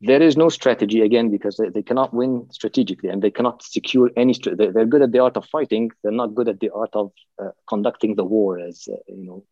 There 0.00 0.22
is 0.22 0.36
no 0.36 0.48
strategy 0.48 1.00
again 1.00 1.30
because 1.30 1.56
they, 1.56 1.70
they 1.70 1.82
cannot 1.82 2.12
win 2.12 2.48
strategically 2.50 3.08
and 3.08 3.22
they 3.22 3.30
cannot 3.30 3.62
secure 3.62 4.10
any. 4.16 4.34
They're 4.34 4.84
good 4.86 5.02
at 5.02 5.12
the 5.12 5.20
art 5.20 5.36
of 5.36 5.46
fighting. 5.46 5.92
They're 6.02 6.12
not 6.12 6.34
good 6.34 6.48
at 6.48 6.60
the 6.60 6.70
art 6.70 6.90
of 6.92 7.12
uh, 7.42 7.50
conducting 7.68 8.14
the 8.14 8.24
war, 8.24 8.58
as 8.58 8.88
uh, 8.92 8.96
you 9.08 9.24
know, 9.24 9.44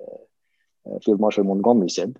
uh, 0.00 0.94
uh 0.94 0.98
Field 1.00 1.18
Marshal 1.18 1.44
Montgomery 1.44 1.88
said. 1.88 2.16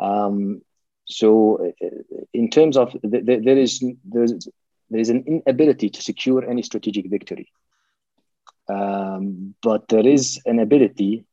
Um, 0.00 0.62
so, 1.06 1.72
uh, 1.82 1.86
in 2.34 2.50
terms 2.50 2.76
of 2.76 2.94
there 3.02 3.56
is 3.56 3.82
there 4.04 4.24
is 4.24 4.48
there 4.90 5.00
is 5.00 5.08
an 5.08 5.24
inability 5.26 5.90
to 5.90 6.02
secure 6.02 6.48
any 6.48 6.62
strategic 6.62 7.08
victory. 7.08 7.48
Um, 8.68 9.54
but 9.62 9.88
there 9.88 10.06
is 10.06 10.40
an 10.44 10.58
ability 10.58 11.24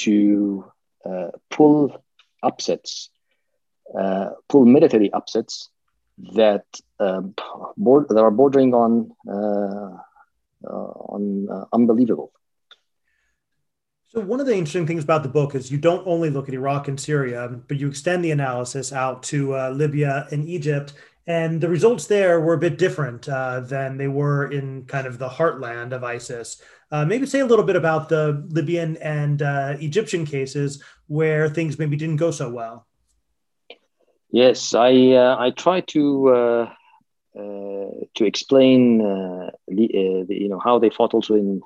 to 0.00 0.64
uh, 1.04 1.28
pull 1.50 2.02
upsets, 2.42 3.10
uh, 3.96 4.30
pull 4.48 4.64
military 4.64 5.12
upsets 5.12 5.68
that 6.34 6.64
um, 6.98 7.34
board, 7.76 8.08
that 8.08 8.18
are 8.18 8.30
bordering 8.30 8.74
on 8.74 9.10
uh, 9.28 9.96
uh 10.62 10.92
on 11.14 11.48
uh, 11.50 11.64
unbelievable. 11.72 12.32
So 14.08 14.20
one 14.20 14.40
of 14.40 14.46
the 14.46 14.54
interesting 14.54 14.88
things 14.88 15.04
about 15.04 15.22
the 15.22 15.28
book 15.28 15.54
is 15.54 15.70
you 15.70 15.78
don't 15.78 16.04
only 16.04 16.30
look 16.30 16.48
at 16.48 16.54
Iraq 16.54 16.88
and 16.88 16.98
Syria, 16.98 17.48
but 17.68 17.78
you 17.78 17.88
extend 17.88 18.24
the 18.24 18.32
analysis 18.32 18.92
out 18.92 19.22
to 19.24 19.54
uh, 19.56 19.70
Libya 19.70 20.26
and 20.32 20.48
Egypt 20.48 20.94
and 21.30 21.60
the 21.60 21.68
results 21.68 22.06
there 22.08 22.40
were 22.40 22.54
a 22.54 22.64
bit 22.66 22.76
different 22.76 23.28
uh, 23.28 23.60
than 23.60 23.96
they 23.98 24.08
were 24.08 24.50
in 24.50 24.84
kind 24.86 25.06
of 25.06 25.18
the 25.18 25.28
heartland 25.28 25.92
of 25.92 26.02
ISIS. 26.02 26.60
Uh, 26.90 27.04
maybe 27.04 27.24
say 27.24 27.38
a 27.38 27.46
little 27.46 27.64
bit 27.64 27.76
about 27.76 28.08
the 28.08 28.44
Libyan 28.48 28.96
and 28.96 29.40
uh, 29.40 29.76
Egyptian 29.78 30.26
cases 30.26 30.82
where 31.06 31.48
things 31.48 31.78
maybe 31.78 31.96
didn't 31.96 32.16
go 32.16 32.32
so 32.32 32.50
well. 32.50 32.86
Yes, 34.32 34.74
I 34.74 34.92
uh, 35.24 35.36
I 35.38 35.50
try 35.50 35.78
to 35.94 36.02
uh, 36.28 36.64
uh, 37.40 37.90
to 38.16 38.24
explain 38.24 38.98
the, 38.98 40.26
you 40.28 40.48
know 40.48 40.60
how 40.66 40.80
they 40.80 40.90
fought 40.90 41.14
also 41.14 41.34
in 41.34 41.60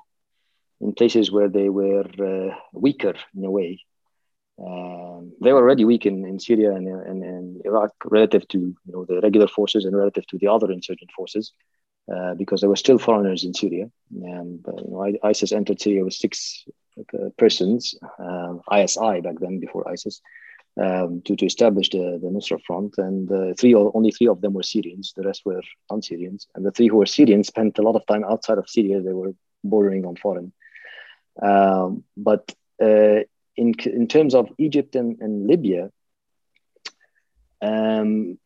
in 0.81 0.93
places 0.93 1.31
where 1.31 1.49
they 1.49 1.69
were 1.69 2.05
weaker 2.71 3.15
in 3.35 3.43
a 3.45 3.51
way. 3.51 3.81
Um, 4.57 5.33
they 5.41 5.51
were 5.51 5.59
already 5.59 5.83
weak 5.83 6.05
in, 6.05 6.25
in 6.25 6.39
Syria 6.39 6.73
and, 6.73 6.87
and, 6.87 7.23
and, 7.23 7.61
Iraq 7.65 7.91
relative 8.05 8.47
to 8.49 8.57
you 8.57 8.93
know 8.93 9.03
the 9.03 9.19
regular 9.19 9.47
forces 9.47 9.83
and 9.83 9.95
relative 9.95 10.25
to 10.27 10.37
the 10.37 10.47
other 10.47 10.71
insurgent 10.71 11.11
forces. 11.11 11.51
uh, 12.13 12.35
because 12.35 12.61
there 12.61 12.69
were 12.69 12.75
still 12.75 12.99
foreigners 12.99 13.43
in 13.43 13.53
Syria. 13.53 13.89
And 14.23 14.61
but, 14.61 14.75
you 14.77 14.91
know, 14.91 15.17
ISIS 15.23 15.51
entered 15.51 15.81
Syria 15.81 16.03
with 16.03 16.13
six 16.13 16.65
uh, 16.99 17.29
persons, 17.37 17.95
ISI 18.71 18.99
um, 18.99 19.21
back 19.21 19.39
then 19.39 19.59
before 19.59 19.89
ISIS, 19.89 20.21
um, 20.81 21.21
to, 21.25 21.35
to 21.35 21.45
establish 21.45 21.89
the, 21.89 22.19
the 22.21 22.27
Nusra 22.27 22.61
Front. 22.61 22.95
And 22.97 23.31
uh, 23.31 23.53
three 23.59 23.73
only 23.73 24.11
three 24.11 24.27
of 24.27 24.41
them 24.41 24.53
were 24.53 24.63
Syrians. 24.63 25.13
The 25.15 25.23
rest 25.23 25.41
were 25.45 25.61
non-Syrians. 25.89 26.47
And 26.55 26.65
the 26.65 26.71
three 26.71 26.87
who 26.87 26.97
were 26.97 27.05
Syrians 27.05 27.47
spent 27.47 27.79
a 27.79 27.81
lot 27.81 27.95
of 27.95 28.05
time 28.05 28.23
outside 28.23 28.57
of 28.57 28.69
Syria. 28.69 29.01
They 29.01 29.13
were 29.13 29.33
bordering 29.63 30.05
on 30.05 30.15
foreign. 30.15 30.53
Um, 31.41 32.03
but 32.15 32.53
uh, 32.81 33.21
in 33.55 33.73
in 33.85 34.07
terms 34.07 34.35
of 34.35 34.49
Egypt 34.57 34.95
and, 34.95 35.19
and 35.21 35.47
Libya, 35.47 35.91
um, 37.61 38.37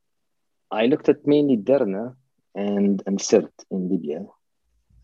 I 0.72 0.86
looked 0.86 1.10
at 1.10 1.26
mainly 1.26 1.58
Derna 1.58 2.16
and 2.56 3.02
and 3.06 3.20
Sirte 3.20 3.66
in 3.72 3.90
Libya, 3.90 4.26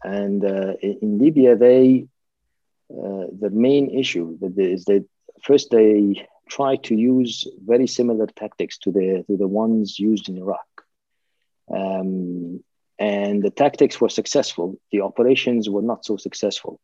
and 0.03 0.43
uh, 0.43 0.73
in 0.81 1.19
Libya 1.19 1.55
they 1.55 2.07
uh, 2.91 3.25
the 3.39 3.49
main 3.51 3.89
issue 3.89 4.37
is 4.57 4.85
that 4.85 5.05
first 5.43 5.71
they 5.71 6.27
try 6.49 6.75
to 6.75 6.95
use 6.95 7.47
very 7.65 7.87
similar 7.87 8.27
tactics 8.27 8.77
to 8.79 8.91
the 8.91 9.23
to 9.27 9.37
the 9.37 9.47
ones 9.47 9.99
used 9.99 10.29
in 10.29 10.37
Iraq. 10.37 10.67
Um, 11.73 12.63
and 12.97 13.43
the 13.43 13.49
tactics 13.49 13.99
were 13.99 14.09
successful. 14.09 14.79
The 14.91 15.01
operations 15.01 15.69
were 15.69 15.81
not 15.81 16.05
so 16.05 16.15
successful. 16.15 16.79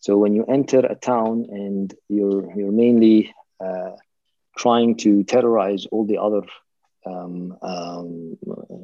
So 0.00 0.16
when 0.16 0.34
you 0.34 0.44
enter 0.44 0.80
a 0.80 0.94
town 0.94 1.46
and 1.50 1.92
you're 2.08 2.52
you're 2.56 2.72
mainly 2.72 3.34
uh, 3.64 3.92
trying 4.56 4.96
to 4.98 5.24
terrorize 5.24 5.86
all 5.86 6.06
the 6.06 6.18
other 6.18 6.42
um, 7.04 7.56
um, 7.62 8.36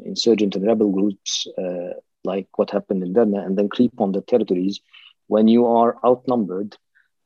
insurgent 0.05 0.55
and 0.57 0.67
rebel 0.67 0.91
groups, 0.91 1.47
uh, 1.59 1.95
like 2.25 2.47
what 2.57 2.71
happened 2.71 3.03
in 3.03 3.13
Derna, 3.13 3.45
and 3.45 3.57
then 3.57 3.69
creep 3.69 4.01
on 4.01 4.13
the 4.13 4.21
territories, 4.21 4.81
when 5.27 5.49
you 5.49 5.67
are 5.67 5.97
outnumbered, 6.05 6.77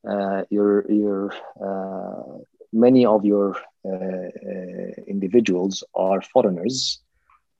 uh, 0.08 0.42
you're 0.50 0.90
you're 0.90 1.32
uh, 1.60 2.38
many 2.72 3.04
of 3.06 3.24
your 3.24 3.56
uh, 3.84 3.90
uh, 3.90 4.90
individuals 5.06 5.84
are 5.94 6.20
foreigners. 6.22 7.00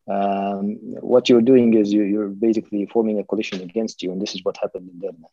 Um, 0.09 0.77
what 1.01 1.29
you're 1.29 1.43
doing 1.43 1.75
is 1.75 1.93
you, 1.93 2.21
are 2.21 2.29
basically 2.29 2.87
forming 2.87 3.19
a 3.19 3.25
coalition 3.25 3.61
against 3.61 4.03
you, 4.03 4.13
and 4.13 4.23
this 4.23 4.35
is 4.35 4.45
what 4.45 4.57
happened 4.57 4.89
in 4.93 5.01
Derna. 5.01 5.27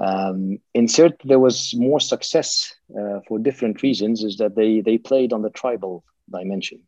Um, 0.00 0.58
in 0.72 0.86
Sirte, 0.86 1.22
there 1.24 1.38
was 1.38 1.74
more 1.76 2.00
success 2.00 2.74
uh, 2.98 3.20
for 3.28 3.38
different 3.38 3.82
reasons. 3.82 4.24
Is 4.24 4.38
that 4.38 4.54
they 4.54 4.80
they 4.80 4.98
played 4.98 5.32
on 5.32 5.42
the 5.42 5.50
tribal 5.50 6.04
dimension. 6.30 6.80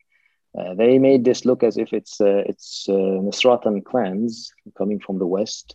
Uh, 0.57 0.75
they 0.75 0.99
made 0.99 1.25
this 1.25 1.45
look 1.45 1.63
as 1.63 1.77
if 1.77 1.93
it's 1.93 2.21
uh, 2.21 2.43
it's 2.47 2.89
uh, 2.89 3.81
clans 3.85 4.53
coming 4.79 5.01
from 5.01 5.19
the 5.19 5.27
west, 5.27 5.75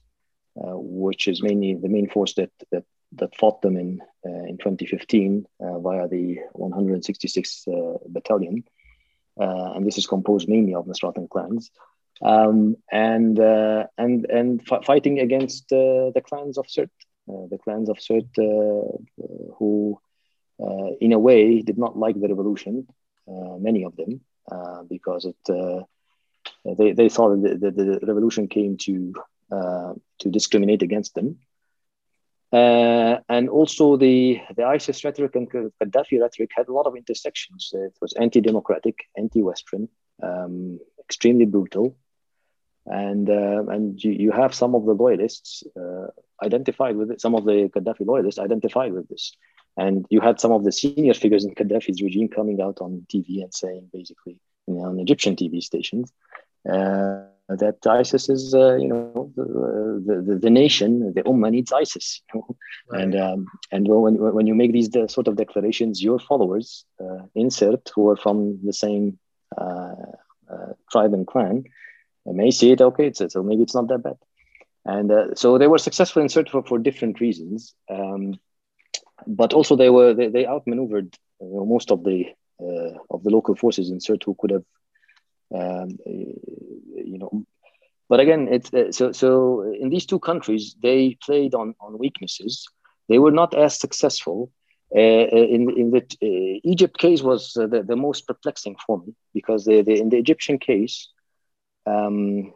uh, 0.60 0.76
which 0.76 1.28
is 1.28 1.44
mainly 1.44 1.76
the 1.76 1.90
main 1.90 2.10
force 2.10 2.34
that 2.36 2.52
that 2.72 2.86
that 3.14 3.36
fought 3.36 3.62
them 3.62 3.76
in 3.76 4.00
uh, 4.26 4.46
in 4.46 4.58
2015 4.58 5.46
uh, 5.60 5.80
via 5.80 6.08
the 6.08 6.38
166 6.54 7.66
uh, 7.68 7.72
battalion, 8.08 8.64
and 9.38 9.86
this 9.86 9.98
is 9.98 10.08
composed 10.08 10.48
mainly 10.48 10.74
of 10.74 10.86
Misratan 10.86 11.30
clans, 11.30 11.72
um, 12.22 12.78
and 12.92 13.38
and 13.98 14.26
and 14.26 14.62
f- 14.72 14.86
fighting 14.86 15.20
against 15.20 15.68
the 15.70 16.22
clans 16.26 16.58
of 16.58 16.68
Sirte, 16.68 16.90
the 17.50 17.58
clans 17.64 17.90
of 17.90 17.98
Sirte, 17.98 19.06
who 19.58 20.00
in 21.00 21.14
a 21.14 21.20
way 21.20 21.62
did 21.62 21.78
not 21.78 21.98
like 21.98 22.20
the 22.20 22.28
revolution, 22.28 22.88
many 23.28 23.84
of 23.84 23.96
them, 23.96 24.22
because 24.90 25.26
it 25.26 25.86
they, 26.66 26.94
they 26.94 27.10
saw 27.10 27.30
that 27.30 27.60
the, 27.60 27.72
the, 27.72 28.00
revolution 28.06 28.48
came 28.48 28.78
to 28.78 29.14
uh, 29.52 29.94
to 30.20 30.30
discriminate 30.30 30.84
against 30.84 31.16
them. 31.16 31.40
Uh, 32.52 33.18
and 33.30 33.50
also 33.50 33.96
the, 33.98 34.40
the 34.56 34.64
ISIS 34.64 35.04
rhetoric 35.04 35.36
and 35.36 35.50
Gaddafi 35.50 36.20
rhetoric 36.20 36.52
had 36.56 36.68
a 36.68 36.74
lot 36.74 36.88
of 36.88 36.96
intersections. 36.96 37.72
It 37.74 37.94
was 38.02 38.14
anti-democratic, 38.14 38.98
anti-Western, 39.18 39.88
um, 40.22 40.80
extremely 41.00 41.46
brutal. 41.46 41.96
And, 42.90 43.30
uh, 43.30 43.66
and 43.68 44.04
you, 44.04 44.12
you 44.12 44.32
have 44.32 44.54
some 44.54 44.74
of 44.74 44.86
the 44.86 44.94
loyalists 44.94 45.64
uh, 45.80 46.08
identified 46.44 46.98
with 46.98 47.12
it, 47.12 47.22
some 47.22 47.36
of 47.36 47.46
the 47.46 47.70
Gaddafi 47.70 48.06
loyalists 48.06 48.40
identified 48.40 48.94
with 48.94 49.08
this. 49.08 49.36
And 49.78 50.06
you 50.10 50.20
had 50.22 50.40
some 50.40 50.52
of 50.52 50.64
the 50.64 50.72
senior 50.72 51.14
figures 51.14 51.46
in 51.46 51.54
Gaddafi's 51.54 52.02
regime 52.02 52.30
coming 52.30 52.62
out 52.62 52.80
on 52.82 53.06
TV 53.14 53.44
and 53.44 53.54
saying 53.54 53.90
basically, 53.94 54.40
you 54.68 54.74
know, 54.74 54.86
on 54.86 55.00
Egyptian 55.00 55.36
TV 55.36 55.62
stations, 55.62 56.12
uh, 56.68 57.26
that 57.48 57.78
ISIS 57.86 58.28
is, 58.28 58.54
uh, 58.54 58.76
you 58.76 58.88
know, 58.88 59.32
the, 59.36 60.24
the, 60.26 60.36
the, 60.36 60.50
nation, 60.50 61.14
the 61.14 61.24
Ummah 61.24 61.52
needs 61.52 61.72
ISIS. 61.72 62.22
You 62.34 62.40
know? 62.40 62.56
right. 62.92 63.04
And 63.04 63.16
um, 63.20 63.48
and 63.72 63.88
when, 63.88 64.16
when 64.16 64.48
you 64.48 64.56
make 64.56 64.74
these 64.74 64.90
sort 65.08 65.28
of 65.28 65.36
declarations, 65.36 66.04
your 66.04 66.20
followers 66.20 66.86
uh, 67.00 67.24
insert 67.36 67.92
who 67.96 68.10
are 68.10 68.18
from 68.18 68.60
the 68.64 68.74
same 68.74 69.18
uh, 69.58 69.96
uh, 70.52 70.74
tribe 70.92 71.14
and 71.14 71.26
clan 71.26 71.64
may 72.32 72.52
see 72.52 72.72
it, 72.72 72.82
okay, 72.82 73.08
it's, 73.08 73.22
so 73.34 73.44
maybe 73.44 73.64
it's 73.64 73.76
not 73.76 73.88
that 73.88 74.04
bad. 74.04 74.18
And 74.86 75.12
uh, 75.12 75.36
so 75.36 75.58
they 75.58 75.68
were 75.68 75.78
successful 75.78 76.22
in 76.22 76.30
Sirte 76.30 76.50
for, 76.50 76.64
for 76.64 76.80
different 76.80 77.20
reasons. 77.20 77.74
Um, 77.90 78.40
but 79.28 79.54
also 79.54 79.76
they 79.76 79.90
were 79.90 80.14
they, 80.14 80.28
they 80.30 80.46
outmaneuvered 80.46 81.16
you 81.42 81.54
know, 81.54 81.66
most 81.66 81.92
of 81.92 82.04
the 82.04 82.26
uh, 82.62 82.98
of 83.10 83.24
the 83.24 83.30
local 83.30 83.56
forces 83.56 83.90
in 83.90 84.00
Sirte 84.00 84.24
who 84.24 84.36
could 84.40 84.52
have 84.52 84.64
um, 85.54 85.98
you 86.06 87.18
know, 87.18 87.46
but 88.10 88.20
again, 88.20 88.48
it's 88.50 88.74
uh, 88.74 88.92
so 88.92 89.12
so. 89.12 89.62
In 89.80 89.90
these 89.90 90.06
two 90.06 90.20
countries, 90.20 90.76
they 90.82 91.18
played 91.24 91.54
on 91.54 91.76
on 91.80 91.98
weaknesses. 91.98 92.68
They 93.08 93.20
were 93.20 93.32
not 93.32 93.54
as 93.54 93.80
successful. 93.80 94.52
Uh, 94.96 95.26
uh 95.36 95.48
in 95.56 95.70
in 95.78 95.92
the 95.92 96.02
uh, 96.02 96.60
Egypt 96.64 96.98
case 96.98 97.22
was 97.22 97.56
uh, 97.56 97.68
the, 97.68 97.84
the 97.84 97.96
most 97.96 98.26
perplexing 98.26 98.76
for 98.86 98.98
me 99.00 99.14
because 99.36 99.66
the, 99.66 99.84
the, 99.84 100.00
in 100.00 100.10
the 100.10 100.18
Egyptian 100.18 100.58
case, 100.58 101.10
um, 101.90 102.54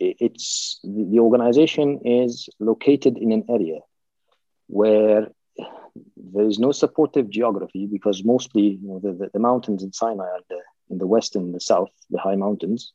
it's 0.00 0.80
the 0.82 1.18
organization 1.20 2.00
is 2.04 2.48
located 2.58 3.16
in 3.18 3.32
an 3.32 3.44
area 3.48 3.80
where 4.66 5.28
there 6.16 6.46
is 6.46 6.58
no 6.58 6.72
supportive 6.72 7.30
geography 7.30 7.86
because 7.86 8.24
mostly 8.24 8.78
you 8.82 8.88
know, 8.88 8.98
the, 8.98 9.30
the, 9.32 9.38
mountains 9.38 9.82
in 9.82 9.92
Sinai 9.92 10.24
are 10.24 10.40
the, 10.48 10.60
in 10.90 10.98
the 10.98 11.06
west 11.06 11.36
and 11.36 11.54
the 11.54 11.60
south, 11.60 11.90
the 12.10 12.18
high 12.18 12.34
mountains. 12.34 12.92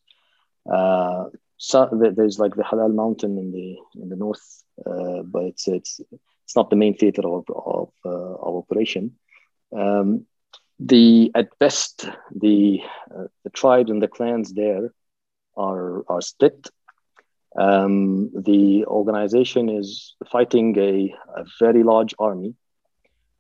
Uh, 0.70 1.26
so 1.58 1.90
there's 1.92 2.40
like 2.40 2.56
the 2.56 2.64
Halal 2.64 2.94
Mountain 2.94 3.38
in 3.38 3.52
the 3.52 3.78
in 4.02 4.10
the 4.10 4.16
north, 4.16 4.64
uh, 4.86 5.24
but 5.24 5.44
it's 5.44 5.68
it's 5.68 6.00
it's 6.46 6.56
not 6.56 6.70
the 6.70 6.78
main 6.78 6.96
theater 6.96 7.28
of 7.28 7.46
of, 7.50 7.90
uh, 8.06 8.36
of 8.36 8.56
operation. 8.56 9.16
Um, 9.76 10.26
the 10.80 11.32
at 11.36 11.50
best 11.60 12.08
the 12.34 12.82
uh, 13.14 13.28
the 13.44 13.50
tribes 13.50 13.92
and 13.92 14.02
the 14.02 14.08
clans 14.08 14.54
there 14.54 14.94
are 15.68 16.04
are 16.08 16.22
split. 16.22 16.60
Um, 17.60 18.30
the 18.50 18.86
organization 18.86 19.70
is 19.70 20.16
fighting 20.32 20.78
a, 20.78 21.14
a 21.42 21.44
very 21.60 21.84
large 21.84 22.14
army 22.20 22.54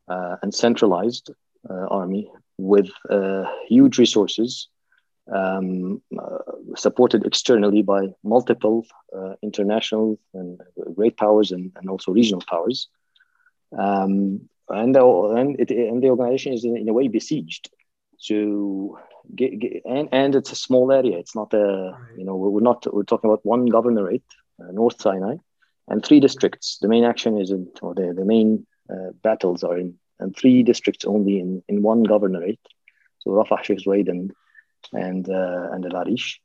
uh, 0.07 0.36
and 0.41 0.53
centralized 0.53 1.32
uh, 1.70 1.88
army 2.01 2.32
with 2.57 2.89
uh, 3.09 3.45
huge 3.67 3.97
resources, 3.97 4.67
um, 5.32 6.01
uh, 6.20 6.39
supported 6.76 7.26
externally 7.26 7.82
by 7.84 8.01
multiple 8.24 8.86
uh, 9.15 9.36
international 9.41 10.20
and 10.34 10.59
great 10.95 11.15
powers 11.15 11.51
and, 11.51 11.72
and 11.76 11.89
also 11.89 12.11
regional 12.11 12.43
powers. 12.49 12.89
Um, 13.78 14.49
and, 14.67 14.95
the, 14.95 15.05
and, 15.38 15.59
it, 15.59 15.70
and 15.72 16.01
the 16.01 16.09
organization 16.09 16.53
is 16.53 16.63
in, 16.65 16.76
in 16.78 16.89
a 16.89 16.93
way 16.93 17.07
besieged. 17.07 17.70
So, 18.17 18.99
get, 19.36 19.59
get, 19.59 19.84
and, 19.86 20.09
and 20.11 20.36
it's 20.36 20.51
a 20.51 20.55
small 20.55 20.91
area. 20.91 21.17
It's 21.17 21.36
not 21.36 21.53
a, 21.53 21.97
you 22.17 22.26
know, 22.26 22.36
we're 22.36 22.61
not, 22.61 22.91
we're 22.93 23.03
talking 23.03 23.30
about 23.30 23.45
one 23.45 23.70
governorate, 23.70 24.24
uh, 24.61 24.72
North 24.72 25.01
Sinai, 25.01 25.36
and 25.88 26.03
three 26.03 26.20
districts. 26.20 26.78
The 26.82 26.88
main 26.88 27.03
action 27.03 27.39
is 27.39 27.51
in, 27.51 27.67
or 27.82 27.93
the, 27.95 28.13
the 28.13 28.26
main 28.26 28.65
uh, 28.89 29.11
battles 29.22 29.63
are 29.63 29.78
in 29.78 29.97
and 30.20 30.36
three 30.36 30.63
districts 30.63 31.05
only 31.05 31.39
in, 31.39 31.63
in 31.67 31.82
one 31.82 32.05
governorate. 32.05 32.59
So 33.20 33.32
Rafah, 33.32 33.63
Sheikh 33.63 33.80
Zuweid, 33.80 34.09
and 34.09 34.32
and 34.93 35.30
uh, 35.30 35.70
and 35.72 35.86
Al 35.86 36.03
Arish. 36.03 36.39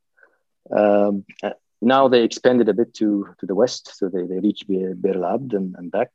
Um, 0.71 1.25
uh, 1.43 1.51
now 1.81 2.09
they 2.09 2.23
expanded 2.23 2.69
a 2.69 2.75
bit 2.75 2.95
to 2.95 3.29
to 3.39 3.47
the 3.47 3.55
west, 3.55 3.97
so 3.97 4.09
they, 4.09 4.27
they 4.27 4.39
reached 4.39 4.67
Bir, 4.69 4.95
Bir 4.95 5.25
Abd 5.25 5.55
and, 5.55 5.75
and 5.77 5.91
back. 5.91 6.11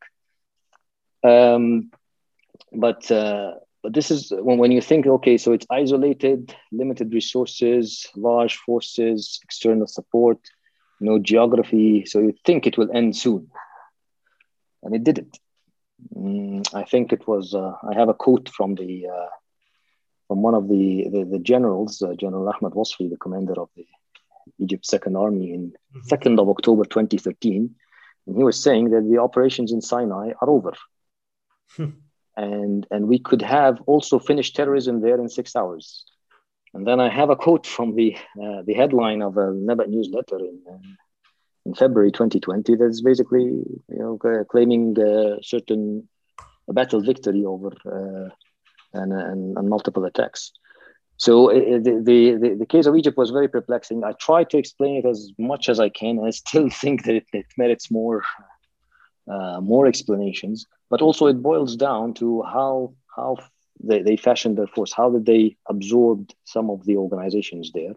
Um, 1.24 1.92
but 2.72 3.10
uh, 3.12 3.56
but 3.82 3.94
this 3.94 4.12
is 4.12 4.32
when, 4.32 4.58
when 4.58 4.72
you 4.72 4.82
think 4.82 5.08
okay, 5.08 5.38
so 5.38 5.54
it's 5.54 5.66
isolated, 5.70 6.56
limited 6.72 7.14
resources, 7.14 8.08
large 8.16 8.58
forces, 8.58 9.40
external 9.44 9.88
support, 9.88 10.40
no 11.00 11.20
geography. 11.20 12.06
So 12.06 12.20
you 12.20 12.34
think 12.46 12.68
it 12.68 12.78
will 12.78 12.92
end 12.94 13.16
soon, 13.16 13.50
and 14.84 14.96
it 14.96 15.04
didn't. 15.04 15.40
Mm, 16.16 16.74
I 16.74 16.84
think 16.84 17.14
it 17.14 17.28
was. 17.28 17.54
Uh, 17.54 17.74
I 17.90 17.94
have 17.96 18.10
a 18.10 18.14
quote 18.14 18.50
from 18.50 18.76
the 18.76 19.08
uh, 19.08 19.30
from 20.28 20.42
one 20.42 20.56
of 20.56 20.68
the 20.68 21.08
the, 21.12 21.24
the 21.24 21.40
generals, 21.40 22.02
uh, 22.02 22.14
General 22.16 22.50
Ahmed 22.50 22.74
Wasfi, 22.74 23.10
the 23.10 23.18
commander 23.18 23.60
of 23.60 23.70
the 23.76 23.86
egypt 24.58 24.86
Second 24.86 25.16
Army 25.16 25.54
in 25.54 25.72
mm-hmm. 25.96 26.08
2nd 26.08 26.40
of 26.40 26.50
October 26.50 26.84
2013. 26.84 27.76
And 28.28 28.36
he 28.36 28.44
was 28.44 28.62
saying 28.62 28.90
that 28.90 29.08
the 29.10 29.20
operations 29.20 29.72
in 29.72 29.82
Sinai 29.82 30.32
are 30.42 30.50
over. 30.50 30.74
And, 32.40 32.88
and 32.90 33.10
we 33.10 33.20
could 33.20 33.42
have 33.42 33.82
also 33.86 34.18
finished 34.18 34.56
terrorism 34.56 35.02
there 35.02 35.20
in 35.20 35.28
six 35.28 35.58
hours. 35.58 36.06
And 36.74 36.88
then 36.88 37.00
I 37.02 37.10
have 37.10 37.30
a 37.30 37.36
quote 37.36 37.68
from 37.68 37.96
the, 37.96 38.16
uh, 38.42 38.62
the 38.66 38.74
headline 38.74 39.22
of 39.22 39.38
a 39.38 39.52
Naba 39.52 39.88
newsletter 39.88 40.40
in, 40.40 40.62
uh, 40.72 40.78
in 41.66 41.74
February 41.74 42.12
2020 42.12 42.76
that's 42.76 43.02
basically 43.02 43.44
you 43.44 43.78
know, 43.90 44.46
claiming 44.50 44.96
uh, 44.98 45.42
certain 45.42 46.08
a 46.70 46.74
battle 46.74 47.02
victory 47.02 47.44
over 47.44 47.72
uh, 47.86 48.30
and, 48.94 49.12
and, 49.12 49.58
and 49.58 49.68
multiple 49.68 50.06
attacks. 50.06 50.54
So 51.18 51.48
the, 51.48 52.02
the, 52.02 52.56
the 52.60 52.66
case 52.66 52.86
of 52.86 52.96
Egypt 52.96 53.18
was 53.18 53.32
very 53.32 53.50
perplexing. 53.50 54.06
I 54.06 54.14
tried 54.14 54.50
to 54.52 54.58
explain 54.58 54.96
it 55.04 55.06
as 55.06 55.30
much 55.38 55.68
as 55.68 55.78
I 55.82 55.90
can. 55.90 56.20
And 56.20 56.26
I 56.26 56.30
still 56.30 56.70
think 56.82 57.04
that 57.04 57.16
it, 57.16 57.26
it 57.34 57.48
merits 57.58 57.92
more 57.92 58.24
uh, 59.30 59.62
more 59.62 59.86
explanations. 59.88 60.66
But 60.90 61.02
also 61.02 61.28
it 61.28 61.42
boils 61.42 61.76
down 61.76 62.14
to 62.16 62.42
how 62.42 62.94
how 63.16 63.38
they, 63.80 64.02
they 64.02 64.18
fashioned 64.18 64.58
their 64.58 64.68
force. 64.68 64.92
How 64.94 65.10
did 65.10 65.26
they 65.26 65.56
absorb 65.68 66.30
some 66.46 66.70
of 66.70 66.86
the 66.86 66.98
organizations 66.98 67.72
there, 67.74 67.94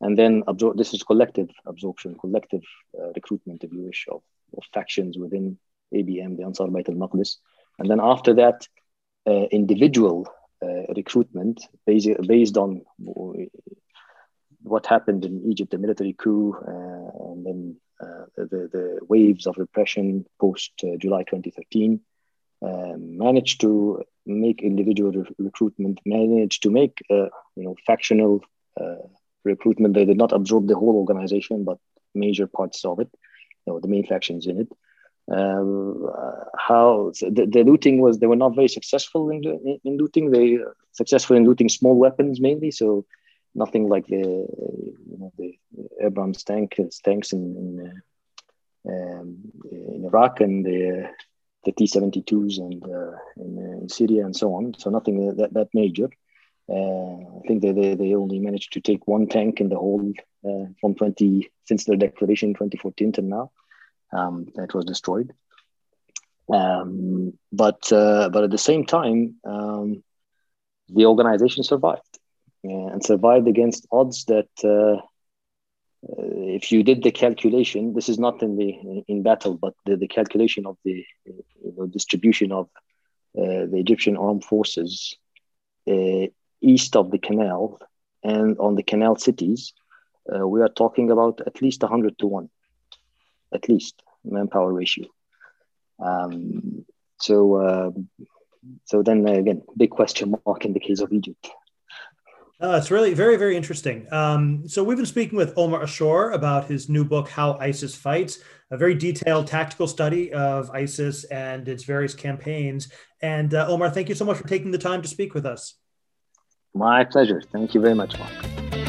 and 0.00 0.18
then 0.18 0.42
absorb. 0.46 0.76
This 0.76 0.94
is 0.94 1.02
collective 1.02 1.50
absorption, 1.66 2.16
collective 2.18 2.62
uh, 2.98 3.12
recruitment, 3.14 3.64
if 3.64 3.72
you 3.72 3.82
wish, 3.82 4.06
of, 4.10 4.22
of 4.56 4.64
factions 4.72 5.18
within 5.18 5.58
ABM, 5.94 6.36
the 6.36 6.44
Ansar 6.44 6.66
Bayt 6.66 6.88
al 6.88 6.94
Maqdis, 6.94 7.36
and 7.78 7.90
then 7.90 8.00
after 8.00 8.34
that, 8.34 8.66
uh, 9.26 9.46
individual 9.50 10.28
uh, 10.62 10.92
recruitment 10.96 11.66
based, 11.86 12.08
based 12.26 12.56
on 12.56 12.82
what 14.66 14.86
happened 14.86 15.24
in 15.24 15.50
Egypt, 15.50 15.70
the 15.70 15.78
military 15.78 16.12
coup, 16.12 16.54
uh, 16.54 17.32
and 17.32 17.46
then 17.46 17.76
the, 18.36 18.68
the 18.72 18.98
waves 19.08 19.46
of 19.46 19.56
repression 19.58 20.26
post 20.40 20.72
July 20.98 21.22
2013. 21.22 22.00
Um, 22.62 23.18
managed 23.18 23.60
to 23.60 24.02
make 24.24 24.62
individual 24.62 25.12
re- 25.12 25.34
recruitment, 25.38 26.00
managed 26.06 26.62
to 26.62 26.70
make 26.70 27.02
uh, 27.10 27.28
you 27.54 27.64
know 27.64 27.76
factional 27.86 28.40
uh, 28.80 29.06
recruitment. 29.44 29.92
They 29.92 30.06
did 30.06 30.16
not 30.16 30.32
absorb 30.32 30.66
the 30.66 30.74
whole 30.74 30.96
organization, 30.96 31.64
but 31.64 31.78
major 32.14 32.46
parts 32.46 32.82
of 32.86 32.98
it, 32.98 33.10
you 33.66 33.72
know, 33.72 33.80
the 33.80 33.88
main 33.88 34.06
factions 34.06 34.46
in 34.46 34.58
it 34.58 34.68
um, 35.30 36.06
uh, 36.06 36.44
how 36.56 37.12
the, 37.20 37.46
the, 37.50 37.64
looting 37.64 38.00
was 38.00 38.18
they 38.18 38.26
were 38.26 38.36
not 38.36 38.54
very 38.54 38.68
successful 38.68 39.30
in, 39.30 39.42
in 39.84 39.96
looting 39.96 40.30
they 40.30 40.56
uh, 40.56 40.70
successful 40.92 41.36
in 41.36 41.44
looting 41.44 41.68
small 41.68 41.96
weapons 41.96 42.40
mainly 42.40 42.70
so 42.70 43.04
nothing 43.56 43.88
like 43.88 44.06
the 44.06 44.24
you 45.10 45.16
know 45.18 45.32
the 45.38 45.50
abrams 46.00 46.44
tank 46.44 46.78
tanks 47.04 47.32
in 47.32 47.42
in, 47.62 47.68
uh, 47.86 48.92
um, 48.92 49.38
in 49.70 50.04
iraq 50.04 50.40
and 50.40 50.64
the 50.64 51.08
the 51.64 51.72
t-72s 51.72 52.58
and 52.58 52.82
uh, 52.84 53.16
in, 53.44 53.58
uh, 53.58 53.80
in, 53.82 53.88
syria 53.88 54.24
and 54.24 54.36
so 54.36 54.54
on. 54.54 54.72
So 54.78 54.88
nothing 54.88 55.36
that, 55.36 55.52
that 55.52 55.68
major. 55.74 56.08
I 56.70 57.40
think 57.46 57.60
they, 57.62 57.72
they, 57.72 57.94
they 57.96 58.14
only 58.14 58.38
managed 58.38 58.72
to 58.74 58.80
take 58.80 59.08
one 59.08 59.26
tank 59.26 59.60
in 59.60 59.68
the 59.68 59.76
whole 59.76 60.12
from 60.80 60.94
20 60.94 61.50
since 61.64 61.84
their 61.84 61.96
declaration 61.96 62.50
in 62.50 62.54
2014 62.54 63.12
till 63.12 63.24
now. 63.24 63.50
Um, 64.12 64.46
that 64.54 64.74
was 64.74 64.84
destroyed. 64.84 65.32
Um, 66.52 67.36
but 67.52 67.92
uh, 67.92 68.28
but 68.28 68.44
at 68.44 68.50
the 68.50 68.58
same 68.58 68.84
time, 68.84 69.36
um, 69.44 70.04
the 70.88 71.06
organization 71.06 71.64
survived 71.64 72.15
and 72.70 73.04
survived 73.04 73.48
against 73.48 73.86
odds 73.90 74.24
that 74.26 74.48
uh, 74.64 75.00
if 76.02 76.70
you 76.70 76.82
did 76.82 77.02
the 77.02 77.10
calculation, 77.10 77.94
this 77.94 78.08
is 78.08 78.18
not 78.18 78.42
in 78.42 78.56
the 78.56 79.02
in 79.08 79.22
battle, 79.22 79.54
but 79.54 79.74
the, 79.84 79.96
the 79.96 80.08
calculation 80.08 80.66
of 80.66 80.76
the 80.84 81.04
you 81.24 81.74
know, 81.76 81.86
distribution 81.86 82.52
of 82.52 82.68
uh, 83.36 83.66
the 83.70 83.78
Egyptian 83.78 84.16
armed 84.16 84.44
forces 84.44 85.16
uh, 85.88 86.26
east 86.60 86.96
of 86.96 87.10
the 87.10 87.18
canal 87.18 87.80
and 88.22 88.58
on 88.58 88.74
the 88.74 88.82
canal 88.82 89.16
cities, 89.16 89.72
uh, 90.34 90.46
we 90.46 90.60
are 90.60 90.68
talking 90.68 91.10
about 91.10 91.40
at 91.46 91.62
least 91.62 91.82
100 91.82 92.18
to 92.18 92.26
1 92.26 92.48
at 93.52 93.68
least 93.68 94.02
manpower 94.24 94.72
ratio. 94.72 95.06
Um, 95.98 96.84
so, 97.18 97.54
uh, 97.56 97.90
so 98.84 99.02
then 99.02 99.26
again, 99.26 99.62
big 99.76 99.90
question 99.90 100.34
mark 100.44 100.64
in 100.64 100.72
the 100.72 100.80
case 100.80 101.00
of 101.00 101.12
Egypt. 101.12 101.48
Uh, 102.62 102.78
it's 102.80 102.90
really 102.90 103.12
very, 103.12 103.36
very 103.36 103.56
interesting. 103.56 104.06
Um, 104.12 104.66
so 104.66 104.82
we've 104.82 104.96
been 104.96 105.04
speaking 105.04 105.36
with 105.36 105.52
Omar 105.58 105.82
Ashour 105.82 106.32
about 106.32 106.66
his 106.66 106.88
new 106.88 107.04
book, 107.04 107.28
How 107.28 107.58
ISIS 107.58 107.94
Fights, 107.94 108.38
a 108.70 108.78
very 108.78 108.94
detailed 108.94 109.46
tactical 109.46 109.86
study 109.86 110.32
of 110.32 110.70
ISIS 110.70 111.24
and 111.24 111.68
its 111.68 111.84
various 111.84 112.14
campaigns. 112.14 112.88
And 113.20 113.52
uh, 113.52 113.66
Omar, 113.68 113.90
thank 113.90 114.08
you 114.08 114.14
so 114.14 114.24
much 114.24 114.38
for 114.38 114.48
taking 114.48 114.70
the 114.70 114.78
time 114.78 115.02
to 115.02 115.08
speak 115.08 115.34
with 115.34 115.44
us. 115.44 115.74
My 116.74 117.04
pleasure. 117.04 117.42
Thank 117.52 117.74
you 117.74 117.80
very 117.80 117.94
much, 117.94 118.18
Marc. 118.18 118.85